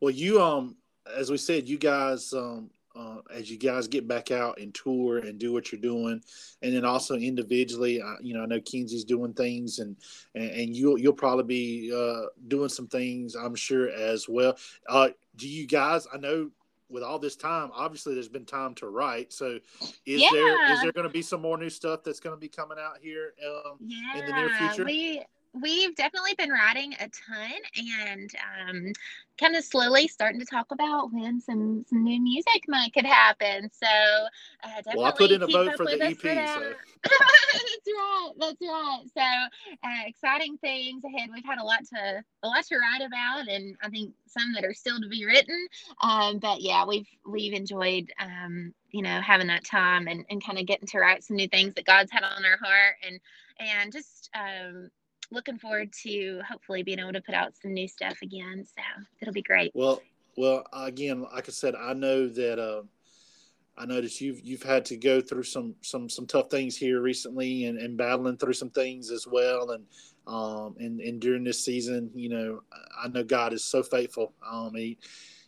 well, 0.00 0.12
you 0.12 0.40
um, 0.40 0.76
as 1.16 1.30
we 1.30 1.36
said, 1.36 1.68
you 1.68 1.78
guys 1.78 2.32
um 2.32 2.70
uh, 3.00 3.20
as 3.32 3.50
you 3.50 3.56
guys 3.56 3.88
get 3.88 4.06
back 4.06 4.30
out 4.30 4.58
and 4.60 4.74
tour 4.74 5.18
and 5.18 5.38
do 5.38 5.52
what 5.52 5.72
you're 5.72 5.80
doing, 5.80 6.22
and 6.62 6.74
then 6.74 6.84
also 6.84 7.16
individually, 7.16 8.00
uh, 8.02 8.14
you 8.20 8.34
know, 8.34 8.42
I 8.42 8.46
know 8.46 8.60
Kinsey's 8.60 9.04
doing 9.04 9.32
things, 9.32 9.78
and 9.78 9.96
and, 10.34 10.50
and 10.50 10.76
you'll 10.76 10.98
you'll 10.98 11.12
probably 11.12 11.44
be 11.44 11.92
uh, 11.94 12.26
doing 12.48 12.68
some 12.68 12.86
things, 12.86 13.34
I'm 13.34 13.54
sure 13.54 13.88
as 13.90 14.28
well. 14.28 14.56
Uh, 14.88 15.10
do 15.36 15.48
you 15.48 15.66
guys? 15.66 16.06
I 16.12 16.18
know 16.18 16.50
with 16.90 17.02
all 17.02 17.18
this 17.18 17.36
time, 17.36 17.70
obviously 17.72 18.14
there's 18.14 18.28
been 18.28 18.44
time 18.44 18.74
to 18.76 18.88
write. 18.88 19.32
So, 19.32 19.58
is 20.04 20.20
yeah. 20.20 20.28
there 20.32 20.72
is 20.72 20.82
there 20.82 20.92
going 20.92 21.06
to 21.06 21.12
be 21.12 21.22
some 21.22 21.40
more 21.40 21.56
new 21.56 21.70
stuff 21.70 22.02
that's 22.04 22.20
going 22.20 22.34
to 22.34 22.40
be 22.40 22.48
coming 22.48 22.78
out 22.78 22.98
here 23.00 23.34
um, 23.46 23.76
yeah, 23.80 24.18
in 24.18 24.26
the 24.26 24.32
near 24.32 24.50
future? 24.50 24.84
We- 24.84 25.22
we've 25.52 25.94
definitely 25.94 26.34
been 26.38 26.50
writing 26.50 26.94
a 26.94 27.08
ton 27.08 27.52
and 28.06 28.30
um, 28.68 28.92
kind 29.38 29.56
of 29.56 29.64
slowly 29.64 30.06
starting 30.06 30.38
to 30.38 30.46
talk 30.46 30.66
about 30.70 31.12
when 31.12 31.40
some, 31.40 31.84
some 31.88 32.04
new 32.04 32.20
music 32.20 32.64
might 32.68 32.92
could 32.92 33.06
happen. 33.06 33.70
So 33.72 33.86
uh, 33.86 34.68
definitely 34.76 35.02
well, 35.02 35.06
I 35.06 35.16
put 35.16 35.30
in 35.30 35.42
a 35.42 35.46
vote 35.46 35.76
for 35.76 35.86
the 35.86 36.02
EP. 36.02 36.16
For 36.18 36.28
so. 36.28 36.72
that's 37.02 37.88
right. 37.88 38.32
That's 38.38 38.60
right. 38.60 39.02
So 39.16 39.22
uh, 39.82 40.06
exciting 40.06 40.58
things 40.58 41.02
ahead. 41.04 41.30
We've 41.34 41.44
had 41.44 41.58
a 41.58 41.64
lot 41.64 41.80
to 41.94 42.22
a 42.42 42.46
lot 42.46 42.64
to 42.66 42.76
write 42.76 43.06
about, 43.06 43.48
and 43.48 43.76
I 43.82 43.88
think 43.88 44.12
some 44.26 44.52
that 44.54 44.64
are 44.64 44.74
still 44.74 45.00
to 45.00 45.08
be 45.08 45.24
written. 45.24 45.66
Um, 46.00 46.38
but 46.38 46.60
yeah, 46.60 46.84
we've 46.86 47.08
we've 47.26 47.54
enjoyed 47.54 48.12
um, 48.20 48.74
you 48.90 49.02
know 49.02 49.20
having 49.20 49.48
that 49.48 49.64
time 49.64 50.06
and, 50.06 50.24
and 50.30 50.44
kind 50.44 50.58
of 50.58 50.66
getting 50.66 50.86
to 50.88 50.98
write 50.98 51.24
some 51.24 51.36
new 51.36 51.48
things 51.48 51.74
that 51.74 51.86
God's 51.86 52.12
had 52.12 52.22
on 52.22 52.44
our 52.44 52.58
heart 52.58 52.96
and 53.06 53.20
and 53.58 53.92
just 53.92 54.30
um, 54.34 54.90
looking 55.30 55.58
forward 55.58 55.92
to 56.02 56.40
hopefully 56.48 56.82
being 56.82 56.98
able 56.98 57.12
to 57.12 57.20
put 57.20 57.34
out 57.34 57.52
some 57.60 57.72
new 57.72 57.88
stuff 57.88 58.18
again. 58.22 58.64
So 58.64 58.82
it'll 59.20 59.34
be 59.34 59.42
great. 59.42 59.70
Well, 59.74 60.02
well, 60.36 60.64
again, 60.72 61.22
like 61.22 61.48
I 61.48 61.52
said, 61.52 61.74
I 61.74 61.92
know 61.92 62.28
that 62.28 62.58
uh, 62.58 62.82
I 63.80 63.86
that 63.86 64.20
you've 64.20 64.40
you've 64.40 64.62
had 64.62 64.84
to 64.86 64.96
go 64.96 65.20
through 65.20 65.44
some 65.44 65.74
some 65.80 66.08
some 66.08 66.26
tough 66.26 66.50
things 66.50 66.76
here 66.76 67.00
recently, 67.00 67.64
and, 67.64 67.78
and 67.78 67.96
battling 67.96 68.36
through 68.36 68.52
some 68.52 68.70
things 68.70 69.10
as 69.10 69.26
well. 69.26 69.70
And 69.70 69.84
um 70.26 70.76
and 70.78 71.00
and 71.00 71.20
during 71.20 71.44
this 71.44 71.64
season, 71.64 72.10
you 72.14 72.28
know, 72.28 72.62
I 73.02 73.08
know 73.08 73.24
God 73.24 73.52
is 73.52 73.64
so 73.64 73.82
faithful. 73.82 74.34
Um, 74.48 74.74
he, 74.74 74.98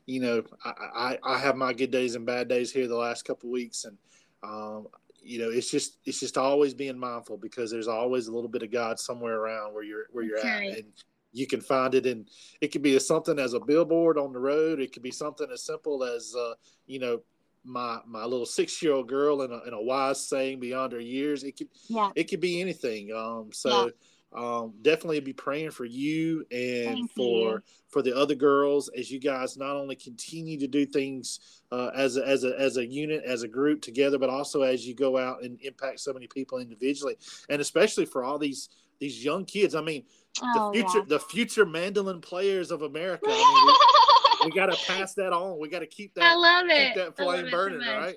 you 0.07 0.21
know, 0.21 0.43
I, 0.65 0.73
I 0.95 1.19
I 1.23 1.39
have 1.39 1.57
my 1.57 1.75
good 1.75 1.91
days 1.91 2.15
and 2.15 2.25
bad 2.25 2.49
days 2.49 2.73
here 2.73 2.89
the 2.89 2.97
last 2.97 3.25
couple 3.25 3.51
weeks, 3.51 3.85
and 3.85 3.99
um, 4.43 4.87
you 5.23 5.39
know, 5.39 5.51
it's 5.51 5.71
just 5.71 5.99
it's 6.05 6.21
just 6.21 6.39
always 6.39 6.75
being 6.75 6.99
mindful 6.99 7.37
because 7.37 7.71
there's 7.71 7.89
always 7.89 8.27
a 8.27 8.33
little 8.33 8.49
bit 8.49 8.63
of 8.63 8.71
God 8.71 8.99
somewhere 8.99 9.39
around 9.39 9.75
where 9.75 9.85
you're 9.85 10.07
where 10.11 10.25
you're 10.25 10.39
at, 10.39 10.63
and 10.63 10.85
you 11.33 11.47
can 11.47 11.61
find 11.61 11.95
it 11.95 12.07
and 12.07 12.29
It 12.61 12.69
could 12.69 12.83
be 12.83 12.99
something 12.99 13.39
as 13.39 13.55
a 13.55 13.61
billboard 13.61 14.19
on 14.19 14.33
the 14.33 14.39
road. 14.39 14.81
It 14.81 14.93
could 14.93 15.03
be 15.03 15.11
something 15.11 15.47
as 15.53 15.65
simple 15.65 16.05
as 16.05 16.35
uh, 16.39 16.55
you 16.87 16.99
know 16.99 17.23
my 17.65 18.01
my 18.07 18.25
little 18.25 18.47
six 18.47 18.83
year 18.83 18.93
old 18.93 19.09
girl 19.09 19.43
in 19.43 19.53
a, 19.53 19.63
in 19.65 19.73
a 19.73 19.83
wise 19.83 20.27
saying 20.27 20.61
beyond 20.61 20.93
her 20.93 21.01
years. 21.01 21.45
It 21.45 21.57
could 21.57 21.69
yeah. 21.89 22.11
it 22.15 22.25
could 22.25 22.41
be 22.41 22.61
anything. 22.61 23.13
Um, 23.13 23.51
so. 23.53 23.87
Yeah. 23.87 23.91
Um, 24.35 24.73
definitely 24.81 25.21
be 25.21 25.35
praying 25.35 25.73
for 25.73 25.85
you 25.85 26.47
and 26.51 26.95
Thank 26.95 27.13
for 27.13 27.51
you. 27.51 27.63
for 27.89 28.01
the 28.01 28.17
other 28.17 28.35
girls 28.35 28.89
as 28.97 29.11
you 29.11 29.21
guys 29.21 29.59
not 29.59 29.77
only 29.77 29.95
continue 29.95 30.59
to 30.59 30.67
do 30.67 30.87
things 30.87 31.61
uh, 31.71 31.91
as 31.95 32.17
a, 32.17 32.27
as 32.27 32.45
a 32.45 32.59
as 32.59 32.79
a 32.79 32.87
unit 32.87 33.23
as 33.25 33.43
a 33.43 33.49
group 33.49 33.83
together, 33.83 34.19
but 34.19 34.31
also 34.31 34.63
as 34.63 34.87
you 34.87 34.95
go 34.95 35.19
out 35.19 35.43
and 35.43 35.61
impact 35.61 36.01
so 36.01 36.15
many 36.15 36.27
people 36.29 36.59
individually, 36.59 37.17
and 37.51 37.61
especially 37.61 38.07
for 38.07 38.25
all 38.25 38.39
these 38.39 38.71
these 39.01 39.23
young 39.23 39.45
kids. 39.45 39.75
I 39.75 39.83
mean, 39.83 40.05
oh, 40.43 40.71
the 40.73 40.79
future 40.79 40.99
yeah. 40.99 41.05
the 41.09 41.21
future 41.21 41.67
mandolin 41.67 42.23
players 42.23 42.71
of 42.71 42.81
America. 42.83 43.27
I 43.29 44.41
mean, 44.41 44.51
we 44.51 44.57
got 44.59 44.67
to 44.67 44.87
pass 44.87 45.13
that 45.15 45.35
on. 45.35 45.59
We 45.59 45.69
got 45.69 45.81
to 45.81 45.87
keep 45.87 46.15
that. 46.15 46.25
I 46.25 46.35
love 46.35 46.67
it. 46.71 46.95
that 46.95 47.17
flame 47.19 47.51
burning, 47.51 47.83
so 47.85 47.99
right? 47.99 48.17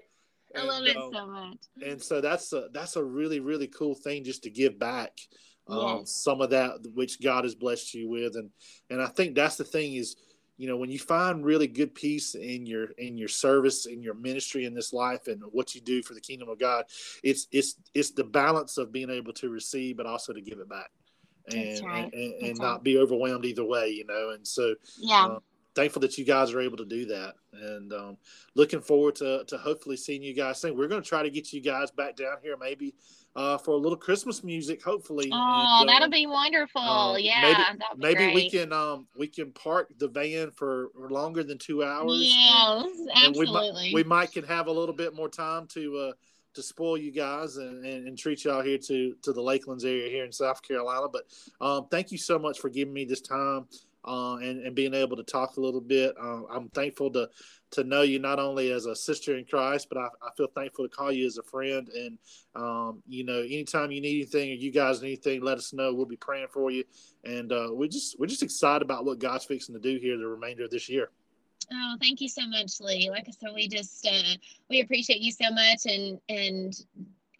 I 0.55 0.59
and, 0.59 0.68
love 0.70 0.86
it 0.86 0.95
um, 0.95 1.11
so 1.13 1.28
much. 1.28 1.57
And 1.86 2.01
so 2.01 2.22
that's 2.22 2.53
a 2.53 2.70
that's 2.72 2.95
a 2.95 3.03
really 3.03 3.41
really 3.41 3.68
cool 3.68 3.95
thing 3.95 4.24
just 4.24 4.43
to 4.43 4.49
give 4.49 4.80
back 4.80 5.11
um, 5.68 5.99
yes. 5.99 6.11
some 6.11 6.41
of 6.41 6.51
that 6.51 6.80
which 6.93 7.22
God 7.22 7.43
has 7.43 7.55
blessed 7.55 7.93
you 7.93 8.09
with, 8.09 8.36
and 8.36 8.49
and 8.89 9.01
I 9.01 9.07
think 9.07 9.36
that's 9.36 9.57
the 9.57 9.63
thing 9.63 9.95
is 9.95 10.16
you 10.57 10.68
know 10.68 10.78
when 10.78 10.91
you 10.91 10.99
find 10.99 11.45
really 11.45 11.68
good 11.68 11.93
peace 11.93 12.36
in 12.36 12.66
your 12.66 12.86
in 12.97 13.18
your 13.18 13.28
service 13.28 13.86
in 13.86 14.01
your 14.01 14.13
ministry 14.13 14.66
in 14.66 14.74
this 14.74 14.93
life 14.93 15.28
and 15.28 15.41
what 15.51 15.76
you 15.76 15.82
do 15.82 16.01
for 16.01 16.13
the 16.13 16.22
kingdom 16.22 16.47
of 16.47 16.57
god 16.57 16.86
it's 17.24 17.47
it's 17.51 17.76
it's 17.93 18.11
the 18.11 18.24
balance 18.24 18.78
of 18.78 18.91
being 18.91 19.09
able 19.09 19.34
to 19.34 19.49
receive 19.49 19.97
but 19.97 20.05
also 20.05 20.32
to 20.32 20.39
give 20.39 20.59
it 20.59 20.70
back 20.70 20.91
and 21.51 21.86
right. 21.86 22.13
and, 22.13 22.34
and, 22.34 22.43
and 22.43 22.57
not 22.57 22.84
be 22.84 22.97
overwhelmed 22.97 23.43
either 23.43 23.66
way 23.66 23.89
you 23.89 24.05
know 24.05 24.30
and 24.30 24.47
so 24.47 24.74
yeah 24.97 25.26
uh, 25.26 25.39
thankful 25.76 26.01
that 26.01 26.18
you 26.18 26.26
guys 26.26 26.53
are 26.53 26.61
able 26.61 26.78
to 26.78 26.86
do 26.86 27.05
that 27.05 27.34
and 27.53 27.91
um, 27.93 28.18
looking 28.55 28.82
forward 28.82 29.16
to, 29.16 29.43
to 29.45 29.57
hopefully 29.57 29.97
seeing 29.97 30.24
you 30.24 30.34
guys 30.34 30.59
soon. 30.59 30.76
We're 30.78 30.88
going 30.88 31.03
to 31.03 31.07
try 31.07 31.22
to 31.22 31.30
get 31.30 31.51
you 31.53 31.61
guys 31.61 31.91
back 31.91 32.16
down 32.16 32.38
here 32.41 32.55
maybe 32.57 32.95
uh, 33.36 33.57
for 33.57 33.71
a 33.71 33.77
little 33.77 33.97
Christmas 33.97 34.43
music, 34.43 34.81
hopefully. 34.81 35.29
Oh, 35.31 35.77
and, 35.81 35.89
that'll 35.89 36.09
be 36.09 36.25
wonderful. 36.25 36.81
Um, 36.81 37.17
yeah, 37.19 37.73
maybe, 37.97 38.19
maybe 38.19 38.33
we 38.33 38.49
can 38.49 38.71
um, 38.71 39.07
we 39.17 39.27
can 39.27 39.51
park 39.51 39.91
the 39.97 40.07
van 40.07 40.51
for 40.51 40.89
longer 40.97 41.43
than 41.43 41.57
two 41.57 41.83
hours. 41.83 42.21
Yes, 42.21 42.86
and, 42.86 43.09
absolutely. 43.13 43.25
And 43.25 43.36
we, 43.36 43.45
might, 43.51 43.93
we 43.93 44.03
might 44.03 44.31
can 44.31 44.45
have 44.45 44.67
a 44.67 44.71
little 44.71 44.95
bit 44.95 45.13
more 45.13 45.29
time 45.29 45.67
to 45.67 45.97
uh, 45.97 46.11
to 46.53 46.63
spoil 46.63 46.97
you 46.97 47.11
guys 47.11 47.57
and, 47.57 47.86
and, 47.86 48.07
and, 48.07 48.17
treat 48.17 48.45
y'all 48.45 48.61
here 48.61 48.77
to 48.77 49.15
to 49.21 49.33
the 49.33 49.41
Lakelands 49.41 49.83
area 49.83 50.09
here 50.09 50.23
in 50.23 50.31
South 50.31 50.61
Carolina. 50.61 51.07
But 51.11 51.25
um, 51.59 51.88
thank 51.91 52.11
you 52.11 52.17
so 52.17 52.39
much 52.39 52.59
for 52.59 52.69
giving 52.69 52.93
me 52.93 53.03
this 53.03 53.21
time 53.21 53.67
uh, 54.06 54.36
and, 54.36 54.62
and 54.62 54.76
being 54.76 54.93
able 54.93 55.18
to 55.18 55.24
talk 55.24 55.58
a 55.58 55.62
little 55.62 55.82
bit. 55.82 56.16
Uh, 56.22 56.45
I'm 56.45 56.70
thankful 56.70 57.12
to 57.12 57.30
to 57.72 57.84
know 57.84 58.03
you 58.03 58.20
not 58.20 58.39
only 58.39 58.72
as 58.72 58.86
a 58.86 58.95
sister 58.95 59.36
in 59.38 59.43
Christ, 59.43 59.88
but 59.89 59.97
I, 59.97 60.08
I 60.22 60.30
feel 60.38 60.47
thankful 60.56 60.88
to 60.88 60.95
call 60.95 61.12
you 61.12 61.26
as 61.26 61.38
a 61.38 61.43
friend. 61.43 61.89
And 61.89 62.18
um, 62.56 63.01
you 63.08 63.24
know, 63.24 63.39
anytime 63.39 63.91
you 63.91 64.01
need 64.01 64.16
anything 64.16 64.51
or 64.51 64.56
you 64.56 64.72
guys 64.72 65.01
need 65.01 65.08
anything, 65.08 65.41
let 65.41 65.58
us 65.58 65.74
know. 65.74 65.93
We'll 65.93 66.06
be 66.06 66.16
praying 66.16 66.47
for 66.53 66.72
you. 66.72 66.84
And 67.24 67.51
uh, 67.51 67.70
we're 67.72 67.89
just 67.89 68.20
we're 68.20 68.28
just 68.28 68.43
excited 68.43 68.84
about 68.84 69.06
what 69.06 69.20
God's 69.20 69.45
fixing 69.45 69.76
to 69.76 69.82
do 69.82 69.97
here 69.99 70.18
the 70.18 70.28
remainder 70.28 70.66
of 70.66 70.72
this 70.72 70.89
year. 70.89 71.10
Oh, 71.74 71.95
thank 71.99 72.22
you 72.22 72.30
so 72.30 72.47
much, 72.47 72.80
Lee. 72.80 73.10
Like 73.10 73.28
I 73.28 73.32
said, 73.32 73.49
we 73.56 73.68
just 73.68 74.08
uh, 74.08 74.36
we 74.70 74.82
appreciate 74.82 75.22
you 75.22 75.32
so 75.32 75.49
much, 75.51 75.86
and 75.86 76.20
and 76.30 76.74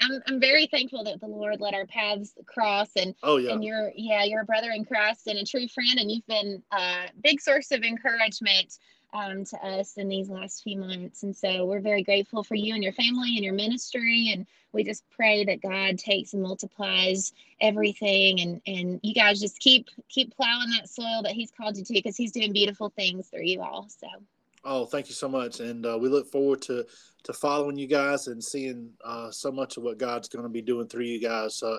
I'm, 0.02 0.22
I'm 0.28 0.40
very 0.40 0.68
thankful 0.68 1.04
that 1.06 1.20
the 1.20 1.28
Lord 1.28 1.62
let 1.62 1.74
our 1.74 1.86
paths 1.86 2.34
cross 2.46 2.90
and 2.96 3.16
oh 3.24 3.38
yeah 3.38 3.54
and 3.54 3.64
you're 3.64 3.92
yeah 3.96 4.24
you're 4.24 4.42
a 4.42 4.46
brother 4.46 4.72
in 4.72 4.86
Christ 4.86 5.28
and 5.28 5.40
a 5.40 5.46
true 5.46 5.68
friend 5.68 6.00
and 6.00 6.12
you've 6.12 6.28
been 6.28 6.62
a 6.72 7.10
big 7.24 7.42
source 7.42 7.72
of 7.72 7.84
encouragement 7.84 8.78
um, 9.14 9.46
to 9.46 9.58
us 9.66 9.94
in 9.98 10.10
these 10.10 10.30
last 10.30 10.64
few 10.64 10.78
months 10.78 11.24
and 11.24 11.36
so 11.36 11.66
we're 11.66 11.80
very 11.80 12.04
grateful 12.04 12.44
for 12.44 12.56
you 12.56 12.74
and 12.74 12.84
your 12.84 12.94
family 12.94 13.36
and 13.36 13.46
your 13.46 13.54
ministry 13.54 14.32
and 14.34 14.46
we 14.74 14.84
just 14.84 15.04
pray 15.10 15.46
that 15.46 15.62
God 15.62 15.98
takes 15.98 16.34
and 16.34 16.44
multiplies 16.44 17.32
everything 17.62 18.42
and 18.42 18.62
and 18.68 19.00
you 19.04 19.14
guys 19.14 19.40
just 19.40 19.60
keep 19.60 19.88
keep 20.10 20.36
plowing 20.36 20.70
that 20.72 20.90
soil 20.90 21.22
that 21.24 21.32
He's 21.32 21.52
called 21.52 21.78
you 21.78 21.86
to 21.86 21.94
because 21.94 22.18
He's 22.18 22.34
doing 22.34 22.52
beautiful 22.52 22.90
things 22.90 23.28
through 23.30 23.46
you 23.46 23.62
all 23.62 23.88
so. 23.90 24.08
Oh, 24.66 24.86
thank 24.86 25.08
you 25.08 25.14
so 25.14 25.30
much, 25.30 25.60
and 25.60 25.86
uh, 25.86 25.98
we 26.00 26.10
look 26.10 26.32
forward 26.32 26.62
to 26.64 26.86
to 27.24 27.34
following 27.34 27.78
you 27.78 27.88
guys 27.88 28.28
and 28.28 28.44
seeing 28.44 28.90
uh, 29.04 29.32
so 29.32 29.52
much 29.52 29.78
of 29.78 29.84
what 29.84 29.98
God's 29.98 30.28
going 30.28 30.44
to 30.44 30.50
be 30.50 30.62
doing 30.62 30.88
through 30.88 31.06
you 31.06 31.20
guys. 31.20 31.62
Uh, 31.64 31.78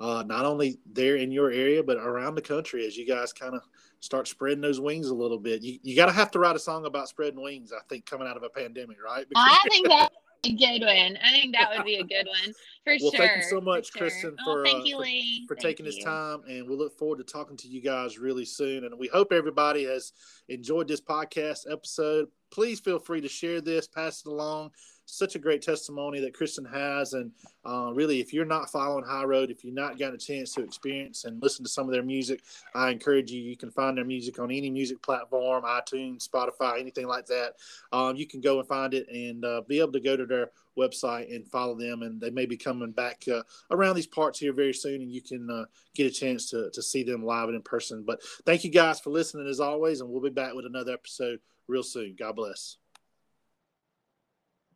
uh, 0.00 0.24
not 0.26 0.44
only 0.44 0.78
there 0.92 1.16
in 1.16 1.30
your 1.30 1.52
area, 1.52 1.82
but 1.82 1.96
around 1.98 2.34
the 2.34 2.42
country 2.42 2.84
as 2.84 2.96
you 2.96 3.06
guys 3.06 3.32
kind 3.32 3.54
of 3.54 3.62
start 4.00 4.26
spreading 4.26 4.60
those 4.60 4.80
wings 4.80 5.08
a 5.08 5.14
little 5.14 5.38
bit. 5.38 5.62
You, 5.62 5.78
you 5.84 5.94
got 5.94 6.06
to 6.06 6.12
have 6.12 6.32
to 6.32 6.40
write 6.40 6.56
a 6.56 6.58
song 6.58 6.86
about 6.86 7.08
spreading 7.08 7.40
wings, 7.40 7.72
I 7.72 7.80
think, 7.88 8.06
coming 8.06 8.26
out 8.26 8.36
of 8.36 8.42
a 8.42 8.48
pandemic, 8.48 8.96
right? 9.02 9.24
Because 9.28 9.44
I 9.48 9.68
think 9.68 9.88
that 9.88 10.10
good 10.50 10.82
one. 10.82 11.18
I 11.24 11.30
think 11.30 11.54
that 11.54 11.70
would 11.74 11.84
be 11.84 11.96
a 11.96 12.04
good 12.04 12.26
one 12.26 12.54
for 12.84 12.96
well, 13.00 13.10
sure. 13.10 13.10
Well, 13.12 13.28
thank 13.28 13.36
you 13.36 13.48
so 13.48 13.60
much, 13.60 13.90
for 13.90 13.98
Kristen, 13.98 14.36
sure. 14.44 14.54
for, 14.56 14.60
oh, 14.60 14.64
thank 14.64 14.82
uh, 14.82 14.84
you, 14.84 14.98
Lee. 14.98 15.44
for, 15.46 15.54
for 15.54 15.60
taking 15.62 15.86
you. 15.86 15.92
this 15.92 16.02
time. 16.02 16.40
And 16.48 16.68
we 16.68 16.74
look 16.74 16.98
forward 16.98 17.18
to 17.18 17.24
talking 17.24 17.56
to 17.58 17.68
you 17.68 17.80
guys 17.80 18.18
really 18.18 18.44
soon. 18.44 18.84
And 18.84 18.98
we 18.98 19.08
hope 19.08 19.32
everybody 19.32 19.84
has 19.84 20.12
enjoyed 20.48 20.88
this 20.88 21.00
podcast 21.00 21.70
episode. 21.70 22.28
Please 22.50 22.80
feel 22.80 22.98
free 22.98 23.20
to 23.20 23.28
share 23.28 23.60
this, 23.60 23.86
pass 23.86 24.22
it 24.26 24.28
along 24.28 24.72
such 25.04 25.34
a 25.34 25.38
great 25.38 25.62
testimony 25.62 26.20
that 26.20 26.34
Kristen 26.34 26.64
has. 26.64 27.12
And 27.14 27.32
uh, 27.66 27.92
really, 27.94 28.20
if 28.20 28.32
you're 28.32 28.44
not 28.44 28.70
following 28.70 29.04
High 29.04 29.24
Road, 29.24 29.50
if 29.50 29.64
you've 29.64 29.74
not 29.74 29.98
gotten 29.98 30.14
a 30.14 30.18
chance 30.18 30.54
to 30.54 30.62
experience 30.62 31.24
and 31.24 31.42
listen 31.42 31.64
to 31.64 31.70
some 31.70 31.86
of 31.86 31.92
their 31.92 32.02
music, 32.02 32.42
I 32.74 32.90
encourage 32.90 33.30
you. 33.30 33.42
You 33.42 33.56
can 33.56 33.70
find 33.70 33.96
their 33.96 34.04
music 34.04 34.38
on 34.38 34.50
any 34.50 34.70
music 34.70 35.02
platform, 35.02 35.64
iTunes, 35.64 36.28
Spotify, 36.28 36.80
anything 36.80 37.06
like 37.06 37.26
that. 37.26 37.54
Um, 37.92 38.16
you 38.16 38.26
can 38.26 38.40
go 38.40 38.58
and 38.58 38.68
find 38.68 38.94
it 38.94 39.08
and 39.08 39.44
uh, 39.44 39.62
be 39.66 39.80
able 39.80 39.92
to 39.92 40.00
go 40.00 40.16
to 40.16 40.26
their 40.26 40.50
website 40.78 41.34
and 41.34 41.46
follow 41.48 41.74
them. 41.74 42.02
And 42.02 42.20
they 42.20 42.30
may 42.30 42.46
be 42.46 42.56
coming 42.56 42.92
back 42.92 43.24
uh, 43.32 43.42
around 43.70 43.96
these 43.96 44.06
parts 44.06 44.38
here 44.38 44.52
very 44.52 44.74
soon, 44.74 45.02
and 45.02 45.10
you 45.10 45.22
can 45.22 45.48
uh, 45.50 45.64
get 45.94 46.06
a 46.06 46.10
chance 46.10 46.48
to, 46.50 46.70
to 46.70 46.82
see 46.82 47.02
them 47.02 47.24
live 47.24 47.48
and 47.48 47.56
in 47.56 47.62
person. 47.62 48.04
But 48.06 48.22
thank 48.46 48.64
you 48.64 48.70
guys 48.70 49.00
for 49.00 49.10
listening 49.10 49.48
as 49.48 49.60
always, 49.60 50.00
and 50.00 50.10
we'll 50.10 50.22
be 50.22 50.30
back 50.30 50.54
with 50.54 50.66
another 50.66 50.92
episode 50.92 51.40
real 51.68 51.82
soon. 51.82 52.16
God 52.18 52.36
bless. 52.36 52.81